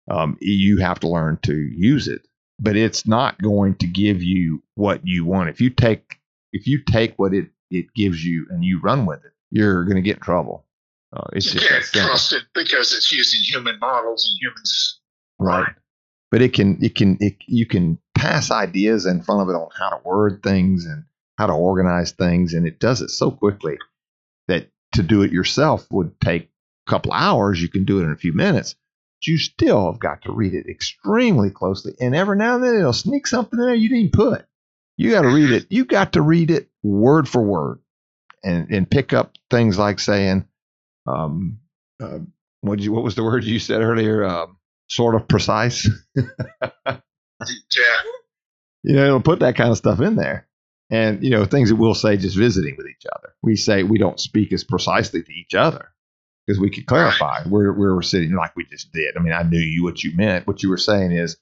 Um, 0.10 0.38
you 0.40 0.78
have 0.78 1.00
to 1.02 1.08
learn 1.08 1.40
to 1.44 1.56
use 1.56 2.08
it, 2.08 2.28
but 2.60 2.76
it's 2.76 3.08
not 3.08 3.42
going 3.42 3.76
to 3.76 3.88
give 3.88 4.22
you 4.22 4.62
what 4.76 5.06
you 5.06 5.26
want. 5.26 5.50
If 5.50 5.60
you 5.60 5.70
take 5.70 6.20
if 6.54 6.68
you 6.68 6.82
take 6.84 7.18
what 7.18 7.34
it 7.34 7.50
it 7.72 7.94
gives 7.96 8.24
you 8.24 8.46
and 8.50 8.64
you 8.64 8.80
run 8.80 9.06
with 9.06 9.24
it, 9.26 9.32
you're 9.50 9.84
going 9.86 9.96
to 9.96 10.02
get 10.02 10.18
in 10.18 10.24
trouble. 10.24 10.66
Uh, 11.16 11.24
it's 11.34 11.54
You 11.54 11.60
just 11.62 11.94
can't 11.94 12.08
trust 12.08 12.34
it 12.34 12.44
because 12.54 12.94
it's 12.94 13.12
using 13.12 13.42
human 13.42 13.80
models 13.80 14.30
and 14.30 14.38
humans. 14.42 15.00
right 15.40 15.74
but 16.32 16.42
it 16.42 16.54
can 16.54 16.84
it 16.84 16.96
can 16.96 17.18
it, 17.20 17.36
you 17.46 17.66
can 17.66 18.00
pass 18.16 18.52
ideas 18.52 19.06
in 19.06 19.22
front 19.22 19.42
of 19.42 19.50
it 19.50 19.58
on 19.58 19.70
how 19.78 19.90
to 19.90 20.02
word 20.04 20.42
things 20.44 20.86
and 20.86 21.06
how 21.38 21.48
to 21.48 21.54
organize 21.54 22.12
things 22.12 22.54
and 22.54 22.66
it 22.68 22.80
does 22.80 23.02
it 23.02 23.10
so 23.10 23.32
quickly 23.32 23.78
that 24.48 24.70
to 24.94 25.04
do 25.04 25.22
it 25.22 25.32
yourself 25.32 25.86
would 25.92 26.20
take 26.20 26.50
a 26.88 26.90
couple 26.90 27.12
hours. 27.12 27.62
You 27.62 27.70
can 27.70 27.86
do 27.86 28.00
it 28.00 28.04
in 28.04 28.12
a 28.12 28.18
few 28.18 28.34
minutes 28.34 28.76
but 29.20 29.28
you 29.28 29.38
still 29.38 29.92
have 29.92 30.00
got 30.00 30.24
to 30.24 30.32
read 30.32 30.54
it 30.54 30.68
extremely 30.70 31.50
closely 31.50 31.94
and 32.00 32.16
every 32.16 32.38
now 32.38 32.56
and 32.56 32.64
then 32.64 32.76
it'll 32.76 32.94
sneak 32.94 33.28
something 33.28 33.60
in 33.60 33.66
there 33.66 33.76
you 33.76 33.90
didn't 33.90 34.14
put. 34.14 34.46
You 34.98 35.12
got 35.12 35.22
to 35.22 35.30
read 35.30 35.52
it. 35.52 35.68
You 35.70 35.86
got 35.86 36.14
to 36.14 36.22
read 36.22 36.50
it 36.50 36.70
word 36.84 37.28
for 37.30 37.42
word 37.42 37.80
and 38.44 38.70
and 38.72 38.90
pick 38.90 39.14
up 39.14 39.34
things 39.50 39.78
like 39.78 40.00
saying 40.00 40.48
um 41.06 41.60
uh, 42.02 42.20
what 42.62 42.80
you 42.80 42.92
what 42.92 43.04
was 43.04 43.16
the 43.16 43.24
word 43.24 43.44
you 43.44 43.60
said 43.60 43.82
earlier? 43.82 44.24
Um 44.26 44.57
sort 44.88 45.16
of 45.16 45.28
precise 45.28 45.88
Yeah, 46.16 47.98
you 48.84 48.96
know, 48.96 49.06
it'll 49.06 49.22
put 49.22 49.40
that 49.40 49.56
kind 49.56 49.70
of 49.72 49.78
stuff 49.78 50.00
in 50.02 50.16
there. 50.16 50.48
And, 50.90 51.24
you 51.24 51.30
know, 51.30 51.46
things 51.46 51.70
that 51.70 51.76
we'll 51.76 51.94
say 51.94 52.18
just 52.18 52.38
visiting 52.38 52.76
with 52.78 52.88
each 52.88 53.06
other. 53.14 53.34
We 53.44 53.56
say 53.58 53.84
we 53.84 53.98
don't 53.98 54.20
speak 54.20 54.54
as 54.54 54.64
precisely 54.64 55.22
to 55.22 55.32
each 55.34 55.54
other 55.54 55.90
because 56.46 56.60
we 56.60 56.70
could 56.70 56.86
clarify 56.86 57.44
where, 57.44 57.74
where 57.74 57.94
we're 57.94 58.02
sitting 58.02 58.34
like 58.34 58.56
we 58.56 58.66
just 58.66 58.92
did. 58.94 59.18
I 59.18 59.20
mean, 59.22 59.34
I 59.34 59.44
knew 59.44 59.60
you 59.60 59.84
what 59.84 60.04
you 60.04 60.16
meant. 60.16 60.48
What 60.48 60.64
you 60.64 60.70
were 60.70 60.78
saying 60.78 61.12
is 61.12 61.38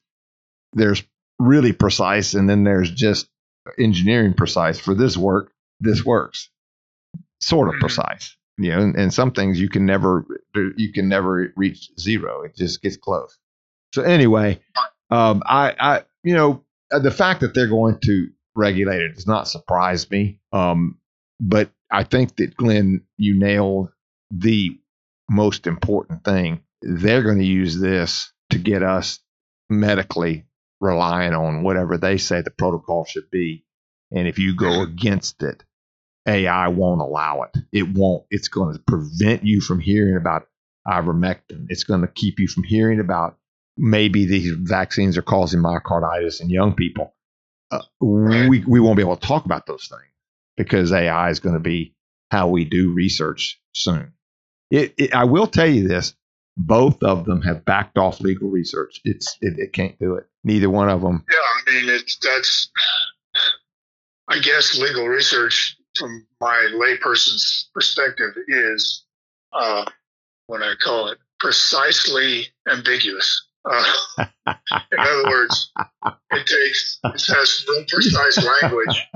there's 0.73 1.03
really 1.39 1.73
precise 1.73 2.33
and 2.33 2.49
then 2.49 2.63
there's 2.63 2.89
just 2.91 3.29
engineering 3.77 4.33
precise 4.33 4.79
for 4.79 4.95
this 4.95 5.15
work. 5.15 5.53
This 5.79 6.03
works 6.03 6.49
sort 7.39 7.69
of 7.69 7.75
Mhm. 7.75 7.79
precise, 7.81 8.34
you 8.57 8.71
know, 8.71 8.79
and, 8.79 8.95
and 8.95 9.13
some 9.13 9.31
things 9.31 9.59
you 9.59 9.69
can 9.69 9.85
never, 9.85 10.25
you 10.77 10.93
can 10.93 11.09
never 11.09 11.53
reach 11.55 11.89
zero. 11.99 12.43
It 12.43 12.55
just 12.55 12.81
gets 12.81 12.97
close. 12.97 13.37
So 13.93 14.01
anyway, 14.03 14.59
um, 15.09 15.43
I, 15.45 15.75
I, 15.79 16.03
you 16.23 16.35
know, 16.35 16.63
uh, 16.91 16.99
the 16.99 17.11
fact 17.11 17.41
that 17.41 17.53
they're 17.53 17.67
going 17.67 17.99
to 18.03 18.29
regulate 18.55 19.01
it 19.01 19.15
does 19.15 19.27
not 19.27 19.47
surprise 19.47 20.09
me. 20.09 20.39
Um, 20.53 20.97
but 21.39 21.69
I 21.91 22.03
think 22.03 22.37
that 22.37 22.55
Glenn, 22.55 23.03
you 23.17 23.37
nailed 23.37 23.91
the 24.31 24.79
most 25.29 25.67
important 25.67 26.23
thing. 26.23 26.61
They're 26.81 27.23
going 27.23 27.39
to 27.39 27.45
use 27.45 27.79
this 27.79 28.31
to 28.51 28.57
get 28.57 28.83
us 28.83 29.19
medically 29.69 30.45
relying 30.79 31.33
on 31.33 31.63
whatever 31.63 31.97
they 31.97 32.17
say 32.17 32.41
the 32.41 32.51
protocol 32.51 33.05
should 33.05 33.29
be. 33.31 33.65
And 34.11 34.27
if 34.27 34.39
you 34.39 34.55
go 34.55 34.81
against 34.81 35.41
it, 35.41 35.63
AI 36.27 36.67
won't 36.69 37.01
allow 37.01 37.43
it. 37.43 37.57
It 37.71 37.93
won't. 37.93 38.23
It's 38.29 38.47
going 38.47 38.73
to 38.73 38.79
prevent 38.79 39.45
you 39.45 39.61
from 39.61 39.79
hearing 39.79 40.17
about 40.17 40.47
ivermectin. 40.87 41.67
It's 41.69 41.83
going 41.83 42.01
to 42.01 42.07
keep 42.07 42.39
you 42.39 42.47
from 42.47 42.63
hearing 42.63 42.99
about 42.99 43.37
maybe 43.77 44.25
these 44.25 44.51
vaccines 44.51 45.17
are 45.17 45.21
causing 45.23 45.61
myocarditis 45.61 46.41
in 46.41 46.49
young 46.49 46.73
people. 46.73 47.13
Uh, 47.71 47.81
we, 47.99 48.63
we 48.65 48.79
won't 48.79 48.95
be 48.95 49.03
able 49.03 49.17
to 49.17 49.27
talk 49.27 49.45
about 49.45 49.65
those 49.65 49.87
things 49.87 50.01
because 50.55 50.91
AI 50.91 51.29
is 51.29 51.39
going 51.39 51.55
to 51.55 51.59
be 51.59 51.95
how 52.31 52.47
we 52.47 52.65
do 52.65 52.93
research 52.93 53.59
soon. 53.73 54.13
It, 54.71 54.93
it, 54.97 55.13
I 55.13 55.25
will 55.25 55.47
tell 55.47 55.67
you 55.67 55.87
this: 55.87 56.15
both 56.57 57.03
of 57.03 57.25
them 57.25 57.41
have 57.41 57.65
backed 57.65 57.97
off 57.97 58.19
legal 58.21 58.49
research. 58.49 59.01
It's 59.03 59.37
it, 59.41 59.59
it 59.59 59.73
can't 59.73 59.97
do 59.99 60.15
it. 60.15 60.27
Neither 60.43 60.69
one 60.69 60.89
of 60.89 61.01
them. 61.01 61.23
yeah. 61.31 61.37
I 61.37 61.81
mean, 61.81 61.89
it's 61.95 62.17
that's. 62.17 62.69
I 64.27 64.39
guess 64.39 64.75
legal 64.77 65.07
research, 65.07 65.77
from 65.97 66.25
my 66.41 66.69
layperson's 66.73 67.69
perspective, 67.73 68.33
is 68.47 69.03
uh, 69.53 69.85
what 70.47 70.61
I 70.63 70.73
call 70.83 71.07
it 71.09 71.17
precisely 71.39 72.47
ambiguous. 72.69 73.47
Uh, 73.69 73.83
in 74.47 74.99
other 74.99 75.23
words, 75.29 75.71
it 76.31 76.45
takes 76.45 76.99
it 77.03 77.35
has 77.35 77.65
real 77.67 77.85
precise 77.87 78.45
language. 78.61 79.07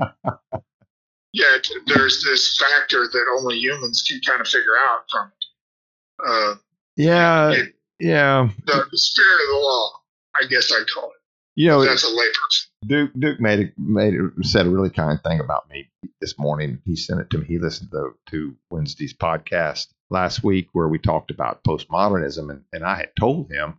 Yet 1.32 1.68
there's 1.86 2.24
this 2.24 2.58
factor 2.58 3.06
that 3.06 3.24
only 3.38 3.56
humans 3.58 4.02
can 4.06 4.20
kind 4.26 4.40
of 4.40 4.48
figure 4.48 4.76
out 4.80 5.00
from 5.10 5.28
it. 5.28 6.26
Uh, 6.28 6.54
Yeah, 6.96 7.50
it- 7.52 7.74
yeah. 8.00 8.48
the, 8.66 8.84
the 8.90 8.98
spirit 8.98 9.40
of 9.44 9.48
the 9.50 9.60
law, 9.62 9.90
I 10.34 10.46
guess 10.46 10.72
I'd 10.72 10.86
call 10.92 11.10
it. 11.10 11.19
You 11.60 11.68
know, 11.68 11.84
That's 11.84 12.04
a 12.04 12.06
layperson. 12.06 12.66
Duke 12.86 13.10
Duke 13.18 13.38
made 13.38 13.60
a, 13.60 13.72
made 13.76 14.14
a, 14.14 14.30
said 14.42 14.64
a 14.64 14.70
really 14.70 14.88
kind 14.88 15.22
thing 15.22 15.40
about 15.40 15.68
me 15.68 15.90
this 16.18 16.38
morning. 16.38 16.80
He 16.86 16.96
sent 16.96 17.20
it 17.20 17.28
to 17.28 17.38
me. 17.38 17.44
He 17.44 17.58
listened 17.58 17.90
to, 17.90 18.12
to 18.30 18.56
Wednesday's 18.70 19.12
podcast 19.12 19.88
last 20.08 20.42
week 20.42 20.68
where 20.72 20.88
we 20.88 20.98
talked 20.98 21.30
about 21.30 21.62
postmodernism, 21.62 22.48
and, 22.48 22.64
and 22.72 22.82
I 22.82 22.96
had 22.96 23.10
told 23.14 23.52
him 23.52 23.78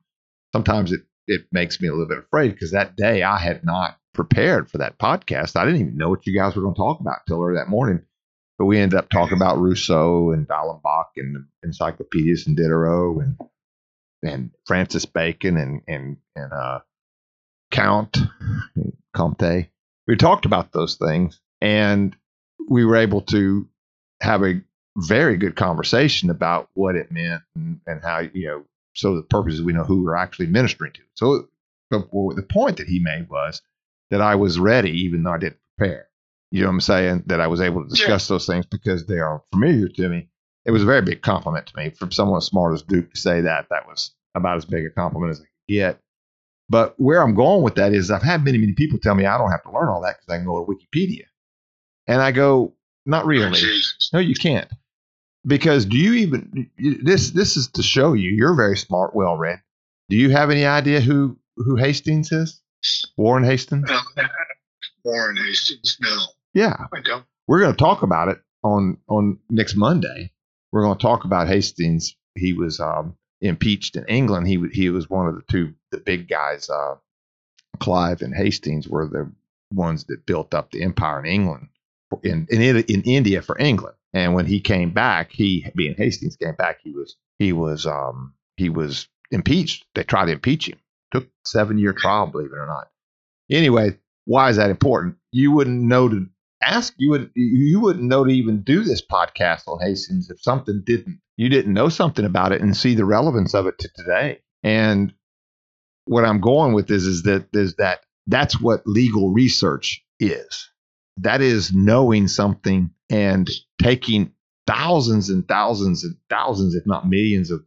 sometimes 0.54 0.92
it 0.92 1.02
it 1.26 1.48
makes 1.52 1.82
me 1.82 1.88
a 1.88 1.92
little 1.92 2.08
bit 2.08 2.20
afraid 2.20 2.52
because 2.52 2.70
that 2.70 2.96
day 2.96 3.24
I 3.24 3.40
had 3.40 3.66
not 3.66 3.98
prepared 4.14 4.70
for 4.70 4.78
that 4.78 5.00
podcast. 5.00 5.56
I 5.56 5.66
didn't 5.66 5.82
even 5.82 5.98
know 5.98 6.10
what 6.10 6.28
you 6.28 6.38
guys 6.38 6.56
were 6.56 6.62
going 6.62 6.76
to 6.76 6.80
talk 6.80 7.00
about 7.00 7.22
till 7.28 7.42
early 7.42 7.56
that 7.56 7.68
morning. 7.68 8.04
But 8.60 8.66
we 8.66 8.78
ended 8.78 9.00
up 9.00 9.10
talking 9.10 9.38
about 9.38 9.58
Rousseau 9.58 10.30
and 10.30 10.48
D'Alembert 10.48 11.08
and 11.18 11.46
encyclopedias 11.64 12.46
and 12.46 12.56
Diderot 12.56 13.24
and 13.24 13.38
and 14.22 14.52
Francis 14.68 15.08
Bacon 15.08 15.58
and 15.58 15.82
and 15.88 16.18
and 16.36 16.54
uh, 16.54 16.82
Count 17.72 18.18
Comte. 19.16 19.68
We 20.08 20.16
talked 20.16 20.46
about 20.46 20.72
those 20.72 20.96
things, 20.96 21.40
and 21.62 22.16
we 22.70 22.86
were 22.86 22.98
able 22.98 23.22
to 23.22 23.68
have 24.22 24.44
a 24.44 24.62
very 24.98 25.38
good 25.38 25.56
conversation 25.56 26.30
about 26.30 26.70
what 26.74 26.96
it 26.96 27.12
meant 27.12 27.42
and, 27.56 27.80
and 27.88 28.02
how 28.04 28.20
you 28.20 28.48
know. 28.48 28.64
So 28.94 29.16
the 29.16 29.24
purpose 29.24 29.56
is 29.56 29.62
we 29.62 29.74
know 29.74 29.86
who 29.86 30.04
we're 30.04 30.16
actually 30.18 30.48
ministering 30.48 30.92
to. 30.94 31.02
So 31.16 31.48
the, 31.90 32.00
the 32.36 32.48
point 32.50 32.78
that 32.78 32.88
he 32.88 33.00
made 33.00 33.30
was 33.30 33.62
that 34.10 34.22
I 34.22 34.36
was 34.36 34.60
ready, 34.60 34.92
even 35.04 35.24
though 35.24 35.32
I 35.32 35.38
didn't 35.38 35.60
prepare. 35.78 36.08
You 36.52 36.62
know 36.62 36.68
what 36.68 36.74
I'm 36.74 36.82
saying? 36.82 37.24
That 37.28 37.40
I 37.40 37.48
was 37.48 37.62
able 37.62 37.84
to 37.84 37.90
discuss 37.90 38.28
those 38.28 38.46
things 38.46 38.66
because 38.66 39.06
they 39.06 39.20
are 39.20 39.42
familiar 39.54 39.88
to 39.88 40.10
me. 40.10 40.28
It 40.66 40.72
was 40.72 40.84
a 40.84 40.86
very 40.86 41.02
big 41.02 41.22
compliment 41.22 41.68
to 41.68 41.78
me 41.78 41.92
from 41.92 42.12
someone 42.12 42.38
as 42.38 42.46
smart 42.46 42.74
as 42.74 42.82
Duke 42.82 43.12
to 43.14 43.20
say 43.20 43.42
that. 43.42 43.68
That 43.70 43.88
was 43.88 44.14
about 44.36 44.58
as 44.58 44.66
big 44.66 44.86
a 44.86 44.90
compliment 44.90 45.32
as 45.32 45.40
I 45.40 45.44
could 45.44 45.74
get. 45.74 46.00
But 46.72 46.98
where 46.98 47.22
I'm 47.22 47.36
going 47.36 47.64
with 47.64 47.76
that 47.76 47.94
is 47.94 48.10
I've 48.10 48.24
had 48.24 48.46
many, 48.46 48.58
many 48.58 48.72
people 48.72 48.98
tell 48.98 49.14
me 49.14 49.26
I 49.26 49.38
don't 49.38 49.52
have 49.52 49.64
to 49.64 49.72
learn 49.72 49.90
all 49.90 50.00
that 50.04 50.16
because 50.18 50.34
I 50.34 50.38
can 50.38 50.46
go 50.46 50.64
to 50.64 50.72
Wikipedia. 50.72 51.26
And 52.08 52.22
I 52.22 52.32
go, 52.32 52.74
not 53.06 53.26
really. 53.26 53.60
No, 54.14 54.20
you 54.20 54.36
can't. 54.36 54.70
Because 55.46 55.84
do 55.86 55.98
you 55.98 56.14
even 56.14 56.70
this 57.04 57.32
this 57.32 57.58
is 57.58 57.68
to 57.72 57.84
show 57.84 58.14
you 58.14 58.32
you're 58.32 58.56
very 58.56 58.78
smart, 58.78 59.14
well 59.14 59.36
read. 59.36 59.60
Do 60.08 60.16
you 60.16 60.30
have 60.30 60.50
any 60.50 60.66
idea 60.66 61.02
who 61.02 61.38
who 61.58 61.76
Hastings 61.76 62.32
is? 62.32 62.62
Warren 63.18 63.44
Hastings? 63.44 63.90
Warren 65.04 65.36
Hastings. 65.36 65.98
No, 66.00 66.18
Yeah. 66.54 66.86
I 66.94 67.02
don't. 67.02 67.26
We're 67.48 67.60
going 67.60 67.74
to 67.74 67.78
talk 67.78 68.02
about 68.02 68.30
it 68.30 68.40
on 68.64 68.98
on 69.10 69.40
next 69.50 69.76
Monday. 69.76 70.32
We're 70.72 70.84
going 70.84 70.98
to 70.98 71.02
talk 71.02 71.26
about 71.26 71.50
Hastings. 71.50 72.16
He 72.36 72.54
was 72.54 72.80
um, 72.80 73.18
impeached 73.42 73.96
in 73.96 74.06
England. 74.06 74.48
He 74.48 74.64
he 74.72 74.90
was 74.90 75.10
one 75.10 75.28
of 75.28 75.36
the 75.36 75.44
two 75.50 75.74
the 75.92 75.98
big 75.98 76.28
guys. 76.28 76.70
Uh, 76.70 76.96
Clive 77.80 78.22
and 78.22 78.36
Hastings 78.36 78.88
were 78.88 79.08
the 79.08 79.32
ones 79.74 80.04
that 80.06 80.26
built 80.26 80.54
up 80.54 80.72
the 80.72 80.84
empire 80.84 81.20
in 81.20 81.26
England 81.26 81.70
in 82.24 82.48
in 82.50 82.62
in 82.62 83.02
India 83.04 83.42
for 83.42 83.58
England. 83.60 83.96
And 84.14 84.34
when 84.34 84.46
he 84.46 84.60
came 84.60 84.92
back, 84.92 85.32
he 85.32 85.66
being 85.76 85.96
Hastings 85.96 86.36
came 86.36 86.56
back, 86.56 86.80
he 86.84 86.92
was 86.92 87.16
he 87.40 87.54
was 87.54 87.86
um, 87.86 88.34
he 88.58 88.70
was 88.70 89.08
impeached. 89.32 89.86
They 89.96 90.04
tried 90.04 90.26
to 90.26 90.34
impeach 90.34 90.68
him. 90.68 90.80
Took 91.12 91.28
seven 91.46 91.78
year 91.78 91.94
trial, 91.94 92.28
believe 92.28 92.52
it 92.52 92.58
or 92.58 92.68
not. 92.68 92.90
Anyway, 93.50 93.98
why 94.26 94.50
is 94.50 94.58
that 94.58 94.70
important? 94.70 95.16
You 95.32 95.52
wouldn't 95.52 95.82
know 95.82 96.10
to 96.10 96.28
ask. 96.62 96.94
You 96.98 97.12
would 97.12 97.32
you 97.36 97.80
wouldn't 97.80 98.06
know 98.06 98.26
to 98.26 98.32
even 98.32 98.64
do 98.64 98.84
this 98.84 99.02
podcast 99.06 99.68
on 99.68 99.80
Hastings 99.82 100.30
if 100.30 100.42
something 100.42 100.84
didn't 100.86 101.20
you 101.42 101.50
didn't 101.50 101.74
know 101.74 101.90
something 101.90 102.24
about 102.24 102.52
it 102.52 102.62
and 102.62 102.78
see 102.78 102.94
the 102.94 103.04
relevance 103.04 103.56
of 103.56 103.66
it 103.66 103.80
to 103.80 103.90
today. 103.96 104.42
And 104.62 105.12
what 106.06 106.24
I'm 106.24 106.40
going 106.40 106.74
with 106.74 106.92
is 106.92 107.08
is 107.08 107.24
that 107.24 107.48
is 107.52 107.78
that 107.78 108.02
that's 108.28 108.62
what 108.62 108.86
legal 108.86 109.32
research 109.34 110.06
is. 110.20 110.70
That 111.18 111.42
is 111.42 111.74
knowing 111.74 112.28
something 112.28 112.92
and 113.10 113.50
taking 113.82 114.34
thousands 114.68 115.32
and 115.32 115.48
thousands 115.48 116.04
and 116.04 116.16
thousands, 116.30 116.76
if 116.76 116.86
not 116.86 117.10
millions, 117.10 117.50
of 117.50 117.66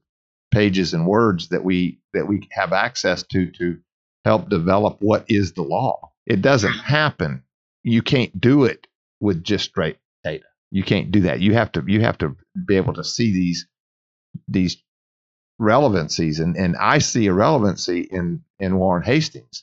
pages 0.53 0.95
and 0.95 1.05
words 1.05 1.49
that 1.49 1.65
we 1.65 1.99
that 2.13 2.29
we 2.29 2.49
have 2.53 2.73
access 2.73 3.25
to 3.33 3.51
to 3.59 3.79
help 4.25 4.49
develop 4.49 4.99
what 5.01 5.25
is 5.29 5.55
the 5.55 5.63
law. 5.63 6.13
It 6.27 6.43
doesn't 6.43 6.71
happen. 6.71 7.43
You 7.83 8.03
can't 8.03 8.41
do 8.41 8.67
it 8.67 8.87
with 9.19 9.43
just 9.43 9.65
straight 9.65 9.97
data. 10.23 10.45
You 10.75 10.83
can't 10.83 11.13
do 11.13 11.21
that. 11.21 11.41
You 11.41 11.55
have 11.55 11.71
to 11.73 11.85
you 11.87 12.01
have 12.01 12.19
to 12.19 12.35
be 12.67 12.75
able 12.75 12.95
to 12.95 13.05
see 13.05 13.33
these 13.33 13.69
these 14.49 14.77
relevancies 15.61 16.41
and 16.41 16.57
and 16.57 16.75
I 16.77 16.99
see 16.99 17.29
a 17.29 17.33
relevancy 17.33 18.01
in 18.01 18.43
in 18.59 18.77
Warren 18.77 19.05
Hastings. 19.05 19.63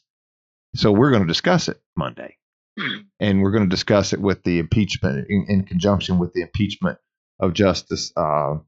So 0.73 0.93
we're 0.93 1.11
going 1.11 1.23
to 1.23 1.27
discuss 1.27 1.67
it 1.67 1.81
Monday. 1.97 2.37
Hmm. 2.79 2.99
And 3.19 3.41
we're 3.41 3.51
going 3.51 3.65
to 3.65 3.75
discuss 3.75 4.13
it 4.13 4.21
with 4.21 4.43
the 4.43 4.59
impeachment 4.59 5.27
in, 5.29 5.45
in 5.49 5.63
conjunction 5.65 6.17
with 6.17 6.31
the 6.31 6.43
impeachment 6.43 6.97
of 7.41 7.51
Justice 7.51 8.13
uh, 8.15 8.59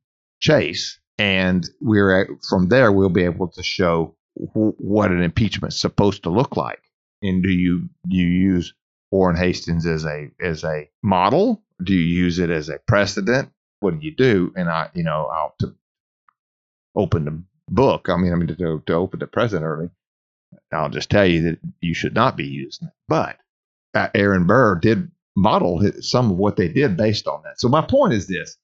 Chase. 0.42 1.00
And 1.18 1.66
we're 1.80 2.24
at, 2.24 2.28
from 2.50 2.68
there 2.68 2.92
we'll 2.92 3.08
be 3.08 3.24
able 3.24 3.48
to 3.52 3.64
show 3.64 4.18
wh- 4.36 4.78
what 4.82 5.12
an 5.12 5.24
impeachment's 5.24 5.80
supposed 5.80 6.24
to 6.24 6.30
look 6.30 6.58
like. 6.58 6.82
And 7.22 7.42
do 7.42 7.50
you 7.50 7.88
you 8.06 8.26
use 8.26 8.74
Warren 9.14 9.36
Hastings 9.36 9.86
as 9.86 10.06
a 10.06 10.32
as 10.42 10.64
a 10.64 10.90
model? 11.04 11.62
Do 11.84 11.94
you 11.94 12.24
use 12.24 12.40
it 12.40 12.50
as 12.50 12.70
a 12.70 12.80
precedent? 12.80 13.52
What 13.80 14.00
do 14.00 14.04
you 14.04 14.16
do? 14.16 14.52
And 14.56 14.68
I, 14.68 14.90
you 14.96 15.04
know, 15.04 15.30
I'll 15.32 15.54
to 15.60 15.76
open 16.96 17.26
the 17.26 17.44
book. 17.70 18.10
I 18.10 18.18
mean, 18.18 18.34
I 18.34 18.36
mean 18.36 18.48
to, 18.48 18.82
to 18.88 18.94
open 18.94 19.20
the 19.20 19.28
present 19.28 19.64
early. 19.64 19.92
I'll 20.72 20.90
just 20.90 21.12
tell 21.12 21.28
you 21.28 21.44
that 21.44 21.60
you 21.80 21.94
should 21.94 22.16
not 22.16 22.36
be 22.36 22.48
using 22.48 22.88
it. 22.88 22.94
But 23.08 23.38
uh, 23.94 24.08
Aaron 24.16 24.48
Burr 24.48 24.80
did 24.80 25.12
model 25.36 25.84
some 26.02 26.32
of 26.32 26.38
what 26.38 26.56
they 26.56 26.68
did 26.68 26.98
based 26.98 27.28
on 27.28 27.44
that. 27.44 27.60
So 27.60 27.70
my 27.70 27.82
point 27.82 28.14
is 28.14 28.26
this: 28.26 28.58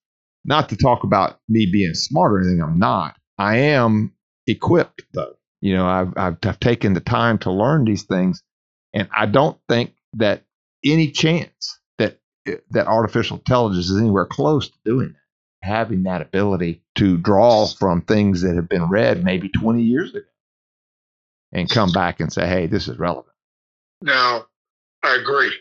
not 0.45 0.69
to 0.69 0.77
talk 0.77 1.03
about 1.03 1.39
me 1.47 1.69
being 1.71 1.93
smart 1.93 2.33
or 2.33 2.39
anything. 2.39 2.63
I'm 2.63 2.79
not. 2.79 3.15
I 3.37 3.57
am 3.57 4.13
equipped 4.47 5.03
though. 5.13 5.35
You 5.61 5.75
know, 5.75 5.85
I've, 5.85 6.13
I've 6.17 6.37
I've 6.41 6.59
taken 6.59 6.93
the 6.95 7.01
time 7.01 7.37
to 7.39 7.51
learn 7.51 7.85
these 7.85 8.03
things, 8.03 8.41
and 8.95 9.07
I 9.15 9.27
don't 9.27 9.59
think 9.69 9.93
that 10.13 10.43
any 10.83 11.11
chance 11.11 11.79
that 11.97 12.19
that 12.71 12.87
artificial 12.87 13.37
intelligence 13.37 13.89
is 13.89 13.99
anywhere 13.99 14.25
close 14.25 14.69
to 14.69 14.77
doing 14.85 15.09
that 15.09 15.19
having 15.61 16.03
that 16.03 16.21
ability 16.21 16.81
to 16.95 17.17
draw 17.17 17.67
from 17.67 18.01
things 18.01 18.41
that 18.41 18.55
have 18.55 18.69
been 18.69 18.89
read 18.89 19.23
maybe 19.23 19.49
20 19.49 19.81
years 19.81 20.11
ago 20.11 20.25
and 21.51 21.69
come 21.69 21.91
back 21.91 22.19
and 22.19 22.31
say, 22.31 22.47
hey, 22.47 22.67
this 22.67 22.87
is 22.87 22.97
relevant. 22.99 23.35
Now, 24.01 24.45
I 25.03 25.15
agree 25.15 25.53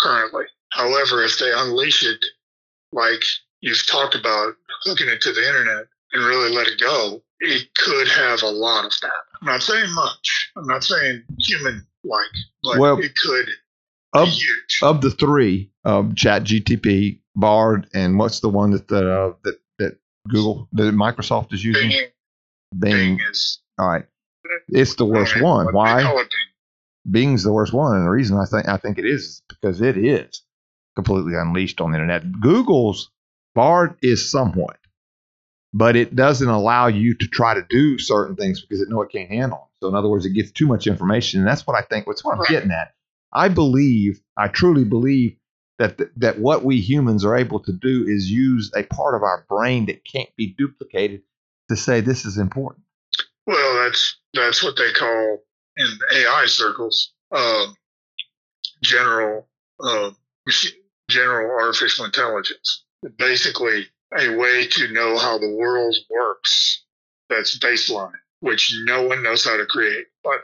currently. 0.00 0.44
However, 0.72 1.22
if 1.22 1.38
they 1.38 1.50
unleash 1.54 2.04
it, 2.04 2.24
like 2.92 3.22
you've 3.60 3.86
talked 3.86 4.14
about, 4.14 4.54
hooking 4.84 5.08
it 5.08 5.20
to 5.22 5.32
the 5.32 5.46
internet 5.46 5.86
and 6.12 6.24
really 6.24 6.54
let 6.54 6.66
it 6.66 6.80
go, 6.80 7.22
it 7.40 7.68
could 7.76 8.08
have 8.08 8.42
a 8.42 8.50
lot 8.50 8.84
of 8.84 8.92
that. 9.02 9.10
I'm 9.40 9.48
not 9.48 9.62
saying 9.62 9.92
much. 9.94 10.52
I'm 10.56 10.66
not 10.66 10.84
saying 10.84 11.22
human 11.38 11.86
like, 12.04 12.26
but 12.62 12.78
Well, 12.78 12.98
it 12.98 13.12
could 13.16 13.48
Of, 14.14 14.28
huge. 14.28 14.78
of 14.82 15.00
the 15.00 15.10
three, 15.10 15.70
um, 15.84 16.14
Chat 16.14 16.44
GTP, 16.44 17.18
Bard, 17.34 17.88
and 17.92 18.16
what's 18.18 18.40
the 18.40 18.48
one 18.48 18.70
that 18.70 18.86
the, 18.86 19.12
uh, 19.12 19.32
that 19.42 19.58
that 19.78 19.98
Google, 20.28 20.68
that 20.72 20.94
Microsoft 20.94 21.52
is 21.52 21.64
using? 21.64 21.90
Bing, 21.90 22.08
Bing. 22.78 23.16
Bing 23.16 23.20
is 23.30 23.60
All 23.78 23.88
right, 23.88 24.04
it's 24.68 24.94
the 24.94 25.04
worst 25.04 25.40
one. 25.40 25.66
Why? 25.72 26.24
Bing's 27.10 27.42
the 27.42 27.52
worst 27.52 27.72
one, 27.72 27.96
and 27.96 28.06
the 28.06 28.10
reason 28.10 28.38
I 28.38 28.46
think 28.46 28.68
I 28.68 28.76
think 28.76 28.98
it 28.98 29.04
is, 29.04 29.22
is 29.22 29.42
because 29.48 29.80
it 29.80 29.98
is 29.98 30.42
completely 30.94 31.34
unleashed 31.34 31.80
on 31.80 31.90
the 31.90 31.98
internet. 31.98 32.40
Google's 32.40 33.10
Bard 33.54 33.96
is 34.00 34.30
somewhat, 34.30 34.78
but 35.72 35.96
it 35.96 36.14
doesn't 36.16 36.48
allow 36.48 36.86
you 36.86 37.14
to 37.16 37.26
try 37.26 37.54
to 37.54 37.66
do 37.68 37.98
certain 37.98 38.36
things 38.36 38.60
because 38.60 38.80
it 38.80 38.88
know 38.88 39.02
it 39.02 39.10
can't 39.10 39.28
handle 39.28 39.58
them. 39.58 39.68
So 39.80 39.88
in 39.88 39.94
other 39.96 40.08
words, 40.08 40.24
it 40.24 40.30
gets 40.30 40.52
too 40.52 40.66
much 40.66 40.86
information, 40.86 41.40
and 41.40 41.48
that's 41.48 41.66
what 41.66 41.76
I 41.76 41.82
think. 41.82 42.06
What's 42.06 42.24
what 42.24 42.34
I'm 42.34 42.40
Right. 42.40 42.48
getting 42.48 42.70
at. 42.70 42.94
I 43.34 43.48
believe, 43.48 44.20
I 44.36 44.48
truly 44.48 44.84
believe 44.84 45.36
that 45.78 45.98
th- 45.98 46.10
that 46.16 46.38
what 46.38 46.64
we 46.64 46.80
humans 46.80 47.24
are 47.24 47.36
able 47.36 47.60
to 47.60 47.72
do 47.72 48.04
is 48.06 48.30
use 48.30 48.70
a 48.76 48.84
part 48.84 49.14
of 49.14 49.22
our 49.22 49.44
brain 49.48 49.86
that 49.86 50.04
can't 50.04 50.30
be 50.36 50.54
duplicated 50.56 51.22
to 51.68 51.76
say 51.76 52.00
this 52.00 52.24
is 52.24 52.38
important. 52.38 52.84
Well, 53.46 53.84
that's 53.84 54.16
that's 54.32 54.62
what 54.62 54.76
they 54.76 54.92
call 54.92 55.38
in 55.76 55.86
AI 56.12 56.46
circles 56.46 57.12
um, 57.32 57.76
general 58.82 59.48
uh, 59.80 60.10
general 61.08 61.50
artificial 61.60 62.04
intelligence. 62.04 62.84
Basically, 63.18 63.86
a 64.16 64.36
way 64.36 64.66
to 64.68 64.92
know 64.92 65.18
how 65.18 65.38
the 65.38 65.50
world 65.50 65.96
works 66.08 66.84
that's 67.28 67.58
baseline, 67.58 68.12
which 68.40 68.74
no 68.84 69.02
one 69.06 69.22
knows 69.22 69.44
how 69.44 69.56
to 69.56 69.66
create. 69.66 70.06
But 70.22 70.40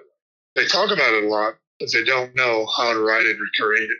they 0.56 0.66
talk 0.66 0.90
about 0.90 1.14
it 1.14 1.24
a 1.24 1.28
lot, 1.28 1.54
but 1.80 1.88
they 1.92 2.04
don't 2.04 2.36
know 2.36 2.66
how 2.76 2.92
to 2.92 3.00
write 3.00 3.26
it 3.26 3.36
or 3.36 3.64
create 3.66 3.90
it. 3.90 3.98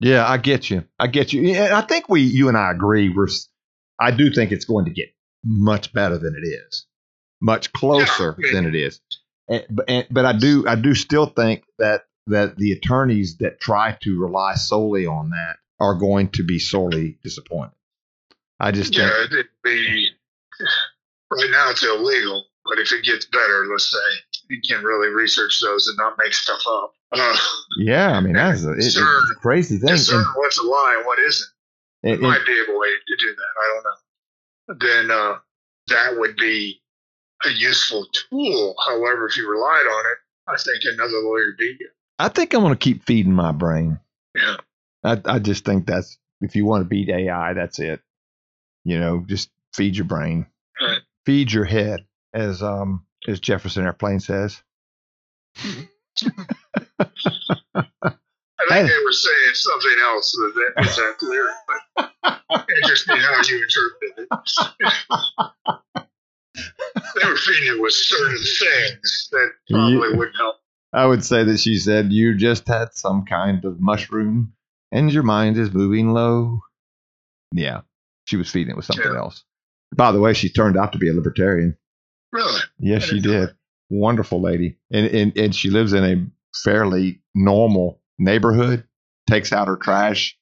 Yeah, 0.00 0.28
I 0.28 0.36
get 0.36 0.68
you. 0.70 0.84
I 0.98 1.06
get 1.06 1.32
you. 1.32 1.42
Yeah, 1.42 1.76
I 1.76 1.80
think 1.80 2.08
we, 2.08 2.20
you 2.20 2.48
and 2.48 2.56
I 2.56 2.70
agree. 2.70 3.08
We're, 3.08 3.28
I 3.98 4.10
do 4.10 4.30
think 4.30 4.52
it's 4.52 4.64
going 4.66 4.84
to 4.84 4.90
get 4.90 5.08
much 5.44 5.92
better 5.92 6.18
than 6.18 6.34
it 6.36 6.46
is, 6.46 6.86
much 7.40 7.72
closer 7.72 8.36
Yeah. 8.38 8.52
than 8.52 8.66
it 8.66 8.74
is. 8.74 9.00
And, 9.48 9.64
but, 9.70 9.84
and, 9.88 10.06
but 10.10 10.24
I 10.26 10.32
do, 10.36 10.66
I 10.66 10.74
do 10.74 10.94
still 10.94 11.26
think 11.26 11.64
that 11.78 12.02
that 12.26 12.56
the 12.56 12.72
attorneys 12.72 13.36
that 13.38 13.60
try 13.60 13.98
to 14.02 14.18
rely 14.18 14.54
solely 14.54 15.04
on 15.06 15.28
that 15.30 15.56
are 15.78 15.94
going 15.94 16.30
to 16.30 16.42
be 16.42 16.58
sorely 16.58 17.18
disappointed. 17.22 17.74
I 18.58 18.70
just 18.70 18.94
think, 18.94 19.10
Yeah, 19.10 19.24
it'd 19.24 19.46
be 19.62 20.08
right 21.30 21.50
now 21.50 21.70
it's 21.70 21.84
illegal, 21.84 22.44
but 22.64 22.78
if 22.78 22.92
it 22.92 23.04
gets 23.04 23.26
better, 23.26 23.66
let's 23.70 23.90
say 23.90 23.98
you 24.48 24.60
can 24.66 24.82
really 24.82 25.08
research 25.08 25.60
those 25.60 25.86
and 25.88 25.98
not 25.98 26.16
make 26.18 26.32
stuff 26.32 26.62
up. 26.66 26.94
Uh, 27.16 27.36
yeah, 27.78 28.12
I 28.12 28.20
mean 28.20 28.34
that's 28.34 28.64
a, 28.64 28.72
it- 28.72 28.78
it's 28.78 28.96
a 28.98 29.34
crazy 29.40 29.76
thing. 29.78 29.90
And, 29.90 30.26
what's 30.36 30.58
a 30.58 30.62
lie 30.62 30.94
and 30.98 31.06
what 31.06 31.18
isn't. 31.18 31.48
and- 32.02 32.12
and- 32.14 32.22
might 32.22 32.44
be 32.46 32.52
a 32.52 32.78
way 32.78 32.88
to 32.88 33.16
do 33.26 33.34
that. 33.34 33.52
I 33.62 33.74
don't 33.74 33.84
know. 33.84 34.86
Then 34.86 35.10
uh, 35.10 35.38
that 35.88 36.18
would 36.18 36.36
be 36.36 36.80
a 37.44 37.50
useful 37.50 38.06
tool. 38.30 38.74
However, 38.86 39.26
if 39.28 39.36
you 39.36 39.50
relied 39.50 39.86
on 39.86 40.04
it, 40.12 40.18
I 40.48 40.56
think 40.56 40.82
another 40.94 41.18
lawyer 41.18 41.52
beat 41.58 41.76
you. 41.80 41.88
I 42.18 42.28
think 42.28 42.54
I'm 42.54 42.60
going 42.62 42.72
to 42.72 42.78
keep 42.78 43.04
feeding 43.04 43.32
my 43.32 43.52
brain. 43.52 43.98
Yeah. 44.34 44.56
I, 45.02 45.20
I 45.26 45.38
just 45.38 45.64
think 45.64 45.86
that's 45.86 46.16
if 46.40 46.56
you 46.56 46.64
want 46.64 46.82
to 46.82 46.88
beat 46.88 47.08
AI, 47.10 47.52
that's 47.52 47.78
it. 47.78 48.00
You 48.84 48.98
know, 49.00 49.24
just 49.26 49.50
feed 49.74 49.96
your 49.96 50.04
brain, 50.06 50.46
Right. 50.80 51.00
feed 51.26 51.52
your 51.52 51.64
head, 51.64 52.06
as 52.32 52.62
um 52.62 53.04
as 53.28 53.40
Jefferson 53.40 53.84
Airplane 53.84 54.20
says. 54.20 54.62
I 57.00 58.68
think 58.68 58.88
they 58.88 59.04
were 59.04 59.12
saying 59.12 59.54
something 59.54 59.96
else 60.02 60.32
that 60.32 60.52
that 60.54 60.72
was 60.84 60.96
that 60.96 61.16
lyric, 61.22 61.54
but 62.48 62.66
interesting 62.82 63.16
how 63.16 63.40
you 63.48 63.62
interpreted 63.62 64.26
it. 64.30 66.06
they 67.20 67.28
were 67.28 67.36
feeding 67.36 67.74
it 67.76 67.80
with 67.82 67.92
certain 67.92 68.36
things 68.36 69.28
that 69.32 69.50
probably 69.70 70.08
Yeah. 70.10 70.16
wouldn't 70.16 70.36
help. 70.36 70.56
I 70.92 71.06
would 71.06 71.24
say 71.24 71.42
that 71.44 71.58
she 71.58 71.76
said 71.78 72.12
you 72.12 72.34
just 72.36 72.68
had 72.68 72.94
some 72.94 73.24
kind 73.24 73.64
of 73.64 73.80
mushroom 73.80 74.52
and 74.92 75.12
your 75.12 75.24
mind 75.24 75.56
is 75.58 75.72
moving 75.74 76.12
low. 76.12 76.60
Yeah, 77.52 77.80
she 78.26 78.36
was 78.36 78.48
feeding 78.50 78.70
it 78.70 78.76
with 78.76 78.84
something 78.86 79.12
Yeah. 79.12 79.18
else. 79.18 79.44
By 79.94 80.12
the 80.12 80.20
way, 80.20 80.32
she 80.34 80.48
turned 80.48 80.76
out 80.76 80.92
to 80.92 80.98
be 80.98 81.08
a 81.08 81.12
libertarian. 81.12 81.76
Really? 82.32 82.60
Yes, 82.78 83.04
she 83.04 83.20
did. 83.20 83.54
Wonderful 83.90 84.40
lady. 84.40 84.78
And, 84.90 85.06
and 85.06 85.36
and 85.36 85.54
she 85.54 85.70
lives 85.70 85.92
in 85.92 86.04
a 86.04 86.26
fairly 86.62 87.20
normal 87.34 88.00
neighborhood, 88.18 88.84
takes 89.28 89.52
out 89.52 89.68
her 89.68 89.76
trash. 89.76 90.36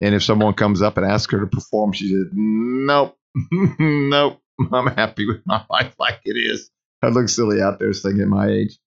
And 0.00 0.14
if 0.14 0.22
someone 0.24 0.54
comes 0.54 0.82
up 0.82 0.96
and 0.96 1.06
asks 1.06 1.32
her 1.32 1.40
to 1.40 1.46
perform, 1.46 1.92
she 1.92 2.08
said, 2.08 2.30
Nope, 2.32 3.16
nope. 3.52 4.40
I'm 4.72 4.86
happy 4.88 5.26
with 5.26 5.42
my 5.46 5.64
life 5.70 5.94
like 5.98 6.20
it 6.24 6.36
is. 6.36 6.70
I 7.02 7.08
look 7.08 7.28
silly 7.28 7.60
out 7.60 7.78
there 7.78 7.92
singing 7.92 8.28
my 8.28 8.48
age. 8.48 8.78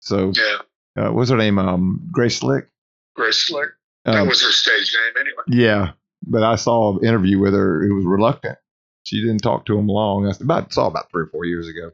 So 0.00 0.32
Yeah. 0.34 1.04
uh, 1.06 1.12
what's 1.12 1.30
her 1.30 1.36
name? 1.36 1.58
Um 1.58 2.08
Grace 2.12 2.38
Slick? 2.38 2.68
Grace 3.16 3.46
Slick. 3.46 3.70
That 4.04 4.20
Um, 4.22 4.28
was 4.28 4.42
her 4.42 4.50
stage 4.52 4.94
name 4.94 5.14
anyway. 5.26 5.42
yeah. 5.64 5.92
But 6.26 6.42
I 6.42 6.56
saw 6.56 6.96
an 6.98 7.04
interview 7.06 7.38
with 7.38 7.54
her. 7.54 7.82
It 7.82 7.92
was 7.92 8.04
reluctant. 8.04 8.58
She 9.04 9.20
didn't 9.20 9.42
talk 9.42 9.66
to 9.66 9.78
him 9.78 9.86
long. 9.88 10.26
I 10.26 10.32
about 10.40 10.72
saw 10.72 10.86
about 10.86 11.10
three 11.10 11.24
or 11.24 11.26
four 11.26 11.44
years 11.44 11.68
ago. 11.68 11.90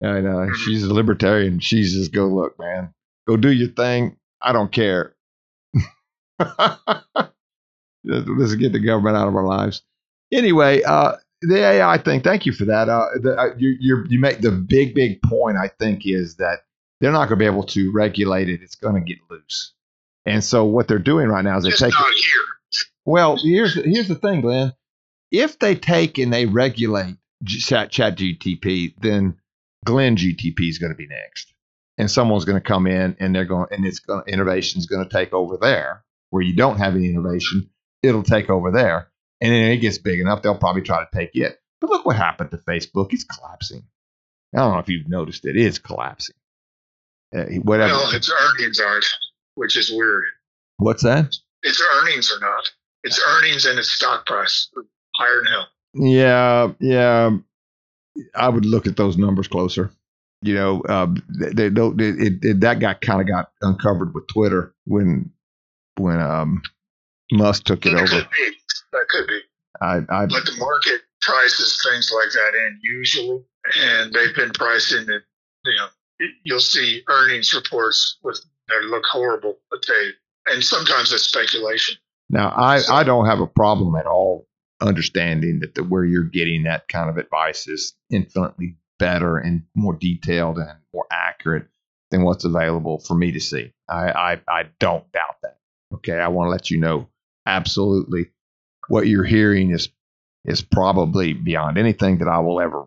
And 0.00 0.26
uh, 0.26 0.30
Mhm. 0.50 0.54
she's 0.54 0.82
a 0.84 0.92
libertarian. 0.94 1.60
She's 1.60 1.92
just 1.94 2.12
go 2.12 2.26
look, 2.26 2.58
man. 2.58 2.92
Go 3.30 3.36
do 3.36 3.52
your 3.52 3.68
thing. 3.68 4.16
I 4.42 4.52
don't 4.52 4.72
care. 4.72 5.14
Let's 6.40 6.80
get 8.56 8.72
the 8.72 8.82
government 8.84 9.16
out 9.16 9.28
of 9.28 9.36
our 9.36 9.46
lives. 9.46 9.82
Anyway, 10.32 10.82
uh, 10.82 11.12
the 11.40 11.58
AI 11.58 11.98
thing. 11.98 12.22
Thank 12.22 12.44
you 12.44 12.52
for 12.52 12.64
that. 12.64 12.88
Uh, 12.88 13.06
the, 13.22 13.36
uh, 13.38 13.54
you 13.56 13.76
you 13.78 14.04
you 14.08 14.18
make 14.18 14.40
the 14.40 14.50
big 14.50 14.96
big 14.96 15.22
point. 15.22 15.56
I 15.56 15.68
think 15.78 16.02
is 16.06 16.38
that 16.38 16.62
they're 17.00 17.12
not 17.12 17.28
going 17.28 17.38
to 17.38 17.42
be 17.44 17.46
able 17.46 17.62
to 17.66 17.92
regulate 17.92 18.48
it. 18.48 18.62
It's 18.62 18.74
going 18.74 18.96
to 18.96 19.00
get 19.00 19.18
loose. 19.30 19.74
And 20.26 20.42
so 20.42 20.64
what 20.64 20.88
they're 20.88 20.98
doing 20.98 21.28
right 21.28 21.44
now 21.44 21.56
is 21.56 21.62
they 21.62 21.70
Just 21.70 21.84
take 21.84 21.92
not 21.92 22.12
here. 22.12 22.82
well, 23.04 23.36
here's 23.36 23.74
here's 23.74 24.08
the 24.08 24.16
thing, 24.16 24.40
Glenn. 24.40 24.72
If 25.30 25.60
they 25.60 25.76
take 25.76 26.18
and 26.18 26.32
they 26.32 26.46
regulate 26.46 27.14
Chat 27.46 27.92
Chat 27.92 28.18
GTP, 28.18 28.94
then 29.00 29.36
Glenn 29.84 30.16
GTP 30.16 30.68
is 30.68 30.78
going 30.78 30.90
to 30.90 30.96
be 30.96 31.06
next, 31.06 31.54
and 32.00 32.10
someone's 32.10 32.44
going 32.44 32.60
to 32.60 32.66
come 32.66 32.86
in 32.86 33.16
and 33.20 33.34
they're 33.34 33.44
going 33.44 33.66
and 33.70 33.84
it's 33.84 33.98
going 34.00 34.22
innovation 34.26 34.78
is 34.78 34.86
going 34.86 35.06
to 35.06 35.12
take 35.12 35.32
over 35.32 35.58
there 35.60 36.02
where 36.30 36.42
you 36.42 36.54
don't 36.54 36.78
have 36.78 36.96
any 36.96 37.08
innovation. 37.08 37.68
It'll 38.02 38.22
take 38.22 38.48
over 38.48 38.70
there, 38.70 39.10
and 39.40 39.52
then 39.52 39.70
it 39.70 39.78
gets 39.78 39.98
big 39.98 40.20
enough, 40.20 40.42
they'll 40.42 40.56
probably 40.56 40.82
try 40.82 41.00
to 41.00 41.08
take 41.12 41.34
it. 41.34 41.60
But 41.80 41.90
look 41.90 42.06
what 42.06 42.16
happened 42.16 42.50
to 42.52 42.56
Facebook; 42.56 43.12
it's 43.12 43.24
collapsing. 43.24 43.82
I 44.54 44.58
don't 44.58 44.72
know 44.72 44.78
if 44.78 44.88
you've 44.88 45.08
noticed 45.08 45.44
it; 45.44 45.56
it's 45.56 45.78
collapsing. 45.78 46.36
Uh, 47.36 47.44
whatever. 47.62 47.92
Well, 47.92 48.14
its 48.14 48.30
earnings 48.30 48.80
aren't, 48.80 49.04
which 49.54 49.76
is 49.76 49.90
weird. 49.90 50.24
What's 50.78 51.02
that? 51.02 51.36
Its 51.62 51.82
earnings 51.94 52.32
are 52.32 52.40
not. 52.40 52.70
Its 53.04 53.20
earnings 53.28 53.66
and 53.66 53.78
its 53.78 53.90
stock 53.90 54.26
price 54.26 54.68
are 54.76 54.84
higher 55.16 55.42
than 55.44 55.52
hell. 55.52 55.68
Yeah, 55.94 56.72
yeah. 56.80 57.36
I 58.34 58.48
would 58.48 58.64
look 58.64 58.86
at 58.86 58.96
those 58.96 59.16
numbers 59.16 59.48
closer. 59.48 59.92
You 60.42 60.54
know, 60.54 60.80
uh, 60.82 61.06
they, 61.52 61.68
don't. 61.68 62.00
It, 62.00 62.14
it, 62.20 62.32
it- 62.42 62.60
that 62.60 62.80
got 62.80 63.00
kind 63.02 63.20
of 63.20 63.26
got 63.28 63.50
uncovered 63.62 64.14
with 64.14 64.26
Twitter 64.28 64.74
when 64.86 65.30
when 65.96 66.18
um, 66.20 66.62
Musk 67.32 67.64
took 67.64 67.84
it 67.84 67.90
That 67.90 68.02
over. 68.02 68.22
could 68.22 68.30
be. 68.30 68.50
That 68.92 69.06
could 69.10 69.26
be. 69.26 69.40
I, 69.82 69.96
I 70.08 70.26
But 70.26 70.46
the 70.46 70.56
market 70.58 71.02
prices 71.20 71.82
things 71.90 72.10
like 72.14 72.32
that 72.32 72.54
in 72.58 72.78
usually, 72.82 73.42
and 73.82 74.12
they've 74.12 74.34
been 74.34 74.50
pricing 74.52 75.02
it. 75.08 75.22
You 75.64 75.76
know, 75.76 75.86
you'll 76.44 76.60
see 76.60 77.02
earnings 77.08 77.52
reports 77.54 78.18
with 78.22 78.40
that 78.68 78.82
look 78.84 79.04
horrible, 79.04 79.58
but 79.70 79.80
they 79.86 80.52
and 80.54 80.64
sometimes 80.64 81.12
it's 81.12 81.24
speculation. 81.24 81.96
now 82.30 82.48
I 82.48 82.80
I 82.90 83.02
don't 83.04 83.26
have 83.26 83.40
a 83.40 83.46
problem 83.46 83.94
at 83.94 84.06
all 84.06 84.46
understanding 84.80 85.60
that 85.60 85.74
the 85.74 85.84
where 85.84 86.04
you're 86.04 86.24
getting 86.24 86.62
that 86.62 86.88
kind 86.88 87.10
of 87.10 87.18
advice 87.18 87.68
is 87.68 87.94
infinitely 88.10 88.76
better 89.00 89.38
and 89.38 89.64
more 89.74 89.94
detailed 89.94 90.58
and 90.58 90.78
more 90.94 91.06
accurate 91.10 91.66
than 92.12 92.22
what's 92.22 92.44
available 92.44 93.00
for 93.00 93.14
me 93.14 93.32
to 93.32 93.40
see. 93.40 93.72
I 93.88 94.12
I, 94.12 94.40
I 94.48 94.62
don't 94.78 95.10
doubt 95.10 95.36
that. 95.42 95.58
Okay, 95.94 96.18
I 96.18 96.28
want 96.28 96.46
to 96.46 96.50
let 96.52 96.70
you 96.70 96.78
know 96.78 97.08
absolutely 97.46 98.30
what 98.86 99.08
you're 99.08 99.24
hearing 99.24 99.70
is 99.72 99.88
is 100.44 100.62
probably 100.62 101.32
beyond 101.32 101.78
anything 101.78 102.18
that 102.18 102.28
I 102.28 102.38
will 102.38 102.60
ever 102.60 102.86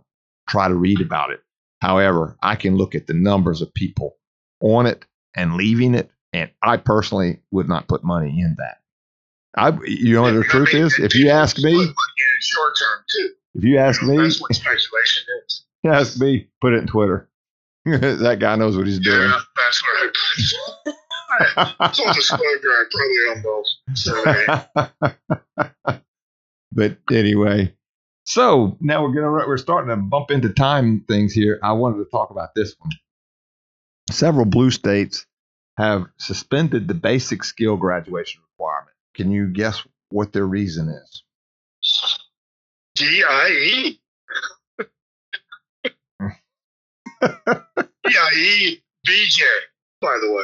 try 0.50 0.68
to 0.70 0.76
read 0.76 1.02
about 1.02 1.32
it. 1.32 1.42
However, 1.82 2.38
I 2.42 2.56
can 2.56 2.78
look 2.78 2.96
at 2.96 3.08
the 3.08 3.14
numbers 3.14 3.62
of 3.62 3.74
people 3.74 4.16
on 4.62 4.86
it 4.86 5.04
and 5.36 5.56
leaving 5.56 5.96
it, 5.96 6.10
and 6.32 6.50
I 6.62 6.78
personally 6.78 7.42
would 7.52 7.68
not 7.68 7.88
put 7.88 8.04
money 8.04 8.40
in 8.40 8.56
that. 8.58 8.78
I, 9.56 9.78
you 9.86 10.14
know, 10.14 10.24
what 10.24 10.32
the 10.34 10.44
truth 10.44 10.74
is, 10.74 10.98
if 10.98 11.14
you 11.14 11.30
ask 11.30 11.58
me, 11.60 11.74
short 12.40 12.74
term 12.80 13.04
too. 13.08 13.30
if 13.56 13.64
you 13.64 13.78
ask 13.78 14.02
me, 14.02 14.18
That's 14.18 14.42
what 14.42 14.56
speculation 14.56 15.24
is. 15.46 15.66
Ask 15.86 16.20
me, 16.20 16.48
put 16.62 16.74
it 16.74 16.78
in 16.78 16.88
Twitter. 16.88 17.30
that 17.86 18.38
guy 18.40 18.56
knows 18.56 18.78
what 18.78 18.88
he's 18.88 19.00
doing. 19.00 19.30
Yeah, 19.30 19.40
that's 19.58 19.84
what 19.84 19.98
I 19.98 20.08
put. 20.86 20.96
I, 21.34 21.74
probably 21.76 22.22
both. 23.44 23.66
So 23.96 24.24
but 26.72 26.98
anyway, 27.12 27.74
so 28.24 28.78
now 28.80 29.04
we're 29.04 29.14
gonna 29.14 29.32
we're 29.48 29.58
starting 29.58 29.90
to 29.90 29.98
bump 29.98 30.32
into 30.32 30.50
time 30.50 31.04
things 31.08 31.34
here. 31.34 31.60
I 31.64 31.74
wanted 31.74 31.98
to 31.98 32.10
talk 32.10 32.30
about 32.30 32.56
this 32.56 32.76
one. 32.80 32.92
Several 34.10 34.46
blue 34.46 34.72
states 34.72 35.26
have 35.78 36.06
suspended 36.18 36.88
the 36.88 36.94
basic 36.94 37.44
skill 37.44 37.78
graduation 37.78 38.42
requirement. 38.52 38.96
Can 39.16 39.32
you 39.32 39.48
guess 39.48 39.82
what 40.10 40.34
their 40.34 40.46
reason 40.46 40.90
is? 40.90 41.24
D 42.96 43.24
I 47.24 47.30
E. 47.78 47.84
D 48.04 48.16
I 48.18 48.32
E 48.36 48.84
B 49.06 49.26
J. 49.30 49.44
By 50.02 50.18
the 50.22 50.32
way, 50.32 50.44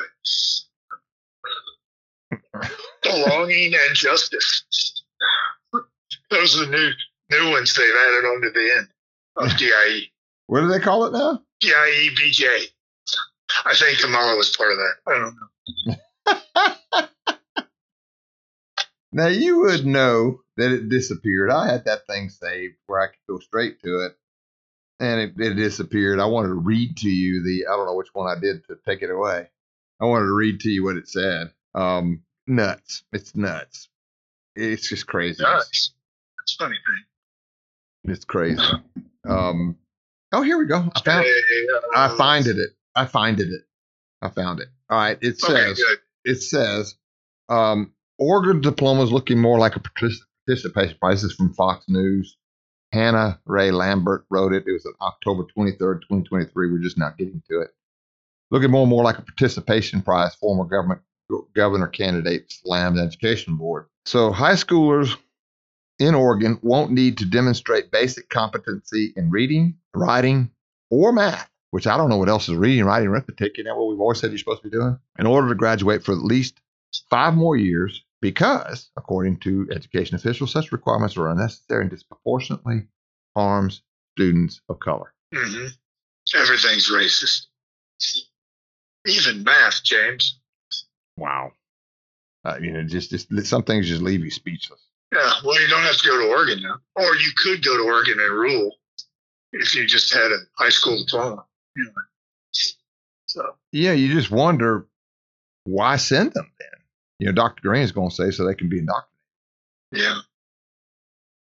belonging 3.04 3.74
and 3.74 3.96
justice. 3.96 5.04
Those 6.30 6.62
are 6.62 6.66
the 6.66 6.72
new 6.72 6.92
new 7.38 7.52
ones 7.52 7.74
they've 7.74 7.94
added 7.94 8.26
onto 8.26 8.52
the 8.54 8.72
end 8.78 8.88
of 9.36 9.58
D 9.58 9.72
I 9.74 9.88
E. 9.92 10.12
What 10.48 10.62
do 10.62 10.68
they 10.68 10.80
call 10.80 11.06
it 11.06 11.14
now? 11.14 11.44
D 11.60 11.74
I 11.76 12.06
E 12.06 12.10
B 12.16 12.32
J. 12.32 12.48
I 13.66 13.76
think 13.76 14.00
Kamala 14.00 14.38
was 14.38 14.56
part 14.56 14.72
of 14.72 14.78
that. 14.78 14.96
I 15.08 15.20
don't 15.20 15.36
know. 15.36 15.96
Now 19.12 19.28
you 19.28 19.62
would 19.62 19.86
know 19.86 20.42
that 20.58 20.72
it 20.72 20.90
disappeared. 20.90 21.50
I 21.50 21.68
had 21.68 21.86
that 21.86 22.06
thing 22.06 22.30
saved 22.30 22.76
where 22.86 23.02
I 23.02 23.08
could 23.08 23.26
go 23.28 23.40
straight 23.40 23.82
to 23.84 24.06
it. 24.06 24.16
And 25.00 25.22
it, 25.22 25.34
it 25.40 25.56
disappeared. 25.56 26.20
I 26.20 26.26
wanted 26.26 26.50
to 26.50 26.56
read 26.56 26.98
to 26.98 27.10
you 27.10 27.44
the. 27.44 27.68
I 27.68 27.76
don't 27.76 27.86
know 27.86 27.96
which 27.96 28.14
one 28.14 28.28
I 28.28 28.40
did 28.40 28.66
to 28.68 28.78
take 28.88 29.02
it 29.02 29.10
away. 29.10 29.48
I 30.00 30.06
wanted 30.06 30.26
to 30.26 30.36
read 30.36 30.60
to 30.62 30.70
you 30.70 30.84
what 30.84 30.98
it 30.98 31.08
said. 31.08 31.52
Um, 31.76 32.24
nuts. 32.48 33.04
It's 33.12 33.36
nuts. 33.36 33.90
It's 34.56 34.90
just 34.90 35.08
crazy. 35.08 35.44
Nice. 35.44 35.92
That's 36.38 36.56
a 36.60 36.64
funny 36.64 36.76
thing. 36.76 38.14
It's 38.14 38.26
crazy. 38.26 38.62
Um, 39.28 39.78
oh, 40.32 40.42
here 40.42 40.58
we 40.58 40.66
go. 40.66 40.90
I 40.96 41.02
found. 41.02 41.26
Hey, 41.26 41.42
uh, 41.76 41.98
I 41.98 42.18
finded 42.18 42.58
it. 42.58 42.70
I 42.96 43.06
finded 43.06 43.50
it. 43.50 43.62
I 44.22 44.30
found 44.30 44.60
it. 44.60 44.70
All 44.90 44.98
right. 44.98 45.18
It 45.22 45.40
says. 45.40 45.78
good. 45.78 46.00
it 46.26 46.42
says 46.42 46.96
um, 47.50 47.94
Oregon 48.18 48.62
diploma 48.62 49.04
is 49.04 49.12
looking 49.12 49.40
more 49.40 49.60
like 49.60 49.76
a 49.76 49.80
participation 49.80 50.98
prize. 51.00 51.22
This 51.22 51.32
is 51.32 51.34
from 51.34 51.54
Fox 51.54 51.86
News. 51.88 52.38
Hannah 52.92 53.40
Ray 53.46 53.72
Lambert 53.72 54.26
wrote 54.30 54.54
it. 54.54 54.64
It 54.68 54.72
was 54.72 54.86
on 54.86 54.94
October 55.02 55.44
23rd, 55.44 56.02
2023. 56.02 56.72
We're 56.72 56.80
just 56.80 56.98
not 56.98 57.18
getting 57.18 57.42
to 57.50 57.62
it. 57.62 57.70
Looking 58.52 58.72
more 58.72 58.82
and 58.82 58.90
more 58.90 59.04
like 59.04 59.20
a 59.20 59.24
participation 59.24 60.02
prize. 60.02 60.36
Former 60.36 60.66
government 60.66 61.02
governor 61.54 61.88
candidate 61.88 62.52
slammed 62.52 62.98
the 62.98 63.04
education 63.04 63.56
board. 63.56 63.86
So 64.06 64.32
high 64.32 64.54
schoolers 64.54 65.16
in 66.00 66.16
Oregon 66.16 66.58
won't 66.64 66.92
need 66.92 67.18
to 67.20 67.26
demonstrate 67.26 67.92
basic 67.92 68.30
competency 68.30 69.14
in 69.16 69.30
reading, 69.30 69.76
writing, 69.94 70.50
or 70.90 71.12
math, 71.12 71.50
which 71.72 71.86
I 71.86 71.98
don't 71.98 72.10
know 72.10 72.18
what 72.18 72.30
else 72.30 72.50
is 72.50 72.56
reading, 72.56 72.86
writing, 72.86 73.10
arithmetic. 73.10 73.54
Isn't 73.60 73.66
that 73.66 73.78
what 73.78 73.90
we've 73.90 74.00
always 74.00 74.20
said 74.20 74.32
you're 74.32 74.40
supposed 74.40 74.64
to 74.64 74.70
be 74.70 74.76
doing? 74.76 74.98
In 75.20 75.28
order 75.28 75.50
to 75.50 75.56
graduate 75.56 76.04
for 76.04 76.14
at 76.14 76.24
least 76.24 76.60
five 77.10 77.36
more 77.36 77.56
years, 77.56 78.04
because, 78.22 78.90
according 78.98 79.38
to 79.40 79.68
education 79.72 80.16
officials, 80.16 80.52
such 80.52 80.72
requirements 80.72 81.18
are 81.18 81.30
unnecessary 81.30 81.82
and 81.82 81.90
disproportionately 81.90 82.84
harms 83.36 83.82
students 84.16 84.62
of 84.70 84.80
color. 84.80 85.14
hmm 85.34 85.68
Everything's 86.36 86.92
racist. 86.92 87.48
Even 89.08 89.44
math, 89.44 89.84
James. 89.84 90.40
Wow. 91.18 91.52
Uh, 92.46 92.58
you 92.62 92.72
know, 92.72 92.84
just, 92.84 93.10
just 93.10 93.30
some 93.46 93.64
things 93.64 93.88
just 93.88 94.02
leave 94.02 94.24
you 94.24 94.30
speechless. 94.32 94.80
Yeah, 95.12 95.32
well, 95.44 95.60
you 95.60 95.68
don't 95.68 95.82
have 95.82 95.98
to 95.98 96.08
go 96.08 96.22
to 96.22 96.30
Oregon 96.30 96.62
now. 96.62 96.76
Or 96.96 97.16
you 97.16 97.32
could 97.44 97.64
go 97.64 97.78
to 97.78 97.84
Oregon 97.84 98.18
and 98.20 98.32
rule 98.32 98.76
if 99.54 99.74
you 99.74 99.88
just 99.88 100.14
had 100.14 100.32
a 100.32 100.38
high 100.56 100.70
school 100.70 100.98
diploma. 101.04 101.46
You 101.76 101.86
know. 101.86 101.92
So, 103.26 103.56
Yeah, 103.72 103.94
you 103.94 104.14
just 104.14 104.30
wonder 104.32 104.88
why 105.64 105.96
send 105.96 106.34
them 106.34 106.52
then? 106.60 106.79
You 107.20 107.28
know, 107.28 107.34
Dr. 107.34 107.62
Green 107.62 107.84
is 107.84 107.92
going 107.92 108.10
to 108.10 108.16
say 108.16 108.32
so 108.32 108.46
they 108.46 108.56
can 108.56 108.70
be 108.70 108.80
indoctrinated. 108.80 109.10
yeah. 109.94 110.20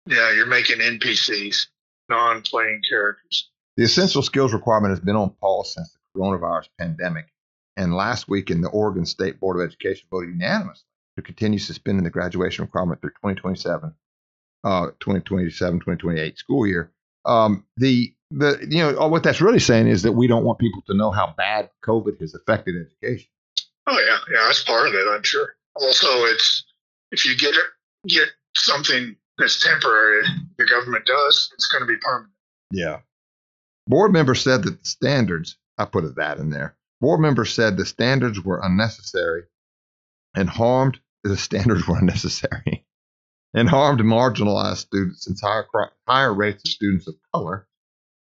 Yeah, 0.05 0.33
you're 0.33 0.47
making 0.47 0.79
NPCs, 0.79 1.67
non 2.09 2.41
playing 2.41 2.81
characters. 2.89 3.49
The 3.77 3.83
essential 3.83 4.23
skills 4.23 4.53
requirement 4.53 4.91
has 4.91 4.99
been 4.99 5.15
on 5.15 5.29
pause 5.41 5.75
since 5.75 5.91
the 5.93 6.19
coronavirus 6.19 6.69
pandemic. 6.79 7.27
And 7.77 7.93
last 7.93 8.27
week, 8.27 8.49
in 8.49 8.61
the 8.61 8.69
Oregon 8.69 9.05
State 9.05 9.39
Board 9.39 9.57
of 9.57 9.67
Education 9.67 10.07
voted 10.09 10.31
unanimously 10.31 10.83
to 11.15 11.21
continue 11.21 11.59
suspending 11.59 12.03
the 12.03 12.09
graduation 12.09 12.65
requirement 12.65 13.01
through 13.01 13.11
2027, 13.11 13.93
uh, 14.63 14.87
2027, 14.99 15.79
2028 15.79 16.37
school 16.37 16.65
year. 16.65 16.91
Um, 17.25 17.65
the 17.77 18.13
the 18.31 18.65
you 18.67 18.79
know 18.79 19.07
what 19.07 19.23
that's 19.23 19.41
really 19.41 19.59
saying 19.59 19.87
is 19.87 20.03
that 20.03 20.11
we 20.11 20.27
don't 20.27 20.43
want 20.43 20.59
people 20.59 20.81
to 20.87 20.93
know 20.93 21.11
how 21.11 21.33
bad 21.37 21.69
COVID 21.85 22.19
has 22.19 22.33
affected 22.33 22.75
education. 22.75 23.29
Oh 23.87 23.97
yeah, 23.99 24.17
yeah, 24.33 24.47
that's 24.47 24.63
part 24.63 24.87
of 24.87 24.93
it, 24.93 25.07
I'm 25.09 25.23
sure. 25.23 25.55
Also, 25.81 26.25
it's 26.25 26.65
if 27.11 27.25
you 27.25 27.37
get 27.37 27.55
get 28.07 28.29
something 28.55 29.15
that's 29.37 29.63
temporary, 29.63 30.23
the 30.57 30.65
government 30.65 31.05
does, 31.05 31.49
it's 31.53 31.67
going 31.67 31.81
to 31.81 31.87
be 31.87 31.97
permanent. 31.97 32.33
Yeah. 32.71 32.99
Board 33.87 34.11
members 34.11 34.41
said 34.41 34.63
that 34.63 34.81
the 34.81 34.87
standards, 34.87 35.57
I 35.77 35.85
put 35.85 36.03
it 36.03 36.15
that 36.15 36.37
in 36.37 36.49
there. 36.49 36.75
Board 37.01 37.21
members 37.21 37.53
said 37.53 37.77
the 37.77 37.85
standards 37.85 38.43
were 38.43 38.61
unnecessary 38.61 39.43
and 40.35 40.49
harmed 40.49 40.99
the 41.23 41.37
standards 41.37 41.87
were 41.87 41.97
unnecessary 41.97 42.85
and 43.53 43.69
harmed 43.69 44.01
marginalized 44.01 44.77
students 44.77 45.25
since 45.25 45.41
higher, 45.41 45.65
higher 46.07 46.33
rates 46.33 46.63
of 46.65 46.71
students 46.71 47.07
of 47.07 47.15
color, 47.33 47.67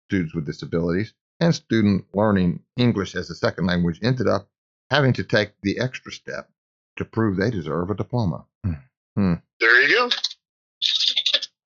students 0.10 0.34
with 0.34 0.45
disabilities, 0.45 1.14
and 1.39 1.54
student 1.56 2.06
learning 2.14 2.62
English 2.78 3.16
as 3.16 3.30
a 3.30 3.36
second 3.36 3.66
language 3.66 3.99
ended 4.04 4.28
up 4.28 4.49
having 4.89 5.14
to 5.14 5.24
take 5.24 5.54
the 5.62 5.80
extra 5.80 6.12
step 6.12 6.49
to 6.98 7.06
prove 7.06 7.38
they 7.38 7.50
deserve 7.52 7.89
a 7.89 7.96
diploma. 7.96 8.46
Hmm. 8.66 8.74
Hmm. 9.16 9.34
There 9.60 9.82
you 9.82 10.10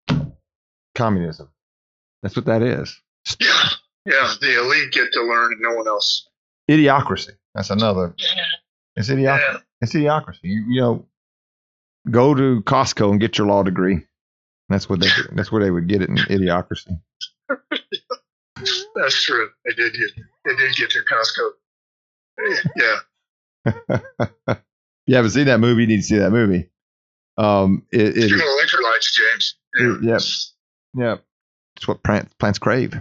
go. 0.07 0.25
Communism. 0.95 1.49
That's 2.23 2.35
what 2.35 2.45
that 2.45 2.61
is. 2.61 2.99
Yeah, 3.39 3.69
yeah, 4.05 4.33
the 4.41 4.59
elite 4.59 4.91
get 4.91 5.11
to 5.13 5.21
learn 5.21 5.51
and 5.53 5.61
no 5.61 5.75
one 5.75 5.87
else. 5.87 6.27
Idiocracy. 6.69 7.31
That's 7.53 7.69
another. 7.69 8.15
Yeah. 8.17 8.27
It's 8.95 9.09
idiocracy. 9.09 9.39
Yeah, 9.53 9.57
It's 9.81 9.93
idiocracy. 9.93 10.39
You, 10.43 10.65
you 10.67 10.81
know, 10.81 11.05
go 12.09 12.33
to 12.33 12.61
Costco 12.63 13.11
and 13.11 13.19
get 13.19 13.37
your 13.37 13.47
law 13.47 13.63
degree. 13.63 14.05
That's 14.69 14.89
what 14.89 14.99
they. 14.99 15.07
That's 15.33 15.51
where 15.51 15.63
they 15.63 15.71
would 15.71 15.87
get 15.87 16.01
it 16.01 16.09
in 16.09 16.15
idiocracy. 16.17 16.99
that's 18.95 19.23
true. 19.23 19.49
They 19.65 19.73
did 19.73 19.93
get, 19.93 20.25
they 20.45 20.55
did 20.55 20.75
get 20.75 20.89
to 20.91 20.99
Costco. 21.01 21.51
Yeah, 22.75 24.55
you 25.07 25.15
haven't 25.15 25.31
seen 25.31 25.45
that 25.47 25.59
movie, 25.59 25.81
you 25.83 25.87
need 25.87 25.97
to 25.97 26.03
see 26.03 26.17
that 26.17 26.31
movie. 26.31 26.69
Um, 27.37 27.83
it, 27.91 28.17
it, 28.17 28.31
electrolytes, 28.31 29.13
James. 29.13 29.55
it- 29.73 30.03
yep, 30.03 30.21
yep. 30.95 31.23
It's 31.75 31.87
what 31.87 32.03
plants, 32.03 32.33
plants 32.39 32.59
crave. 32.59 32.93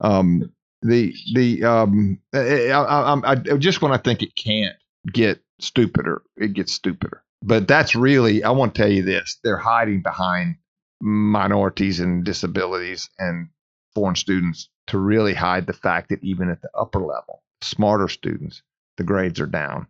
Um, 0.00 0.52
the 0.82 1.14
the 1.34 1.64
um, 1.64 2.20
I, 2.32 2.70
I, 2.70 3.14
I, 3.14 3.30
I 3.32 3.34
just 3.56 3.80
when 3.82 3.92
I 3.92 3.96
think 3.96 4.22
it 4.22 4.34
can't 4.36 4.76
get 5.12 5.40
stupider, 5.60 6.22
it 6.36 6.52
gets 6.52 6.72
stupider. 6.72 7.22
But 7.42 7.68
that's 7.68 7.94
really, 7.94 8.42
I 8.42 8.50
want 8.50 8.74
to 8.74 8.82
tell 8.82 8.90
you 8.90 9.02
this: 9.02 9.38
they're 9.44 9.56
hiding 9.56 10.02
behind 10.02 10.56
minorities 11.00 12.00
and 12.00 12.24
disabilities 12.24 13.08
and 13.18 13.48
foreign 13.94 14.16
students 14.16 14.68
to 14.88 14.98
really 14.98 15.34
hide 15.34 15.66
the 15.66 15.72
fact 15.72 16.08
that 16.08 16.22
even 16.24 16.50
at 16.50 16.60
the 16.62 16.70
upper 16.76 16.98
level, 17.00 17.42
smarter 17.62 18.08
students, 18.08 18.62
the 18.96 19.04
grades 19.04 19.40
are 19.40 19.46
down. 19.46 19.86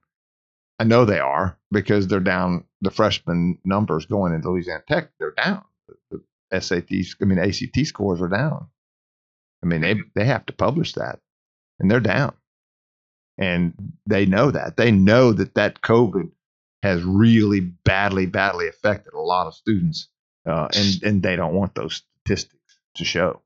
I 0.78 0.84
know 0.84 1.04
they 1.04 1.20
are 1.20 1.58
because 1.70 2.08
they're 2.08 2.20
down. 2.20 2.64
The 2.80 2.90
freshman 2.90 3.58
numbers 3.64 4.06
going 4.06 4.34
into 4.34 4.50
Louisiana 4.50 4.82
Tech, 4.88 5.10
they're 5.18 5.32
down. 5.32 5.64
The, 6.10 6.22
SATs, 6.52 7.16
I 7.20 7.24
mean 7.24 7.38
ACT 7.38 7.86
scores 7.86 8.20
are 8.20 8.28
down. 8.28 8.68
I 9.62 9.66
mean 9.66 9.80
they 9.80 9.96
they 10.14 10.24
have 10.24 10.46
to 10.46 10.52
publish 10.52 10.92
that, 10.94 11.20
and 11.78 11.90
they're 11.90 12.00
down, 12.00 12.34
and 13.38 13.74
they 14.06 14.26
know 14.26 14.50
that. 14.50 14.76
They 14.76 14.90
know 14.92 15.32
that 15.32 15.54
that 15.54 15.80
COVID 15.80 16.30
has 16.82 17.02
really 17.02 17.60
badly, 17.60 18.26
badly 18.26 18.68
affected 18.68 19.14
a 19.14 19.20
lot 19.20 19.46
of 19.46 19.54
students, 19.54 20.08
uh, 20.46 20.68
and 20.76 21.02
and 21.02 21.22
they 21.22 21.34
don't 21.34 21.54
want 21.54 21.74
those 21.74 22.02
statistics 22.22 22.78
to 22.96 23.04
show 23.04 23.42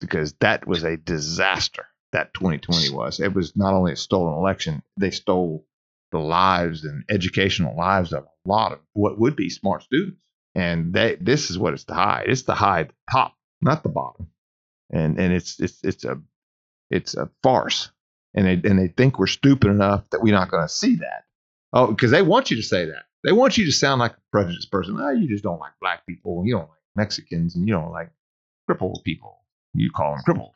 because 0.00 0.34
that 0.40 0.66
was 0.66 0.84
a 0.84 0.96
disaster. 0.96 1.86
That 2.12 2.34
2020 2.34 2.90
was. 2.90 3.20
It 3.20 3.34
was 3.34 3.56
not 3.56 3.72
only 3.72 3.92
a 3.92 3.96
stolen 3.96 4.34
election; 4.34 4.82
they 4.98 5.10
stole 5.10 5.64
the 6.12 6.18
lives 6.18 6.84
and 6.84 7.04
educational 7.10 7.76
lives 7.76 8.12
of 8.12 8.24
a 8.24 8.48
lot 8.48 8.72
of 8.72 8.78
what 8.92 9.18
would 9.18 9.34
be 9.34 9.50
smart 9.50 9.82
students. 9.82 10.18
And 10.54 10.92
they, 10.92 11.16
this 11.20 11.50
is 11.50 11.58
what 11.58 11.72
it's 11.72 11.84
to 11.84 11.94
hide. 11.94 12.26
It's 12.28 12.42
to 12.42 12.52
hide 12.52 12.88
the 12.88 12.94
top, 13.10 13.34
not 13.60 13.82
the 13.82 13.88
bottom. 13.88 14.28
And 14.90 15.18
and 15.18 15.32
it's 15.32 15.58
it's 15.58 15.82
it's 15.82 16.04
a 16.04 16.20
it's 16.90 17.14
a 17.14 17.30
farce. 17.42 17.90
And 18.34 18.46
they 18.46 18.68
and 18.68 18.78
they 18.78 18.88
think 18.88 19.18
we're 19.18 19.26
stupid 19.26 19.70
enough 19.70 20.08
that 20.10 20.22
we're 20.22 20.34
not 20.34 20.50
going 20.50 20.64
to 20.64 20.72
see 20.72 20.96
that. 20.96 21.24
Oh, 21.72 21.86
because 21.86 22.10
they 22.10 22.22
want 22.22 22.50
you 22.50 22.58
to 22.58 22.62
say 22.62 22.84
that. 22.86 23.04
They 23.24 23.32
want 23.32 23.56
you 23.56 23.64
to 23.64 23.72
sound 23.72 24.00
like 24.00 24.12
a 24.12 24.20
prejudiced 24.30 24.70
person. 24.70 24.98
Oh, 25.00 25.10
you 25.10 25.28
just 25.28 25.44
don't 25.44 25.60
like 25.60 25.72
black 25.80 26.06
people, 26.06 26.42
you 26.44 26.54
don't 26.54 26.68
like 26.68 26.78
Mexicans, 26.96 27.54
and 27.54 27.66
you 27.66 27.74
don't 27.74 27.90
like 27.90 28.10
crippled 28.66 29.02
people. 29.04 29.38
You 29.74 29.90
call 29.90 30.12
them 30.12 30.22
crippled. 30.24 30.52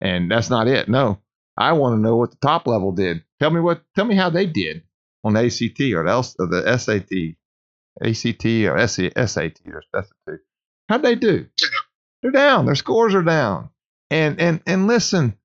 And 0.00 0.30
that's 0.30 0.50
not 0.50 0.66
it. 0.66 0.88
No, 0.88 1.20
I 1.60 1.72
want 1.72 1.94
to 1.94 2.00
know 2.00 2.16
what 2.16 2.30
the 2.30 2.38
top 2.40 2.66
level 2.66 2.90
did. 2.90 3.22
Tell 3.38 3.50
me 3.50 3.60
what. 3.60 3.82
Tell 3.94 4.06
me 4.06 4.14
how 4.14 4.30
they 4.30 4.46
did 4.46 4.82
on 5.22 5.36
ACT 5.36 5.80
or 5.92 6.04
the, 6.04 6.46
the 6.50 6.78
SAT, 6.78 7.36
ACT 8.02 8.46
or 8.46 8.88
SAT 8.88 9.60
or 9.66 9.82
SAT. 9.94 10.40
How'd 10.88 11.02
they 11.02 11.16
do? 11.16 11.46
They're 12.22 12.30
down. 12.30 12.64
Their 12.64 12.74
scores 12.74 13.14
are 13.14 13.22
down. 13.22 13.68
And 14.10 14.40
and 14.40 14.62
and 14.66 14.86
listen, 14.86 15.36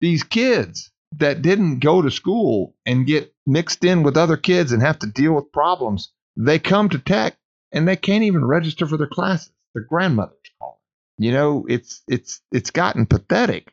these 0.00 0.22
kids 0.22 0.90
that 1.18 1.40
didn't 1.40 1.80
go 1.80 2.02
to 2.02 2.10
school 2.10 2.74
and 2.84 3.06
get 3.06 3.34
mixed 3.46 3.82
in 3.82 4.02
with 4.02 4.18
other 4.18 4.36
kids 4.36 4.72
and 4.72 4.82
have 4.82 4.98
to 4.98 5.06
deal 5.06 5.32
with 5.32 5.52
problems, 5.52 6.12
they 6.36 6.58
come 6.58 6.90
to 6.90 6.98
tech 6.98 7.36
and 7.72 7.88
they 7.88 7.96
can't 7.96 8.24
even 8.24 8.44
register 8.44 8.86
for 8.86 8.98
their 8.98 9.06
classes. 9.06 9.52
Their 9.74 9.84
grandmothers 9.84 10.36
call. 10.58 10.82
You 11.16 11.32
know, 11.32 11.64
it's 11.66 12.02
it's 12.06 12.42
it's 12.52 12.70
gotten 12.70 13.06
pathetic. 13.06 13.72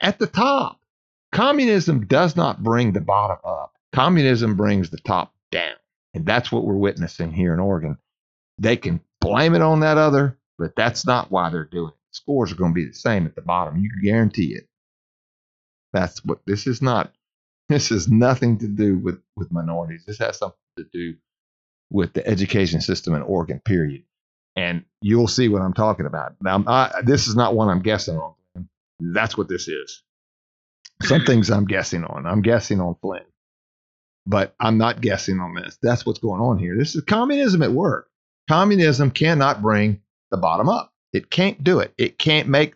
At 0.00 0.18
the 0.18 0.26
top, 0.26 0.81
communism 1.32 2.06
does 2.06 2.36
not 2.36 2.62
bring 2.62 2.92
the 2.92 3.00
bottom 3.00 3.38
up. 3.44 3.74
Communism 3.92 4.56
brings 4.56 4.90
the 4.90 4.98
top 4.98 5.34
down. 5.50 5.74
And 6.14 6.26
that's 6.26 6.52
what 6.52 6.64
we're 6.64 6.74
witnessing 6.74 7.32
here 7.32 7.54
in 7.54 7.60
Oregon. 7.60 7.98
They 8.58 8.76
can 8.76 9.00
blame 9.20 9.54
it 9.54 9.62
on 9.62 9.80
that 9.80 9.98
other, 9.98 10.38
but 10.58 10.76
that's 10.76 11.06
not 11.06 11.30
why 11.30 11.50
they're 11.50 11.64
doing 11.64 11.88
it. 11.88 12.16
scores 12.16 12.52
are 12.52 12.56
going 12.56 12.72
to 12.72 12.74
be 12.74 12.86
the 12.86 12.94
same 12.94 13.26
at 13.26 13.34
the 13.34 13.42
bottom. 13.42 13.78
You 13.78 13.90
can 13.90 14.02
guarantee 14.02 14.54
it. 14.54 14.68
That's 15.92 16.24
what 16.24 16.40
this 16.46 16.66
is 16.66 16.82
not. 16.82 17.12
This 17.68 17.88
has 17.88 18.06
nothing 18.06 18.58
to 18.58 18.68
do 18.68 18.98
with 18.98 19.22
with 19.36 19.50
minorities. 19.50 20.04
This 20.06 20.18
has 20.18 20.36
something 20.36 20.58
to 20.76 20.84
do 20.92 21.14
with 21.90 22.12
the 22.12 22.26
education 22.26 22.82
system 22.82 23.14
in 23.14 23.22
Oregon. 23.22 23.60
Period. 23.64 24.02
And 24.56 24.84
you'll 25.00 25.28
see 25.28 25.48
what 25.48 25.62
I'm 25.62 25.72
talking 25.72 26.04
about. 26.04 26.34
Now, 26.42 26.62
I, 26.66 27.00
this 27.02 27.28
is 27.28 27.36
not 27.36 27.54
one 27.54 27.70
I'm 27.70 27.80
guessing 27.80 28.18
on. 28.18 28.34
That's 29.00 29.38
what 29.38 29.48
this 29.48 29.68
is. 29.68 30.02
Some 31.02 31.24
things 31.24 31.50
I'm 31.50 31.66
guessing 31.66 32.04
on. 32.04 32.26
I'm 32.26 32.42
guessing 32.42 32.80
on 32.80 32.96
Flynn, 33.00 33.24
but 34.26 34.54
I'm 34.60 34.78
not 34.78 35.00
guessing 35.00 35.40
on 35.40 35.54
this. 35.54 35.78
That's 35.82 36.06
what's 36.06 36.18
going 36.18 36.40
on 36.40 36.58
here. 36.58 36.76
This 36.76 36.94
is 36.94 37.02
communism 37.02 37.62
at 37.62 37.72
work. 37.72 38.08
Communism 38.48 39.10
cannot 39.10 39.62
bring 39.62 40.00
the 40.30 40.36
bottom 40.36 40.68
up. 40.68 40.92
It 41.12 41.30
can't 41.30 41.62
do 41.62 41.80
it. 41.80 41.92
It 41.98 42.18
can't 42.18 42.48
make 42.48 42.74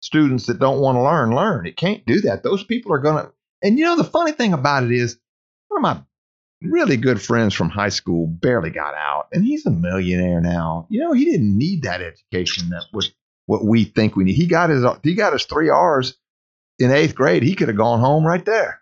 students 0.00 0.46
that 0.46 0.58
don't 0.58 0.80
want 0.80 0.96
to 0.96 1.02
learn 1.02 1.34
learn. 1.34 1.66
It 1.66 1.76
can't 1.76 2.04
do 2.06 2.20
that. 2.22 2.42
Those 2.42 2.64
people 2.64 2.92
are 2.92 2.98
going 2.98 3.24
to. 3.24 3.32
And 3.62 3.78
you 3.78 3.84
know, 3.84 3.96
the 3.96 4.04
funny 4.04 4.32
thing 4.32 4.52
about 4.52 4.84
it 4.84 4.92
is, 4.92 5.18
one 5.68 5.84
of 5.84 5.96
my 5.96 6.02
really 6.68 6.96
good 6.96 7.20
friends 7.20 7.54
from 7.54 7.70
high 7.70 7.88
school 7.88 8.26
barely 8.26 8.70
got 8.70 8.94
out, 8.94 9.28
and 9.32 9.44
he's 9.44 9.66
a 9.66 9.70
millionaire 9.70 10.40
now. 10.40 10.86
You 10.90 11.00
know, 11.00 11.12
he 11.12 11.24
didn't 11.24 11.56
need 11.56 11.82
that 11.82 12.02
education 12.02 12.70
that 12.70 12.84
was 12.92 13.12
what 13.46 13.64
we 13.64 13.84
think 13.84 14.16
we 14.16 14.24
need. 14.24 14.34
He 14.34 14.46
got 14.46 14.70
his 14.70 14.84
he 15.02 15.14
got 15.14 15.32
his 15.32 15.44
three 15.44 15.70
R's 15.70 16.14
in 16.78 16.90
eighth 16.90 17.14
grade. 17.14 17.42
He 17.42 17.54
could 17.54 17.68
have 17.68 17.76
gone 17.76 18.00
home 18.00 18.24
right 18.24 18.44
there. 18.44 18.80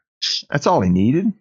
That's 0.50 0.66
all 0.66 0.80
he 0.80 0.90
needed. 0.90 1.32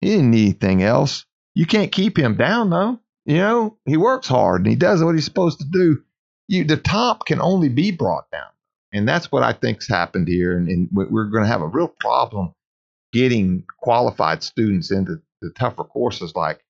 He 0.00 0.10
didn't 0.10 0.30
need 0.30 0.44
anything 0.44 0.82
else. 0.82 1.24
You 1.54 1.66
can't 1.66 1.92
keep 1.92 2.18
him 2.18 2.36
down 2.36 2.70
though. 2.70 3.00
You 3.24 3.38
know, 3.38 3.78
he 3.84 3.96
works 3.96 4.28
hard 4.28 4.60
and 4.60 4.70
he 4.70 4.76
does 4.76 5.02
what 5.02 5.14
he's 5.14 5.24
supposed 5.24 5.58
to 5.60 5.66
do. 5.66 6.02
You 6.48 6.64
the 6.64 6.76
top 6.76 7.26
can 7.26 7.40
only 7.40 7.68
be 7.68 7.90
brought 7.90 8.30
down. 8.30 8.46
And 8.92 9.08
that's 9.08 9.32
what 9.32 9.42
I 9.42 9.52
think's 9.52 9.88
happened 9.88 10.28
here. 10.28 10.56
And, 10.56 10.68
and 10.68 10.88
we're 10.92 11.24
going 11.24 11.42
to 11.42 11.50
have 11.50 11.60
a 11.60 11.66
real 11.66 11.88
problem 11.88 12.54
getting 13.12 13.64
qualified 13.80 14.42
students 14.42 14.90
into 14.90 15.20
the 15.42 15.50
tougher 15.50 15.84
courses 15.84 16.34
like 16.34 16.62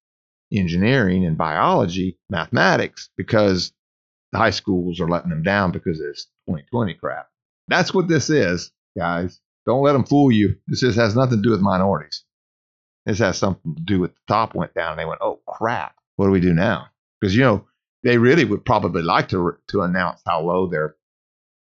engineering 0.52 1.24
and 1.24 1.36
biology, 1.36 2.18
mathematics, 2.30 3.10
because 3.16 3.72
the 4.32 4.38
high 4.38 4.50
schools 4.50 5.00
are 5.00 5.08
letting 5.08 5.30
them 5.30 5.42
down 5.42 5.72
because 5.72 5.98
this 5.98 6.26
2020 6.46 6.94
crap. 6.94 7.28
That's 7.68 7.92
what 7.92 8.08
this 8.08 8.30
is, 8.30 8.70
guys. 8.96 9.40
Don't 9.66 9.82
let 9.82 9.92
them 9.92 10.04
fool 10.04 10.30
you. 10.30 10.56
This 10.68 10.82
is, 10.82 10.96
has 10.96 11.16
nothing 11.16 11.38
to 11.38 11.42
do 11.42 11.50
with 11.50 11.60
minorities. 11.60 12.24
This 13.04 13.18
has 13.18 13.38
something 13.38 13.74
to 13.74 13.82
do 13.82 14.00
with 14.00 14.14
the 14.14 14.20
top 14.28 14.54
went 14.54 14.74
down 14.74 14.92
and 14.92 15.00
they 15.00 15.04
went, 15.04 15.20
oh 15.22 15.40
crap, 15.46 15.94
what 16.16 16.26
do 16.26 16.32
we 16.32 16.40
do 16.40 16.54
now? 16.54 16.86
Because 17.20 17.36
you 17.36 17.42
know 17.42 17.64
they 18.02 18.18
really 18.18 18.44
would 18.44 18.64
probably 18.64 19.02
like 19.02 19.28
to 19.28 19.56
to 19.68 19.82
announce 19.82 20.20
how 20.26 20.40
low 20.40 20.68
their 20.68 20.96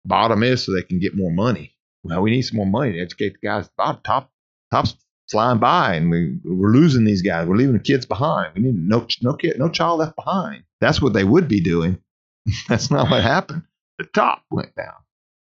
bottom 0.04 0.42
is 0.42 0.64
so 0.64 0.72
they 0.72 0.82
can 0.82 1.00
get 1.00 1.16
more 1.16 1.30
money. 1.32 1.74
Well, 2.04 2.22
we 2.22 2.30
need 2.30 2.42
some 2.42 2.56
more 2.56 2.66
money 2.66 2.92
to 2.92 3.00
educate 3.00 3.34
the 3.40 3.46
guys. 3.46 3.70
Top 4.04 4.30
top's 4.70 4.96
flying 5.30 5.58
by, 5.58 5.94
and 5.94 6.10
we 6.10 6.38
we're 6.44 6.72
losing 6.72 7.04
these 7.04 7.22
guys. 7.22 7.46
We're 7.46 7.56
leaving 7.56 7.74
the 7.74 7.80
kids 7.80 8.06
behind. 8.06 8.54
We 8.54 8.62
need 8.62 8.76
no 8.76 9.06
no 9.22 9.34
kid, 9.34 9.58
no 9.58 9.68
child 9.68 10.00
left 10.00 10.16
behind. 10.16 10.64
That's 10.80 11.00
what 11.00 11.12
they 11.12 11.24
would 11.24 11.48
be 11.48 11.60
doing. 11.60 11.98
that's 12.68 12.90
not 12.90 13.10
what 13.10 13.22
happened. 13.22 13.62
The 13.98 14.04
top 14.04 14.42
went 14.50 14.74
down. 14.74 14.94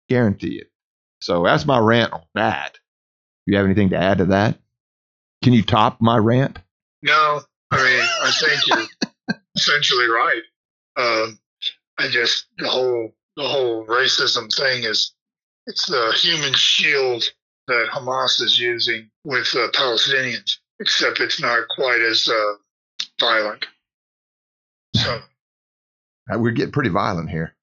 Guarantee 0.09 0.57
it. 0.57 0.72
So 1.23 1.41
that's 1.41 1.65
my 1.65 1.79
rant 1.79 2.11
on 2.11 2.23
that. 2.35 2.77
You 3.45 3.55
have 3.55 3.65
anything 3.65 3.91
to 3.91 3.97
add 3.97 4.17
to 4.17 4.25
that? 4.25 4.57
Can 5.41 5.53
you 5.53 5.63
top 5.63 6.01
my 6.01 6.17
rant? 6.17 6.59
No, 7.01 7.39
I 7.71 7.77
mean 7.77 8.05
I 8.23 8.31
think 8.31 8.67
you're 8.67 9.37
essentially 9.55 10.07
right. 10.07 10.41
Um, 10.97 11.39
I 11.97 12.09
just 12.09 12.47
the 12.57 12.67
whole 12.67 13.13
the 13.37 13.47
whole 13.47 13.85
racism 13.85 14.53
thing 14.53 14.83
is 14.83 15.13
it's 15.65 15.85
the 15.85 16.11
human 16.13 16.51
shield 16.55 17.23
that 17.67 17.87
Hamas 17.93 18.41
is 18.41 18.59
using 18.59 19.09
with 19.23 19.47
uh, 19.55 19.69
Palestinians, 19.71 20.57
except 20.81 21.21
it's 21.21 21.39
not 21.39 21.69
quite 21.73 22.01
as 22.01 22.27
uh, 22.27 22.53
violent. 23.21 23.65
So 24.97 25.21
uh, 26.33 26.37
we're 26.37 26.51
getting 26.51 26.73
pretty 26.73 26.89
violent 26.89 27.29
here. 27.29 27.55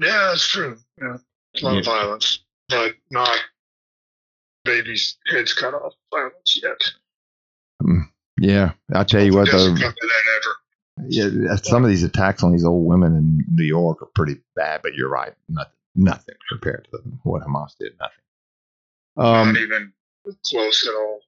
Yeah, 0.00 0.30
that's 0.30 0.48
true. 0.48 0.76
Yeah, 1.00 1.18
a 1.60 1.64
lot 1.64 1.72
yeah. 1.72 1.78
of 1.80 1.84
violence, 1.84 2.40
but 2.68 2.94
not 3.10 3.38
babies' 4.64 5.16
heads 5.26 5.52
cut 5.52 5.74
off 5.74 5.94
violence 6.12 6.60
yet. 6.62 6.80
Um, 7.82 8.10
yeah, 8.38 8.72
I'll 8.94 9.04
tell 9.04 9.22
you 9.22 9.34
what 9.34 9.50
though. 9.50 9.74
Yeah, 11.08 11.56
some 11.56 11.84
of 11.84 11.90
these 11.90 12.02
attacks 12.02 12.42
on 12.42 12.52
these 12.52 12.64
old 12.64 12.86
women 12.86 13.16
in 13.16 13.44
New 13.50 13.64
York 13.64 14.02
are 14.02 14.10
pretty 14.14 14.36
bad, 14.54 14.82
but 14.82 14.94
you're 14.94 15.08
right. 15.08 15.32
Nothing, 15.48 15.72
nothing 15.94 16.34
compared 16.48 16.86
to 16.92 16.98
what 17.22 17.42
Hamas 17.42 17.76
did. 17.78 17.92
Nothing. 17.98 18.16
Um, 19.16 19.52
Not 19.52 19.62
even 19.62 19.92
close 20.44 20.86
at 20.86 20.94
all. 20.94 21.20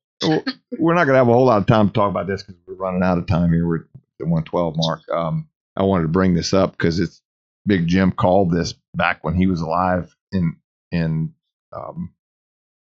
we're 0.78 0.94
not 0.94 1.04
going 1.04 1.14
to 1.14 1.18
have 1.18 1.28
a 1.28 1.32
whole 1.32 1.46
lot 1.46 1.58
of 1.58 1.66
time 1.66 1.88
to 1.88 1.92
talk 1.92 2.10
about 2.10 2.26
this 2.26 2.42
because 2.42 2.60
we're 2.66 2.74
running 2.74 3.02
out 3.02 3.18
of 3.18 3.26
time 3.26 3.52
here. 3.52 3.66
We're 3.66 3.80
at 3.80 3.86
the 4.18 4.26
112 4.26 4.74
mark. 4.76 5.00
Um, 5.10 5.48
I 5.76 5.82
wanted 5.82 6.02
to 6.02 6.08
bring 6.08 6.34
this 6.34 6.54
up 6.54 6.72
because 6.72 7.00
it's 7.00 7.20
Big 7.66 7.86
Jim 7.86 8.12
called 8.12 8.50
this 8.50 8.74
back 8.94 9.24
when 9.24 9.34
he 9.34 9.46
was 9.46 9.60
alive 9.60 10.14
in 10.32 10.56
in 10.90 11.32
um, 11.72 12.14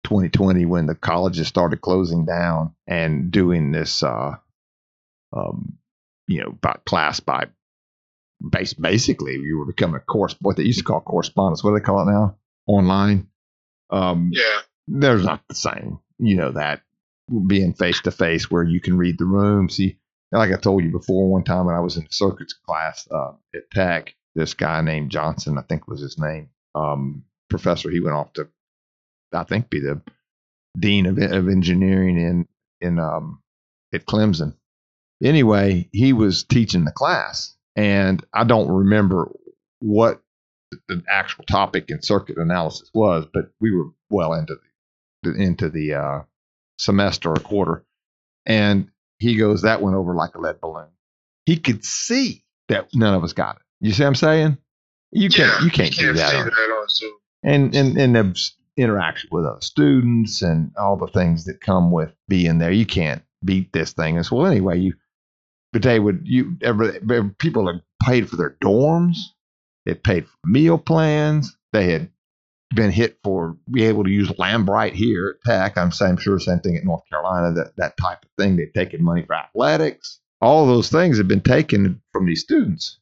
2020 0.06 0.66
when 0.66 0.86
the 0.86 0.96
colleges 0.96 1.48
started 1.48 1.82
closing 1.82 2.26
down 2.26 2.76
and 2.88 3.32
doing 3.32 3.72
this, 3.72 4.04
uh, 4.04 4.36
um, 5.36 5.78
you 6.28 6.42
know, 6.42 6.52
by 6.62 6.78
class 6.86 7.20
by 7.20 7.48
base. 8.50 8.74
Basically, 8.74 9.34
you 9.34 9.58
were 9.60 9.66
becoming 9.66 9.96
a 9.96 10.00
course 10.00 10.36
what 10.42 10.58
they 10.58 10.64
used 10.64 10.80
to 10.80 10.86
call 10.86 11.02
correspondence. 11.02 11.64
What 11.64 11.72
do 11.72 11.80
they 11.80 11.86
call 11.86 12.08
it 12.08 12.12
now? 12.12 12.38
Online. 12.68 13.28
Um, 13.90 14.32
yeah, 14.34 14.62
there's 14.88 15.24
not 15.26 15.42
the 15.48 15.56
same. 15.56 16.00
You 16.18 16.36
know 16.38 16.52
that 16.54 16.82
being 17.48 17.74
face 17.74 18.02
to 18.02 18.12
face 18.12 18.50
where 18.50 18.64
you 18.64 18.80
can 18.80 18.98
read 18.98 19.18
the 19.18 19.26
room. 19.26 19.70
See, 19.70 19.98
like 20.32 20.52
I 20.52 20.58
told 20.58 20.84
you 20.84 20.92
before, 20.92 21.30
one 21.30 21.44
time 21.44 21.66
when 21.66 21.76
I 21.76 21.80
was 21.80 21.98
in 21.98 22.08
circuits 22.10 22.54
class 22.54 23.08
uh, 23.12 23.34
at 23.54 23.72
Tech, 23.72 24.16
this 24.36 24.54
guy 24.54 24.82
named 24.82 25.12
Johnson, 25.12 25.58
I 25.58 25.62
think 25.62 25.88
was 25.88 26.02
his 26.02 26.20
name, 26.20 26.50
um, 26.76 27.24
professor. 27.50 27.90
He 27.90 28.02
went 28.02 28.16
off 28.16 28.34
to, 28.34 28.48
I 29.34 29.44
think, 29.44 29.70
be 29.70 29.80
the 29.80 30.02
dean 30.78 31.06
of, 31.06 31.18
of 31.18 31.48
engineering 31.48 32.18
in 32.18 32.48
in 32.82 33.00
um, 33.00 33.42
at 33.94 34.06
Clemson. 34.06 34.56
Anyway, 35.24 35.90
he 35.92 36.14
was 36.14 36.44
teaching 36.44 36.84
the 36.84 36.92
class, 36.92 37.56
and 37.76 38.24
I 38.34 38.44
don't 38.44 38.70
remember 38.70 39.32
what 39.80 40.22
the 40.90 41.02
actual 41.10 41.46
topic 41.46 41.86
in 41.90 42.02
circuit 42.02 42.38
analysis 42.38 42.90
was, 42.94 43.26
but 43.34 43.52
we 43.62 43.72
were 43.72 43.90
well 44.10 44.34
into 44.34 44.58
the 45.24 45.34
into 45.34 45.70
the 45.70 45.94
uh, 45.94 46.20
semester 46.78 47.32
or 47.32 47.38
quarter, 47.38 47.86
and 48.46 48.90
he 49.20 49.38
goes, 49.38 49.62
"That 49.62 49.82
went 49.82 49.96
over 49.96 50.14
like 50.14 50.36
a 50.36 50.42
lead 50.42 50.60
balloon." 50.60 50.88
He 51.46 51.58
could 51.58 51.86
see 51.86 52.44
that 52.68 52.90
none 52.94 53.14
of 53.14 53.24
us 53.24 53.34
got 53.34 53.58
it. 53.58 53.62
You 53.82 53.92
see 53.92 54.04
what 54.04 54.08
I'm 54.08 54.16
saying? 54.16 54.58
You 55.12 55.30
can't 55.30 55.52
yeah, 55.60 55.66
you 55.66 55.72
can't, 55.72 55.98
you 55.98 56.04
can't 56.04 56.18
do 56.18 56.20
that. 56.20 56.36
On, 56.36 56.46
that 56.46 57.12
and 57.44 57.76
and 57.76 57.98
and 57.98 58.16
the 58.16 58.52
interaction 58.78 59.30
with 59.32 59.46
other 59.46 59.62
students 59.62 60.42
and 60.42 60.72
all 60.78 60.98
the 60.98 61.08
things 61.08 61.46
that 61.46 61.62
come 61.62 61.92
with 61.92 62.14
being 62.28 62.58
there. 62.58 62.72
You 62.72 62.86
can't 62.86 63.24
beat 63.44 63.72
this 63.72 63.94
thing. 63.94 64.18
And 64.18 64.26
so, 64.26 64.36
well, 64.36 64.52
anyway, 64.52 64.80
you 64.80 64.94
but 65.72 65.84
they 65.84 66.00
would 66.00 66.22
you 66.24 66.58
every, 66.62 67.00
people 67.38 67.68
had 67.68 67.82
paid 68.02 68.30
for 68.30 68.36
their 68.36 68.58
dorms, 68.62 69.18
they 69.86 69.94
paid 69.94 70.26
for 70.26 70.38
meal 70.46 70.78
plans, 70.78 71.56
they 71.72 71.92
had 71.92 72.10
been 72.74 72.92
hit 72.92 73.20
for 73.24 73.56
be 73.72 73.86
able 73.86 74.04
to 74.04 74.10
use 74.10 74.30
Lambright 74.32 74.94
here 74.94 75.36
at 75.36 75.50
Tech. 75.50 75.78
I'm, 75.78 75.92
I'm 76.02 76.18
sure 76.18 76.40
same 76.40 76.60
thing 76.60 76.76
at 76.76 76.84
North 76.84 77.04
Carolina. 77.10 77.54
That 77.54 77.76
that 77.78 77.98
type 77.98 78.24
of 78.24 78.30
thing. 78.38 78.56
They've 78.56 78.74
taken 78.74 79.04
money 79.04 79.24
for 79.26 79.36
athletics. 79.36 80.20
All 80.42 80.66
those 80.66 80.90
things 80.90 81.18
have 81.18 81.28
been 81.28 81.42
taken 81.42 82.02
from 82.12 82.26
these 82.26 82.42
students 82.42 83.00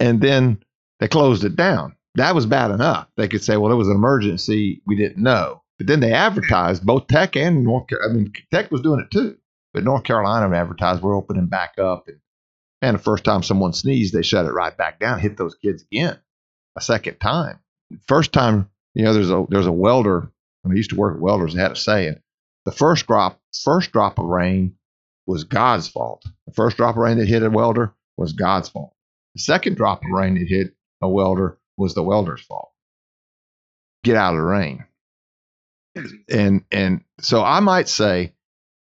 and 0.00 0.20
then 0.20 0.62
they 1.00 1.08
closed 1.08 1.44
it 1.44 1.56
down. 1.56 1.96
That 2.16 2.34
was 2.34 2.46
bad 2.46 2.70
enough. 2.70 3.08
They 3.16 3.28
could 3.28 3.42
say, 3.42 3.56
well, 3.56 3.72
it 3.72 3.76
was 3.76 3.88
an 3.88 3.96
emergency. 3.96 4.82
We 4.86 4.96
didn't 4.96 5.22
know. 5.22 5.62
But 5.78 5.88
then 5.88 6.00
they 6.00 6.12
advertised 6.12 6.86
both 6.86 7.08
Tech 7.08 7.36
and 7.36 7.64
North 7.64 7.88
Carolina. 7.88 8.12
I 8.12 8.16
mean, 8.16 8.32
Tech 8.52 8.70
was 8.70 8.82
doing 8.82 9.00
it 9.00 9.10
too. 9.10 9.36
But 9.72 9.82
North 9.82 10.04
Carolina 10.04 10.54
advertised 10.56 11.02
we're 11.02 11.16
opening 11.16 11.46
back 11.46 11.74
up. 11.78 12.06
And, 12.06 12.18
and 12.80 12.96
the 12.96 13.02
first 13.02 13.24
time 13.24 13.42
someone 13.42 13.72
sneezed, 13.72 14.14
they 14.14 14.22
shut 14.22 14.46
it 14.46 14.52
right 14.52 14.76
back 14.76 15.00
down, 15.00 15.18
hit 15.18 15.36
those 15.36 15.56
kids 15.56 15.82
again 15.82 16.18
a 16.76 16.80
second 16.80 17.18
time. 17.18 17.58
First 18.06 18.32
time, 18.32 18.70
you 18.94 19.04
know, 19.04 19.12
there's 19.12 19.30
a 19.30 19.44
there's 19.48 19.66
a 19.66 19.72
welder. 19.72 20.30
When 20.62 20.72
I 20.72 20.76
used 20.76 20.90
to 20.90 20.96
work 20.96 21.16
at 21.16 21.20
welders, 21.20 21.54
they 21.54 21.60
had 21.60 21.72
a 21.72 21.76
saying. 21.76 22.16
The 22.64 22.72
first 22.72 23.06
drop, 23.06 23.40
first 23.62 23.92
drop 23.92 24.18
of 24.18 24.24
rain 24.24 24.76
was 25.26 25.44
God's 25.44 25.88
fault. 25.88 26.24
The 26.46 26.54
first 26.54 26.76
drop 26.76 26.96
of 26.96 27.02
rain 27.02 27.18
that 27.18 27.28
hit 27.28 27.42
a 27.42 27.50
welder 27.50 27.92
was 28.16 28.32
God's 28.32 28.68
fault. 28.68 28.93
The 29.34 29.40
second 29.40 29.76
drop 29.76 30.02
of 30.04 30.10
rain 30.10 30.34
that 30.34 30.46
hit 30.48 30.74
a 31.02 31.08
welder 31.08 31.58
was 31.76 31.94
the 31.94 32.02
welder's 32.02 32.42
fault. 32.42 32.70
Get 34.04 34.16
out 34.16 34.34
of 34.34 34.40
the 34.40 34.46
rain. 34.46 34.84
And 36.28 36.64
and 36.70 37.04
so 37.20 37.42
I 37.42 37.60
might 37.60 37.88
say 37.88 38.32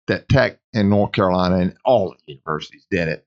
that 0.06 0.28
Tech 0.28 0.58
in 0.72 0.88
North 0.88 1.12
Carolina 1.12 1.56
and 1.56 1.76
all 1.84 2.16
universities 2.26 2.86
did 2.90 3.08
it. 3.08 3.26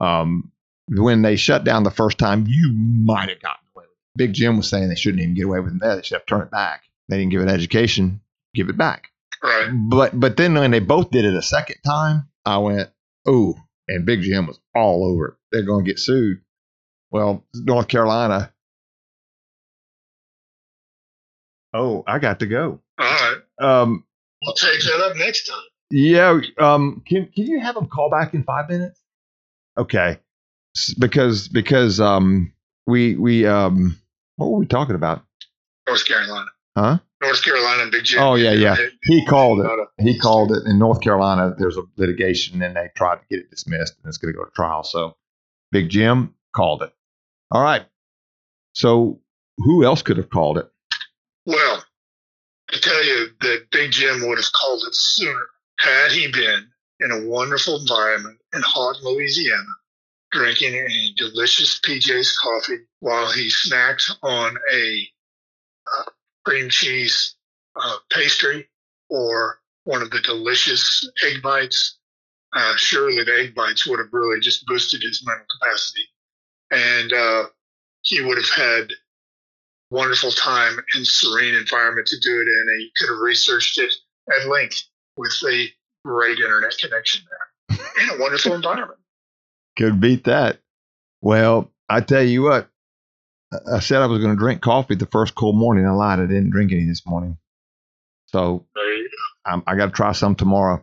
Um, 0.00 0.52
when 0.88 1.22
they 1.22 1.36
shut 1.36 1.64
down 1.64 1.84
the 1.84 1.90
first 1.90 2.18
time, 2.18 2.46
you 2.48 2.72
might 2.72 3.28
have 3.28 3.40
gotten 3.40 3.64
away 3.74 3.84
with 3.84 3.90
it. 3.90 4.18
Big 4.18 4.32
Jim 4.32 4.56
was 4.56 4.68
saying 4.68 4.88
they 4.88 4.94
shouldn't 4.94 5.22
even 5.22 5.34
get 5.34 5.46
away 5.46 5.60
with 5.60 5.74
it. 5.74 5.80
They 5.80 6.02
should 6.02 6.16
have 6.16 6.26
turned 6.26 6.42
it 6.42 6.50
back. 6.50 6.82
They 7.08 7.18
didn't 7.18 7.30
give 7.30 7.42
it 7.42 7.48
education, 7.48 8.20
give 8.54 8.68
it 8.68 8.76
back. 8.76 9.08
Right. 9.42 9.70
But 9.72 10.18
but 10.18 10.36
then 10.36 10.54
when 10.54 10.70
they 10.70 10.80
both 10.80 11.10
did 11.10 11.24
it 11.24 11.34
a 11.34 11.42
second 11.42 11.76
time, 11.84 12.28
I 12.44 12.58
went, 12.58 12.90
oh, 13.26 13.56
and 13.88 14.06
Big 14.06 14.22
Jim 14.22 14.46
was 14.46 14.60
all 14.74 15.04
over 15.04 15.28
it. 15.28 15.34
They're 15.50 15.62
going 15.62 15.84
to 15.84 15.90
get 15.90 15.98
sued. 15.98 16.40
Well, 17.12 17.44
North 17.54 17.88
Carolina. 17.88 18.52
Oh, 21.74 22.02
I 22.06 22.18
got 22.18 22.40
to 22.40 22.46
go. 22.46 22.80
All 22.98 23.06
right. 23.06 23.36
Um, 23.60 24.04
We'll 24.44 24.54
take 24.54 24.80
that 24.80 25.00
up 25.08 25.16
next 25.16 25.46
time. 25.46 25.60
yeah. 25.92 26.40
Um, 26.58 27.02
can 27.06 27.26
can 27.32 27.46
you 27.46 27.60
have 27.60 27.76
them 27.76 27.86
call 27.86 28.10
back 28.10 28.34
in 28.34 28.42
five 28.42 28.68
minutes? 28.68 29.00
Okay, 29.78 30.18
because 30.98 31.46
because 31.46 32.00
um 32.00 32.52
we 32.88 33.14
we 33.14 33.46
um 33.46 33.96
what 34.34 34.50
were 34.50 34.58
we 34.58 34.66
talking 34.66 34.96
about? 34.96 35.22
North 35.86 36.04
Carolina. 36.04 36.46
Huh? 36.76 36.98
North 37.22 37.44
Carolina, 37.44 37.88
Big 37.92 38.02
Jim. 38.02 38.20
Oh, 38.20 38.34
yeah, 38.34 38.50
yeah. 38.50 38.74
He 39.04 39.24
called 39.26 39.60
it. 39.60 39.70
He 39.98 40.18
called 40.18 40.50
it 40.50 40.64
in 40.66 40.76
North 40.80 41.00
Carolina. 41.00 41.54
There's 41.56 41.76
a 41.76 41.82
litigation, 41.96 42.60
and 42.62 42.74
they 42.74 42.88
tried 42.96 43.16
to 43.16 43.22
get 43.30 43.38
it 43.40 43.50
dismissed, 43.50 43.94
and 44.02 44.08
it's 44.08 44.16
going 44.16 44.32
to 44.34 44.38
go 44.38 44.44
to 44.44 44.50
trial. 44.52 44.82
So, 44.82 45.14
Big 45.70 45.88
Jim 45.88 46.34
called 46.56 46.82
it. 46.82 46.92
All 47.52 47.62
right. 47.62 47.84
So, 48.72 49.20
who 49.58 49.84
else 49.84 50.00
could 50.00 50.16
have 50.16 50.30
called 50.30 50.56
it? 50.56 50.70
Well, 51.44 51.84
I 52.72 52.78
tell 52.78 53.04
you 53.04 53.28
that 53.42 53.66
Big 53.70 53.90
Jim 53.90 54.26
would 54.26 54.38
have 54.38 54.52
called 54.54 54.82
it 54.88 54.94
sooner 54.94 55.46
had 55.78 56.12
he 56.12 56.32
been 56.32 56.70
in 57.00 57.10
a 57.10 57.28
wonderful 57.28 57.78
environment 57.78 58.38
in 58.54 58.62
hot 58.62 59.02
Louisiana, 59.02 59.62
drinking 60.30 60.74
a 60.76 61.12
delicious 61.18 61.78
PJ's 61.80 62.38
coffee 62.38 62.78
while 63.00 63.30
he 63.30 63.50
snacked 63.50 64.10
on 64.22 64.56
a 64.72 65.08
uh, 65.98 66.10
cream 66.46 66.70
cheese 66.70 67.36
uh, 67.76 67.96
pastry 68.10 68.66
or 69.10 69.60
one 69.84 70.00
of 70.00 70.10
the 70.10 70.20
delicious 70.20 71.06
egg 71.22 71.42
bites. 71.42 71.98
Uh, 72.54 72.76
surely 72.76 73.22
the 73.22 73.34
egg 73.40 73.54
bites 73.54 73.86
would 73.86 73.98
have 73.98 74.12
really 74.12 74.40
just 74.40 74.64
boosted 74.64 75.02
his 75.02 75.22
mental 75.26 75.44
capacity. 75.60 76.08
And 76.72 77.12
uh, 77.12 77.44
he 78.02 78.20
would 78.22 78.38
have 78.38 78.50
had 78.50 78.88
wonderful 79.90 80.30
time 80.30 80.78
and 80.94 81.06
serene 81.06 81.54
environment 81.54 82.06
to 82.08 82.16
do 82.20 82.40
it 82.40 82.48
in. 82.48 82.64
And 82.68 82.80
he 82.80 82.90
could 82.96 83.10
have 83.12 83.20
researched 83.20 83.78
it 83.78 83.92
at 84.30 84.48
length 84.48 84.82
with 85.16 85.32
a 85.48 85.68
great 86.04 86.38
internet 86.38 86.72
connection 86.78 87.22
there 87.28 87.78
in 88.02 88.18
a 88.18 88.20
wonderful 88.20 88.54
environment. 88.54 88.98
Could 89.76 90.00
beat 90.00 90.24
that. 90.24 90.58
Well, 91.20 91.70
I 91.88 92.00
tell 92.00 92.22
you 92.22 92.42
what. 92.42 92.64
I- 92.64 92.68
I 93.76 93.80
said 93.80 94.00
I 94.00 94.06
was 94.06 94.18
going 94.18 94.34
to 94.34 94.38
drink 94.40 94.62
coffee 94.62 94.94
the 94.94 95.04
first 95.04 95.34
cold 95.34 95.56
morning. 95.56 95.86
I 95.86 95.90
lied. 95.90 96.20
I 96.20 96.26
didn't 96.26 96.50
drink 96.50 96.72
any 96.72 96.86
this 96.86 97.06
morning. 97.06 97.36
So 98.26 98.66
I'm, 99.44 99.62
I 99.66 99.76
got 99.76 99.86
to 99.86 99.92
try 99.92 100.12
some 100.12 100.34
tomorrow. 100.34 100.82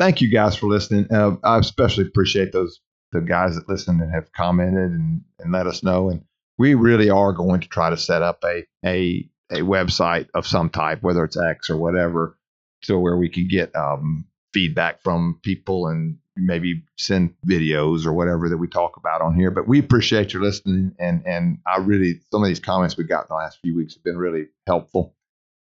Thank 0.00 0.20
you 0.20 0.28
guys 0.28 0.56
for 0.56 0.66
listening. 0.66 1.06
Uh, 1.12 1.36
I 1.44 1.58
especially 1.58 2.06
appreciate 2.08 2.50
those 2.50 2.80
the 3.12 3.20
guys 3.20 3.54
that 3.56 3.68
listen 3.68 4.00
and 4.00 4.12
have 4.12 4.32
commented 4.32 4.92
and, 4.92 5.22
and 5.38 5.52
let 5.52 5.66
us 5.66 5.82
know. 5.82 6.10
And 6.10 6.24
we 6.58 6.74
really 6.74 7.10
are 7.10 7.32
going 7.32 7.60
to 7.60 7.68
try 7.68 7.90
to 7.90 7.96
set 7.96 8.22
up 8.22 8.42
a 8.44 8.64
a 8.84 9.28
a 9.50 9.60
website 9.60 10.28
of 10.34 10.46
some 10.46 10.68
type, 10.68 11.02
whether 11.02 11.24
it's 11.24 11.36
X 11.36 11.70
or 11.70 11.76
whatever, 11.76 12.36
so 12.82 12.98
where 12.98 13.16
we 13.16 13.28
can 13.28 13.48
get 13.48 13.74
um, 13.74 14.26
feedback 14.52 15.02
from 15.02 15.40
people 15.42 15.86
and 15.86 16.18
maybe 16.36 16.84
send 16.96 17.34
videos 17.46 18.06
or 18.06 18.12
whatever 18.12 18.48
that 18.48 18.58
we 18.58 18.68
talk 18.68 18.96
about 18.96 19.20
on 19.20 19.34
here. 19.34 19.50
But 19.50 19.66
we 19.66 19.78
appreciate 19.78 20.32
your 20.32 20.42
listening, 20.42 20.94
and 20.98 21.22
and 21.26 21.58
I 21.66 21.78
really 21.78 22.20
some 22.30 22.42
of 22.42 22.48
these 22.48 22.60
comments 22.60 22.96
we 22.96 23.04
got 23.04 23.22
in 23.22 23.28
the 23.30 23.36
last 23.36 23.58
few 23.62 23.74
weeks 23.74 23.94
have 23.94 24.04
been 24.04 24.18
really 24.18 24.48
helpful. 24.66 25.14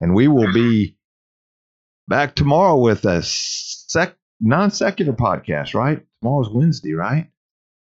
And 0.01 0.15
we 0.15 0.29
will 0.29 0.53
be 0.53 0.97
back 2.07 2.35
tomorrow 2.35 2.77
with 2.77 3.05
a 3.05 3.23
sec 3.23 4.17
non 4.41 4.71
secular 4.71 5.13
podcast. 5.13 5.75
Right, 5.75 6.05
tomorrow's 6.21 6.51
Wednesday, 6.51 6.93
right? 6.93 7.31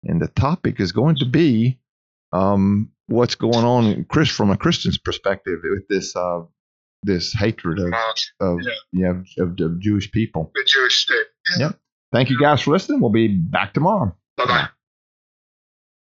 And 0.04 0.22
the 0.22 0.28
topic 0.28 0.80
is 0.80 0.92
going 0.92 1.16
to 1.18 1.26
be 1.26 1.80
um, 2.32 2.92
what's 3.08 3.36
going 3.36 3.66
on, 3.66 4.06
Chris, 4.06 4.30
from 4.30 4.52
a 4.52 4.58
Christian's 4.58 4.98
perspective 4.98 5.60
with 5.64 5.88
this 5.88 6.16
uh, 6.16 6.42
this 7.04 7.34
hatred 7.34 7.80
of 7.80 7.94
of, 8.40 8.60
yeah. 8.92 9.14
of, 9.40 9.60
of 9.60 9.80
Jewish 9.80 10.12
people. 10.12 10.52
The 10.54 10.64
Jewish 10.66 11.04
state. 11.04 11.26
Yep. 11.60 11.80
Thank 12.12 12.30
you 12.30 12.40
guys 12.40 12.62
for 12.62 12.72
listening. 12.72 13.02
We'll 13.02 13.12
be 13.12 13.28
back 13.28 13.74
tomorrow. 13.74 14.16
Bye 14.38 14.46
bye. 14.46 14.68